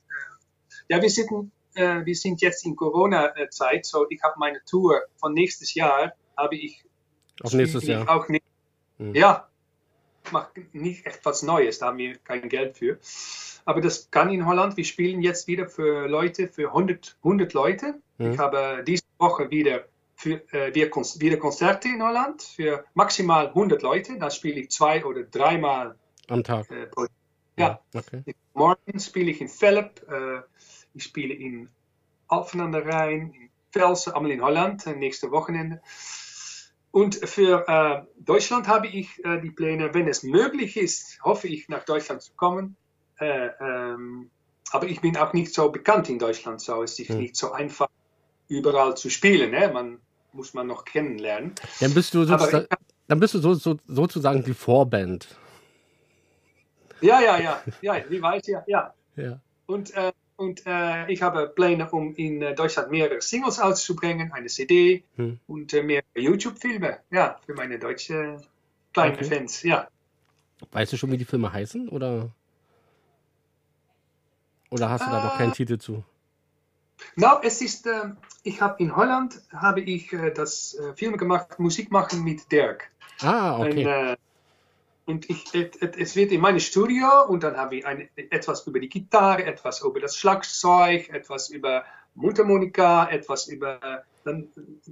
ja, 0.89 1.01
wir 1.01 1.09
sind, 1.09 1.51
wir 1.75 2.15
sind 2.15 2.41
jetzt 2.41 2.65
in 2.65 2.75
Corona-Zeit, 2.75 3.85
so 3.85 4.07
ich 4.09 4.19
habe 4.23 4.33
meine 4.39 4.59
Tour 4.65 4.99
von 5.17 5.33
nächstes 5.33 5.75
Jahr, 5.75 6.13
habe 6.35 6.55
ich 6.55 6.83
Auf 7.43 7.53
nächstes 7.53 7.83
Jahr. 7.85 8.09
Auch 8.09 8.27
nicht, 8.29 8.43
Hm. 8.97 9.13
Ja, 9.13 9.47
ich 10.25 10.31
mache 10.31 10.49
nicht 10.73 11.05
echt 11.05 11.23
was 11.23 11.43
Neues, 11.43 11.77
da 11.77 11.87
haben 11.87 11.99
wir 11.99 12.17
kein 12.17 12.49
Geld 12.49 12.77
für. 12.77 12.97
Aber 13.65 13.79
das 13.81 14.09
kann 14.09 14.31
in 14.31 14.47
Holland. 14.47 14.75
Wir 14.75 14.85
spielen 14.85 15.21
jetzt 15.21 15.45
wieder 15.47 15.67
für 15.67 16.07
Leute, 16.07 16.47
für 16.47 16.69
100, 16.69 17.15
100 17.23 17.53
Leute. 17.53 18.01
Hm. 18.17 18.31
Ich 18.33 18.39
habe 18.39 18.83
diese 18.87 19.03
Woche 19.19 19.51
wieder, 19.51 19.85
für, 20.15 20.41
äh, 20.53 20.73
wieder, 20.73 20.89
Kon- 20.89 21.03
wieder 21.19 21.37
Konzerte 21.37 21.89
in 21.89 22.01
Holland 22.01 22.41
für 22.41 22.85
maximal 22.95 23.49
100 23.49 23.83
Leute. 23.83 24.17
Da 24.17 24.31
spiele 24.31 24.61
ich 24.61 24.71
zwei 24.71 25.05
oder 25.05 25.21
dreimal 25.23 25.95
Am 26.27 26.43
Tag. 26.43 26.71
äh, 26.71 26.87
pro 26.87 27.05
Ja, 27.57 27.81
Okay. 27.93 28.23
morgen 28.53 28.99
spiele 28.99 29.31
ich 29.31 29.41
in 29.41 29.49
Velp, 29.49 30.05
äh, 30.09 30.41
ich 30.93 31.03
spiele 31.03 31.33
in 31.33 31.69
Alphen 32.27 32.61
an 32.61 32.71
der 32.71 32.85
Rhein, 32.85 33.31
in 33.33 33.49
Velsen, 33.71 34.13
allemaal 34.13 34.31
in 34.31 34.41
Holland, 34.41 34.85
nächste 34.97 35.31
Wochenende. 35.31 35.81
Und 36.91 37.15
für 37.15 37.67
äh, 37.67 38.01
Deutschland 38.23 38.67
habe 38.67 38.87
ich 38.87 39.23
äh, 39.23 39.39
die 39.41 39.51
Pläne, 39.51 39.93
wenn 39.93 40.07
es 40.07 40.23
möglich 40.23 40.77
ist, 40.77 41.19
hoffe 41.23 41.47
ich 41.47 41.67
nach 41.69 41.83
Deutschland 41.83 42.21
zu 42.21 42.33
kommen. 42.35 42.75
Äh, 43.19 43.49
ähm, 43.59 44.29
aber 44.71 44.87
ich 44.87 45.01
bin 45.01 45.15
auch 45.17 45.33
nicht 45.33 45.53
so 45.53 45.71
bekannt 45.71 46.09
in 46.09 46.19
Deutschland, 46.19 46.61
so 46.61 46.83
es 46.83 46.99
ist 46.99 47.09
Hm. 47.09 47.19
nicht 47.19 47.35
so 47.35 47.51
einfach 47.51 47.87
überall 48.47 48.95
zu 48.95 49.09
spielen. 49.09 49.51
Ne? 49.51 49.69
Man 49.73 49.99
muss 50.33 50.53
man 50.53 50.67
noch 50.67 50.85
kennenlernen. 50.85 51.55
Dann 51.79 51.93
bist 51.93 52.13
du, 52.13 52.23
sozusagen, 52.23 52.67
dann 53.07 53.19
bist 53.19 53.33
du 53.33 53.39
so, 53.39 53.53
so, 53.53 53.77
sozusagen 53.87 54.43
die 54.43 54.53
Vorband. 54.53 55.27
Ja, 57.01 57.21
ja, 57.21 57.39
ja, 57.39 57.61
ja, 57.81 58.03
wie 58.09 58.21
weiß 58.21 58.47
ja, 58.47 58.63
ja. 58.67 58.93
Ja. 59.15 59.39
Und, 59.65 59.93
äh, 59.95 60.11
und 60.35 60.63
äh, 60.65 61.11
ich 61.11 61.21
habe 61.21 61.47
Pläne, 61.49 61.89
um 61.91 62.13
in 62.15 62.41
äh, 62.41 62.53
Deutschland 62.55 62.91
mehrere 62.91 63.21
Singles 63.21 63.59
auszubringen, 63.59 64.31
eine 64.31 64.47
CD 64.47 65.03
Hm. 65.15 65.39
und 65.47 65.73
äh, 65.73 65.83
mehrere 65.83 66.05
YouTube-Filme, 66.15 66.99
ja, 67.11 67.39
für 67.45 67.53
meine 67.53 67.79
deutsche 67.79 68.37
kleinen 68.93 69.15
Okay. 69.15 69.25
Fans, 69.25 69.63
ja. 69.63 69.87
Weißt 70.71 70.93
du 70.93 70.97
schon, 70.97 71.11
wie 71.11 71.17
die 71.17 71.25
Filme 71.25 71.51
heißen? 71.53 71.89
Oder, 71.89 72.29
oder 74.69 74.89
hast 74.89 75.05
du 75.05 75.11
da 75.11 75.23
noch 75.23 75.35
Äh, 75.35 75.37
keinen 75.37 75.53
Titel 75.53 75.77
zu? 75.77 76.03
Nou, 77.15 77.39
es 77.43 77.61
ist, 77.61 77.85
äh, 77.85 78.09
ich 78.43 78.59
habe 78.61 78.81
in 78.81 78.95
Holland 78.95 79.39
habe 79.51 79.81
ich 79.81 80.11
äh, 80.13 80.31
das 80.31 80.75
äh, 80.75 80.93
Film 80.95 81.17
gemacht, 81.17 81.59
Musik 81.59 81.91
machen 81.91 82.23
mit 82.23 82.51
Dirk. 82.51 82.89
Ah, 83.21 83.59
okay. 83.59 83.83
Äh, 83.83 84.17
und 85.07 85.29
ich, 85.29 85.45
es 85.53 86.15
wird 86.15 86.31
in 86.31 86.41
meinem 86.41 86.59
Studio 86.59 87.25
und 87.27 87.41
dann 87.43 87.55
habe 87.55 87.77
ich 87.77 87.85
ein, 87.85 88.09
etwas 88.15 88.67
über 88.67 88.79
die 88.79 88.89
Gitarre, 88.89 89.45
etwas 89.45 89.81
über 89.81 90.01
das 90.01 90.17
Schlagzeug, 90.17 91.09
etwas 91.09 91.49
über 91.49 91.85
Mundharmonika, 92.13 93.09
etwas 93.09 93.47
über 93.47 94.03
dann, 94.25 94.49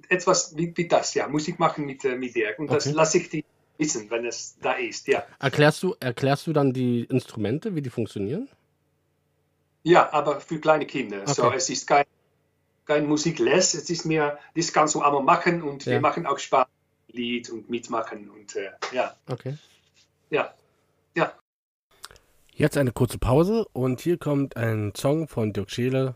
etwas 0.07 0.55
wie, 0.55 0.71
wie 0.75 0.87
das, 0.87 1.13
ja, 1.13 1.27
Musik 1.27 1.59
machen 1.59 1.85
mit, 1.85 2.05
äh, 2.05 2.15
mit 2.15 2.33
Dirk. 2.33 2.59
Und 2.59 2.71
das 2.71 2.87
Okay. 2.87 2.95
lasse 2.95 3.17
ich 3.17 3.29
die 3.29 3.45
wissen, 3.77 4.09
wenn 4.09 4.25
es 4.25 4.57
da 4.61 4.73
ist, 4.73 5.07
ja. 5.07 5.25
Erklärst 5.39 5.83
du, 5.83 5.95
erklärst 5.99 6.47
du 6.47 6.53
dann 6.53 6.71
die 6.71 7.03
Instrumente, 7.03 7.75
wie 7.75 7.81
die 7.81 7.89
funktionieren? 7.89 8.47
Ja, 9.83 10.11
aber 10.13 10.39
für 10.39 10.59
kleine 10.59 10.85
Kinder. 10.85 11.27
So, 11.27 11.43
Okay. 11.43 11.57
es 11.57 11.69
ist 11.69 11.87
kein, 11.87 12.05
kein 12.85 13.05
Musikles, 13.05 13.73
es 13.73 13.89
ist 13.89 14.05
mehr, 14.05 14.39
das 14.55 14.71
kannst 14.71 14.95
du 14.95 15.01
einmal 15.01 15.23
machen 15.23 15.61
und 15.61 15.85
Ja. 15.85 15.93
wir 15.93 15.99
machen 15.99 16.25
auch 16.25 16.39
Spaß, 16.39 16.67
Lied 17.11 17.49
und 17.49 17.69
mitmachen 17.69 18.29
und 18.29 18.55
äh, 18.55 18.71
ja, 18.93 19.15
Okay. 19.27 19.55
Ja, 20.29 20.53
ja. 21.15 21.31
Jetzt 22.53 22.77
eine 22.77 22.91
kurze 22.91 23.17
Pause 23.17 23.65
und 23.73 24.01
hier 24.01 24.17
kommt 24.17 24.55
ein 24.57 24.93
Song 24.95 25.27
von 25.27 25.53
Dirk 25.53 25.71
Scheele. 25.71 26.15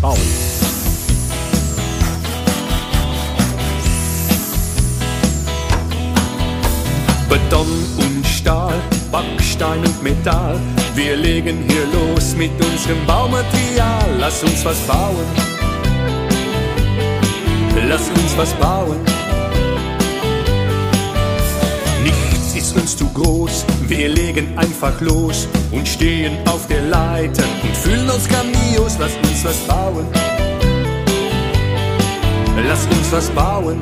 Bauen. 0.00 0.18
Beton 7.28 7.66
und 7.98 8.26
Stahl 8.26 8.80
Backstein 9.14 9.78
und 9.78 10.02
Metall. 10.02 10.58
Wir 10.96 11.16
legen 11.16 11.64
hier 11.68 11.86
los 11.86 12.34
mit 12.34 12.50
unserem 12.60 13.06
Baumaterial. 13.06 14.10
Lass 14.18 14.42
uns 14.42 14.64
was 14.64 14.80
bauen. 14.88 15.24
Lass 17.88 18.08
uns 18.08 18.36
was 18.36 18.52
bauen. 18.54 18.98
Ist 22.54 22.76
uns 22.76 22.96
zu 22.96 23.08
groß. 23.08 23.64
Wir 23.88 24.08
legen 24.08 24.56
einfach 24.56 25.00
los 25.00 25.48
und 25.72 25.88
stehen 25.88 26.38
auf 26.46 26.66
der 26.68 26.82
Leiter 26.82 27.42
und 27.62 27.76
fühlen 27.76 28.08
uns 28.08 28.28
grandios. 28.28 28.96
Lass 28.98 29.12
uns 29.28 29.44
was 29.44 29.56
bauen. 29.66 30.06
Lass 32.68 32.86
uns 32.86 33.10
was 33.10 33.28
bauen. 33.30 33.80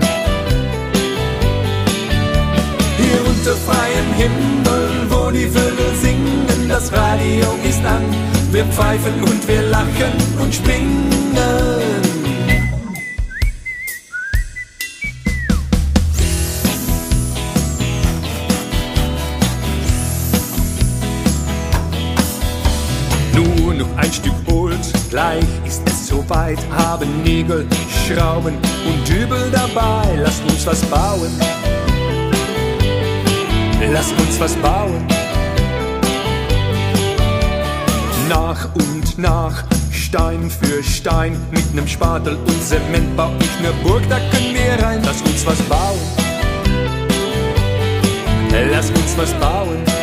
Hier 2.97 3.21
unter 3.27 3.57
freiem 3.57 4.13
Himmel, 4.17 4.89
wo 5.11 5.31
die 5.31 5.49
Vögel 5.49 5.93
singen, 6.01 6.69
das 6.69 6.91
Radio 6.93 7.47
ist 7.69 7.85
an. 7.85 8.05
Wir 8.51 8.65
pfeifen 8.65 9.23
und 9.23 9.47
wir 9.49 9.63
lachen 9.63 10.13
und 10.41 10.55
springen. 10.55 11.92
Ein 23.97 24.13
Stück 24.13 24.35
Holz, 24.51 24.93
gleich 25.11 25.45
ist 25.67 25.83
es 25.87 26.09
soweit. 26.09 26.59
Haben 26.71 27.23
Nägel, 27.23 27.67
Schrauben 28.07 28.55
und 28.55 29.09
Dübel 29.09 29.51
dabei. 29.51 30.17
Lasst 30.17 30.43
uns 30.45 30.67
was 30.67 30.83
bauen. 30.83 31.31
Lasst 33.93 34.13
uns 34.19 34.41
was 34.41 34.55
bauen. 34.57 35.07
Nach 38.29 38.69
und 38.75 39.19
nach, 39.19 39.65
Stein 39.91 40.51
für 40.51 40.83
Stein, 40.83 41.37
mit 41.51 41.75
nem 41.75 41.87
Spatel 41.87 42.37
und 42.37 42.63
Zement 42.63 43.17
bau 43.17 43.31
ich 43.41 43.61
ne 43.61 43.73
Burg, 43.83 44.03
da 44.09 44.19
können 44.31 44.55
wir 44.55 44.85
rein. 44.85 45.03
Lass 45.05 45.21
uns 45.23 45.45
was 45.47 45.61
bauen. 45.63 46.01
Lass 48.71 48.91
uns 48.91 49.17
was 49.17 49.33
bauen. 49.35 50.02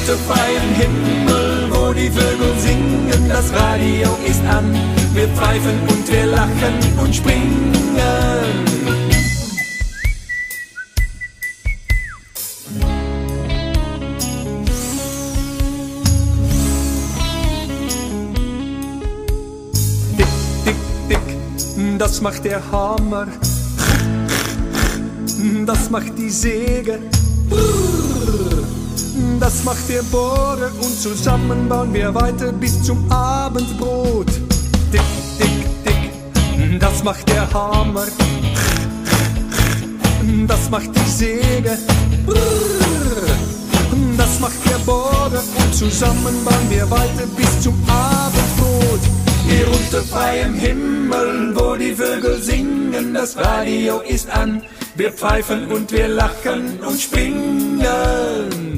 Unter 0.00 0.16
freiem 0.16 0.74
Himmel, 0.74 1.68
wo 1.70 1.92
die 1.92 2.10
Vögel 2.10 2.54
singen, 2.58 3.28
das 3.28 3.52
Radio 3.52 4.08
ist 4.26 4.42
an. 4.46 4.74
Wir 5.14 5.28
pfeifen 5.28 5.78
und 5.88 6.10
wir 6.10 6.26
lachen 6.26 6.74
und 7.02 7.14
springen. 7.14 7.72
Dick, 20.16 20.26
dick, 20.64 20.76
dick, 21.08 21.98
das 21.98 22.20
macht 22.20 22.44
der 22.44 22.62
Hammer. 22.70 23.26
Das 25.66 25.90
macht 25.90 26.18
die 26.18 26.30
Säge. 26.30 27.00
Das 29.38 29.64
macht 29.64 29.88
der 29.88 30.02
Bohrer 30.02 30.70
und 30.82 31.00
zusammen 31.00 31.68
bauen 31.68 31.92
wir 31.92 32.14
weiter 32.14 32.52
bis 32.52 32.82
zum 32.82 33.10
Abendbrot. 33.10 34.28
Dick, 34.92 35.02
dick, 35.38 35.84
dick, 35.84 36.80
das 36.80 37.02
macht 37.02 37.28
der 37.28 37.52
Hammer. 37.52 38.06
Das 40.46 40.70
macht 40.70 40.90
die 40.94 41.10
Säge. 41.10 41.78
Das 44.16 44.40
macht 44.40 44.70
der 44.70 44.78
Bohrer 44.84 45.42
und 45.58 45.74
zusammen 45.74 46.44
bauen 46.44 46.66
wir 46.68 46.90
weiter 46.90 47.26
bis 47.36 47.60
zum 47.62 47.74
Abendbrot. 47.88 49.00
Hier 49.48 49.66
unter 49.66 50.02
freiem 50.02 50.54
Himmel, 50.54 51.52
wo 51.56 51.74
die 51.74 51.94
Vögel 51.94 52.40
singen, 52.42 53.14
das 53.14 53.36
Radio 53.36 54.00
ist 54.00 54.30
an. 54.30 54.62
Wir 54.94 55.12
pfeifen 55.12 55.66
und 55.72 55.90
wir 55.92 56.08
lachen 56.08 56.78
und 56.86 57.00
springen. 57.00 58.69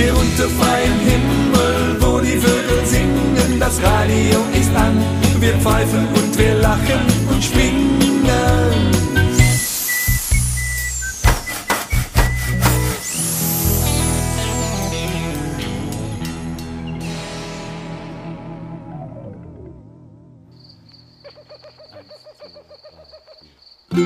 Hier 0.00 0.16
unter 0.16 0.48
freiem 0.48 0.98
Himmel, 1.00 1.96
wo 2.00 2.20
die 2.20 2.38
Vögel 2.38 2.86
singen, 2.86 3.60
das 3.60 3.82
Radio 3.82 4.40
ist 4.58 4.74
an. 4.74 4.98
Wir 5.38 5.52
pfeifen 5.58 6.08
und 6.08 6.38
wir 6.38 6.54
lachen 6.54 7.02
und 7.30 7.44
springen. 7.44 7.98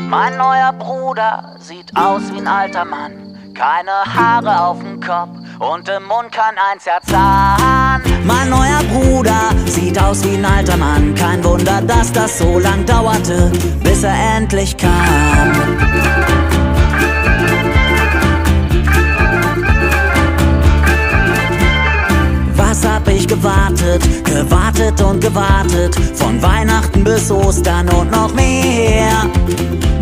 Mein 0.09 0.37
neuer 0.37 0.73
Bruder 0.73 1.55
sieht 1.61 1.97
aus 1.97 2.23
wie 2.33 2.39
ein 2.39 2.49
alter 2.49 2.85
Mann. 2.85 3.53
Keine 3.55 3.93
Haare 4.13 4.61
auf 4.61 4.81
dem 4.81 4.99
Kopf 5.01 5.44
und 5.59 5.89
im 5.89 6.05
Mund 6.05 6.33
kein 6.33 6.57
einziger 6.59 7.01
Zahn. 7.07 8.03
Mein 8.25 8.51
neuer 8.51 8.83
Bruder 8.93 9.51
sieht 9.67 9.99
aus 10.01 10.25
wie 10.25 10.37
ein 10.37 10.45
alter 10.45 10.77
Mann. 10.77 11.15
Kein 11.15 11.43
Wunder, 11.45 11.81
dass 11.83 12.13
das 12.13 12.39
so 12.39 12.59
lang 12.59 12.85
dauerte, 12.87 13.53
bis 13.83 14.03
er 14.03 14.37
endlich 14.37 14.77
kam. 14.77 15.53
Was 22.57 22.85
hab 22.87 23.07
ich 23.09 23.29
gewartet, 23.29 24.03
gewartet 24.25 25.01
und 25.01 25.21
gewartet, 25.21 25.95
von 26.15 26.43
Weihnachten 26.43 27.05
bis 27.05 27.31
Ostern 27.31 27.89
und 27.91 28.11
noch 28.11 28.35
mehr. 28.35 29.31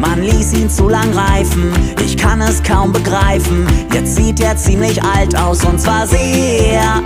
Man 0.03 0.21
ließ 0.21 0.55
ihn 0.55 0.69
zu 0.69 0.89
lang 0.89 1.17
reifen, 1.17 1.73
ich 2.05 2.17
kann 2.17 2.41
es 2.41 2.61
kaum 2.61 2.93
begreifen. 2.93 3.69
Jetzt 3.95 4.17
sieht 4.17 4.41
er 4.41 4.57
ziemlich 4.57 5.01
alt 5.03 5.39
aus 5.39 5.65
und 5.65 5.81
zwar 5.81 6.09
sehr. 6.09 7.03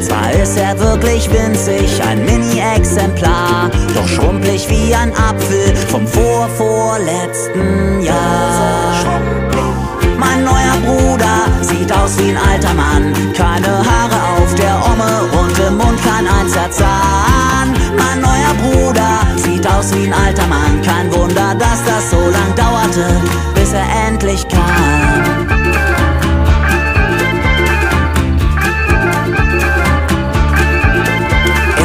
Zwar 0.00 0.32
ist 0.32 0.56
er 0.56 0.78
wirklich 0.80 1.28
winzig, 1.30 2.02
ein 2.02 2.24
Mini-Exemplar, 2.24 3.70
doch 3.94 4.08
schrumpelig 4.08 4.66
wie 4.70 4.94
ein 4.94 5.12
Apfel 5.12 5.76
vom 5.90 6.06
vorvorletzten 6.06 8.00
Jahr. 8.00 9.04
Mein 10.18 10.42
neuer 10.44 10.78
Bruder 10.86 11.48
sieht 11.60 11.92
aus 11.92 12.18
wie 12.18 12.30
ein 12.30 12.38
alter 12.38 12.72
Mann. 12.72 13.12
Keine 13.34 13.76
Haare 13.76 14.18
auf 14.38 14.54
der 14.54 14.74
Omme 14.86 15.28
und 15.38 15.58
im 15.58 15.76
Mund 15.76 16.02
kein 16.02 16.26
einziger 16.26 16.70
Zahn. 16.70 17.74
Mein 17.98 18.11
sieht 19.62 19.72
aus 19.72 19.94
wie 19.94 20.06
ein 20.06 20.12
alter 20.12 20.46
Mann. 20.46 20.80
Kein 20.82 21.12
Wunder, 21.12 21.54
dass 21.54 21.84
das 21.84 22.10
so 22.10 22.18
lang 22.18 22.54
dauerte, 22.56 23.04
bis 23.54 23.72
er 23.72 23.84
endlich 24.08 24.46
kam. 24.48 24.60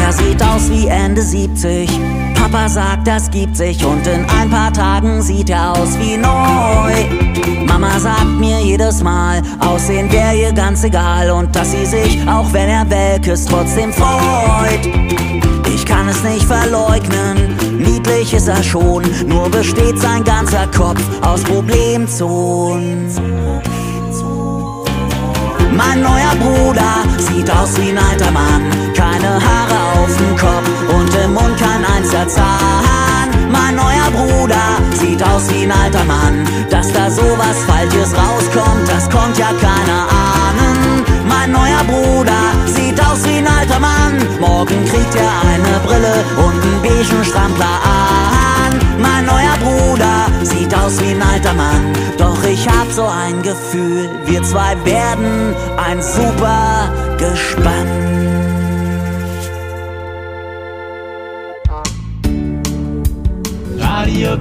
Er 0.03 0.11
sieht 0.11 0.41
aus 0.43 0.69
wie 0.69 0.87
Ende 0.87 1.21
70. 1.21 1.89
Papa 2.35 2.69
sagt, 2.69 3.07
das 3.07 3.29
gibt 3.29 3.57
sich 3.57 3.83
und 3.83 4.05
in 4.07 4.25
ein 4.39 4.49
paar 4.49 4.71
Tagen 4.71 5.21
sieht 5.21 5.49
er 5.49 5.71
aus 5.73 5.97
wie 5.99 6.17
neu. 6.17 7.65
Mama 7.67 7.99
sagt 7.99 8.39
mir 8.39 8.59
jedes 8.59 9.03
Mal, 9.03 9.41
Aussehen 9.59 10.11
wäre 10.11 10.35
ihr 10.35 10.53
ganz 10.53 10.83
egal 10.83 11.29
und 11.31 11.55
dass 11.55 11.71
sie 11.71 11.85
sich, 11.85 12.19
auch 12.27 12.51
wenn 12.53 12.69
er 12.69 12.89
welk 12.89 13.27
ist, 13.27 13.49
trotzdem 13.49 13.91
freut. 13.91 14.85
Ich 15.73 15.85
kann 15.85 16.07
es 16.07 16.23
nicht 16.23 16.43
verleugnen, 16.43 17.55
niedlich 18.07 18.33
ist 18.33 18.47
er 18.47 18.63
schon, 18.63 19.03
nur 19.25 19.49
besteht 19.49 19.99
sein 19.99 20.23
ganzer 20.23 20.67
Kopf 20.67 21.01
aus 21.21 21.43
Problemzonen. 21.43 23.07
Mein 25.75 26.01
neuer 26.01 26.35
Bruder 26.39 27.03
sieht 27.17 27.49
aus 27.51 27.77
wie 27.77 27.89
ein 27.91 27.97
alter 27.97 28.31
Mann. 28.31 28.63
Keine 28.95 29.33
Haare 29.33 29.99
auf 29.99 30.17
dem 30.17 30.35
Kopf 30.35 30.69
und 30.89 31.15
im 31.23 31.33
Mund 31.33 31.57
kein 31.59 31.85
einziger 31.95 32.27
Zahn. 32.27 33.29
Mein 33.51 33.75
neuer 33.75 34.09
Bruder 34.11 34.77
sieht 34.99 35.21
aus 35.23 35.43
wie 35.49 35.63
ein 35.63 35.71
alter 35.71 36.03
Mann. 36.05 36.47
Dass 36.69 36.86
beigen 46.97 47.23
Strampler 47.23 47.79
an. 47.83 48.79
Mein 48.99 49.25
neuer 49.25 49.57
Bruder 49.59 50.25
sieht 50.43 50.73
aus 50.73 50.99
wie 50.99 51.11
ein 51.11 51.21
alter 51.21 51.53
Mann. 51.53 51.93
Doch 52.17 52.43
ich 52.43 52.67
hab 52.67 52.91
so 52.91 53.05
ein 53.05 53.41
Gefühl, 53.41 54.09
wir 54.25 54.41
zwei 54.43 54.75
werden 54.83 55.55
ein 55.77 56.01
super 56.01 56.91
Gespann. 57.17 57.87
Radio 63.79 64.37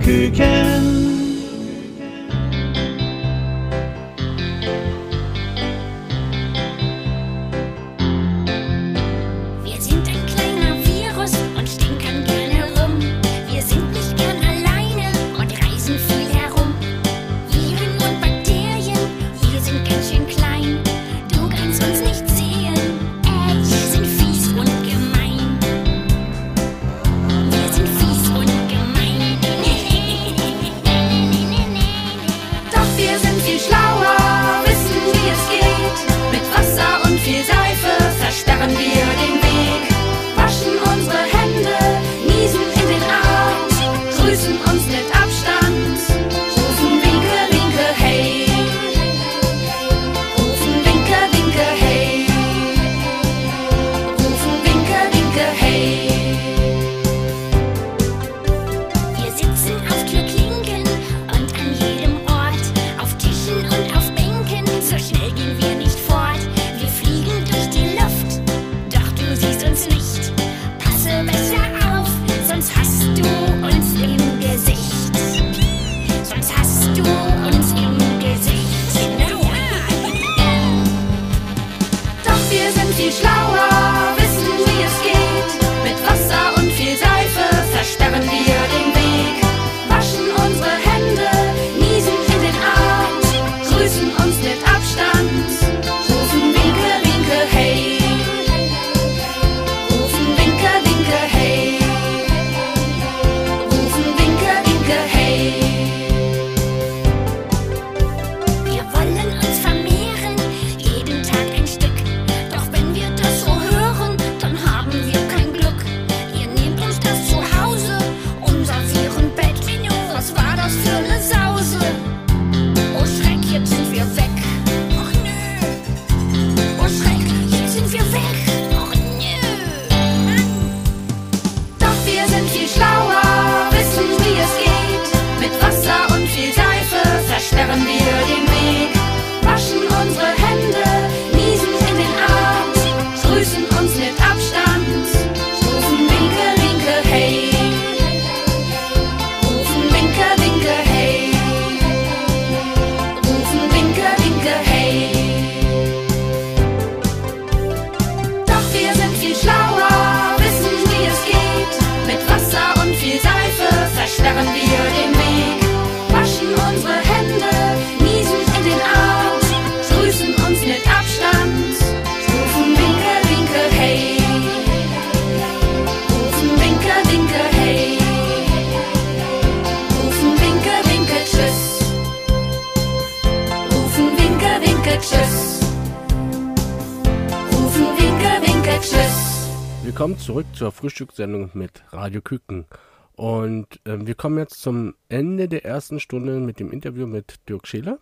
Frühstückssendung 191.17 191.51
mit 191.55 191.83
Radio 191.93 192.21
Küken. 192.21 192.67
Und 193.15 193.81
ähm, 193.87 194.07
wir 194.07 194.15
kommen 194.15 194.37
jetzt 194.39 194.61
zum 194.61 194.95
Ende 195.09 195.49
der 195.49 195.65
ersten 195.65 195.99
Stunde 195.99 196.33
mit 196.41 196.61
dem 196.61 196.71
Interview 196.71 197.07
mit 197.07 197.37
Dirk 197.49 197.67
Scheele. 197.67 197.99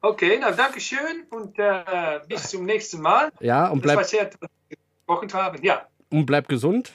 Okay, 0.00 0.38
nou 0.40 0.50
danke 0.52 0.80
schön 0.80 1.24
und 1.30 1.56
äh, 1.58 2.20
bis 2.28 2.50
zum 2.50 2.64
nächsten 2.64 3.00
Mal. 3.00 3.30
Ja, 3.40 3.68
und 3.68 3.84
Das 3.84 3.94
war 3.94 4.02
bleib, 4.02 4.06
sehr 4.08 4.30
gesprochen 4.68 5.32
haben. 5.32 5.62
Ja, 5.64 5.86
und 6.10 6.26
bleib 6.26 6.48
gesund. 6.48 6.92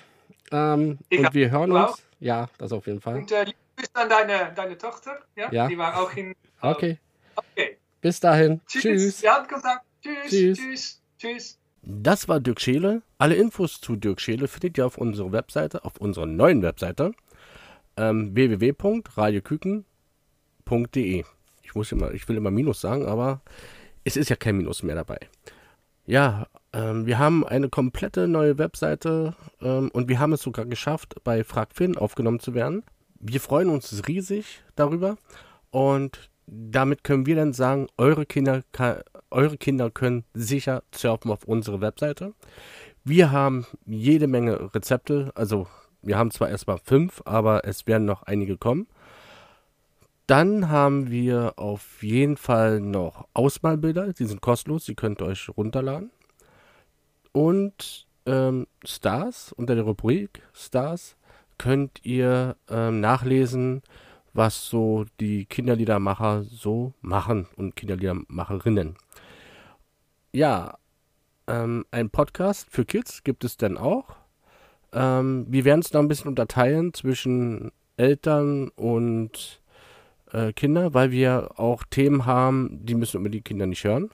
Ähm, 0.51 0.99
und 1.11 1.33
wir 1.33 1.49
hören 1.51 1.71
uns. 1.71 1.91
auch? 1.91 1.97
Ja, 2.19 2.49
das 2.57 2.71
auf 2.73 2.85
jeden 2.87 2.99
Fall. 3.01 3.15
und 3.15 3.31
äh, 3.31 3.45
liebe 3.45 3.57
Grüße 3.77 3.89
an 3.95 4.09
deine, 4.09 4.53
deine 4.53 4.77
Tochter. 4.77 5.19
Ja? 5.35 5.49
Ja. 5.51 5.67
Die 5.67 5.77
war 5.77 5.97
auch 5.97 6.13
in. 6.13 6.33
Okay, 6.61 6.99
Okay. 7.35 7.77
bis 8.01 8.19
dahin. 8.19 8.59
Tschüss. 8.67 8.81
Tschüss. 8.83 9.23
Halten 9.25 9.47
Kontakt. 9.47 9.85
Tschüss. 10.01 10.29
Tschüss. 10.29 10.57
Tschüss. 10.57 11.01
Tschüss. 11.17 11.59
Das 11.85 12.29
war 12.29 12.39
Dirk 12.39 12.61
Scheele. 12.61 13.01
Alle 13.17 13.35
Infos 13.35 13.81
zu 13.81 13.97
Dirk 13.97 14.21
Scheele 14.21 14.47
findet 14.47 14.77
ihr 14.77 14.85
auf 14.85 14.97
unserer 14.97 15.33
Webseite, 15.33 15.83
auf 15.83 15.97
unserer 15.97 16.25
neuen 16.25 16.61
Webseite 16.61 17.11
ähm, 17.97 18.33
www.radioküken.de. 18.33 21.25
Ich 21.61 21.75
muss 21.75 21.91
immer, 21.91 22.13
ich 22.13 22.29
will 22.29 22.37
immer 22.37 22.51
Minus 22.51 22.79
sagen, 22.79 23.05
aber 23.05 23.41
es 24.05 24.15
ist 24.15 24.29
ja 24.29 24.37
kein 24.37 24.55
Minus 24.57 24.81
mehr 24.81 24.95
dabei. 24.95 25.19
Ja, 26.05 26.47
ähm, 26.71 27.05
wir 27.05 27.19
haben 27.19 27.45
eine 27.45 27.67
komplette 27.67 28.29
neue 28.29 28.57
Webseite 28.57 29.35
ähm, 29.61 29.91
und 29.91 30.07
wir 30.07 30.19
haben 30.19 30.31
es 30.33 30.41
sogar 30.41 30.65
geschafft, 30.65 31.15
bei 31.25 31.43
FragFin 31.43 31.97
aufgenommen 31.97 32.39
zu 32.39 32.53
werden. 32.53 32.83
Wir 33.19 33.41
freuen 33.41 33.67
uns 33.69 34.07
riesig 34.07 34.63
darüber 34.75 35.17
und 35.69 36.29
damit 36.47 37.03
können 37.03 37.25
wir 37.25 37.35
dann 37.35 37.53
sagen, 37.53 37.87
eure 37.97 38.25
Kinder, 38.25 38.63
eure 39.31 39.57
Kinder 39.57 39.89
können 39.89 40.23
sicher 40.33 40.83
surfen 40.93 41.31
auf 41.31 41.45
unsere 41.45 41.81
Webseite. 41.81 42.33
Wir 43.03 43.31
haben 43.31 43.65
jede 43.85 44.27
Menge 44.27 44.73
Rezepte, 44.73 45.31
also 45.35 45.67
wir 46.01 46.17
haben 46.17 46.31
zwar 46.31 46.49
erstmal 46.49 46.77
fünf, 46.77 47.21
aber 47.25 47.65
es 47.65 47.87
werden 47.87 48.05
noch 48.05 48.23
einige 48.23 48.57
kommen. 48.57 48.87
Dann 50.27 50.69
haben 50.69 51.11
wir 51.11 51.53
auf 51.57 52.01
jeden 52.01 52.37
Fall 52.37 52.79
noch 52.79 53.27
Ausmalbilder, 53.33 54.13
die 54.13 54.25
sind 54.25 54.41
kostenlos, 54.41 54.85
die 54.85 54.95
könnt 54.95 55.21
ihr 55.21 55.27
euch 55.27 55.49
runterladen. 55.49 56.11
Und 57.33 58.07
ähm, 58.25 58.67
Stars, 58.85 59.51
unter 59.51 59.75
der 59.75 59.83
Rubrik 59.83 60.41
Stars, 60.53 61.17
könnt 61.57 62.05
ihr 62.05 62.55
ähm, 62.69 63.01
nachlesen, 63.01 63.81
was 64.33 64.65
so 64.67 65.05
die 65.19 65.45
Kinderliedermacher 65.45 66.43
so 66.43 66.93
machen 67.01 67.47
und 67.55 67.75
Kinderliedermacherinnen. 67.75 68.95
Ja, 70.31 70.77
ähm, 71.47 71.85
ein 71.91 72.09
Podcast 72.09 72.67
für 72.69 72.85
Kids 72.85 73.23
gibt 73.23 73.43
es 73.43 73.57
dann 73.57 73.77
auch. 73.77 74.15
Ähm, 74.91 75.45
wir 75.49 75.65
werden 75.65 75.81
es 75.81 75.89
da 75.89 75.99
ein 75.99 76.07
bisschen 76.07 76.29
unterteilen 76.29 76.93
zwischen 76.93 77.71
Eltern 77.97 78.69
und 78.69 79.61
äh, 80.31 80.53
Kinder, 80.53 80.93
weil 80.93 81.11
wir 81.11 81.59
auch 81.59 81.83
Themen 81.89 82.25
haben, 82.25 82.79
die 82.85 82.95
müssen 82.95 83.17
immer 83.17 83.29
die 83.29 83.41
Kinder 83.41 83.67
nicht 83.67 83.83
hören. 83.83 84.09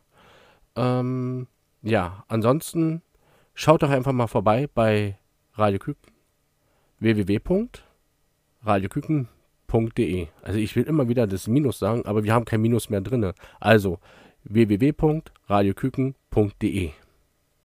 Ähm, 0.75 1.47
ja, 1.81 2.25
ansonsten 2.27 3.01
schaut 3.53 3.83
doch 3.83 3.89
einfach 3.89 4.11
mal 4.11 4.27
vorbei 4.27 4.67
bei 4.73 5.17
Radio 5.53 5.79
Küken 8.89 9.29
www.radioküken.de. 9.69 10.27
Also 10.41 10.59
ich 10.59 10.75
will 10.75 10.83
immer 10.83 11.07
wieder 11.07 11.25
das 11.27 11.47
Minus 11.47 11.79
sagen, 11.79 12.05
aber 12.05 12.23
wir 12.23 12.33
haben 12.33 12.45
kein 12.45 12.61
Minus 12.61 12.89
mehr 12.89 13.01
drin. 13.01 13.31
Also 13.59 13.99
www.radioküken.de. 14.43 16.91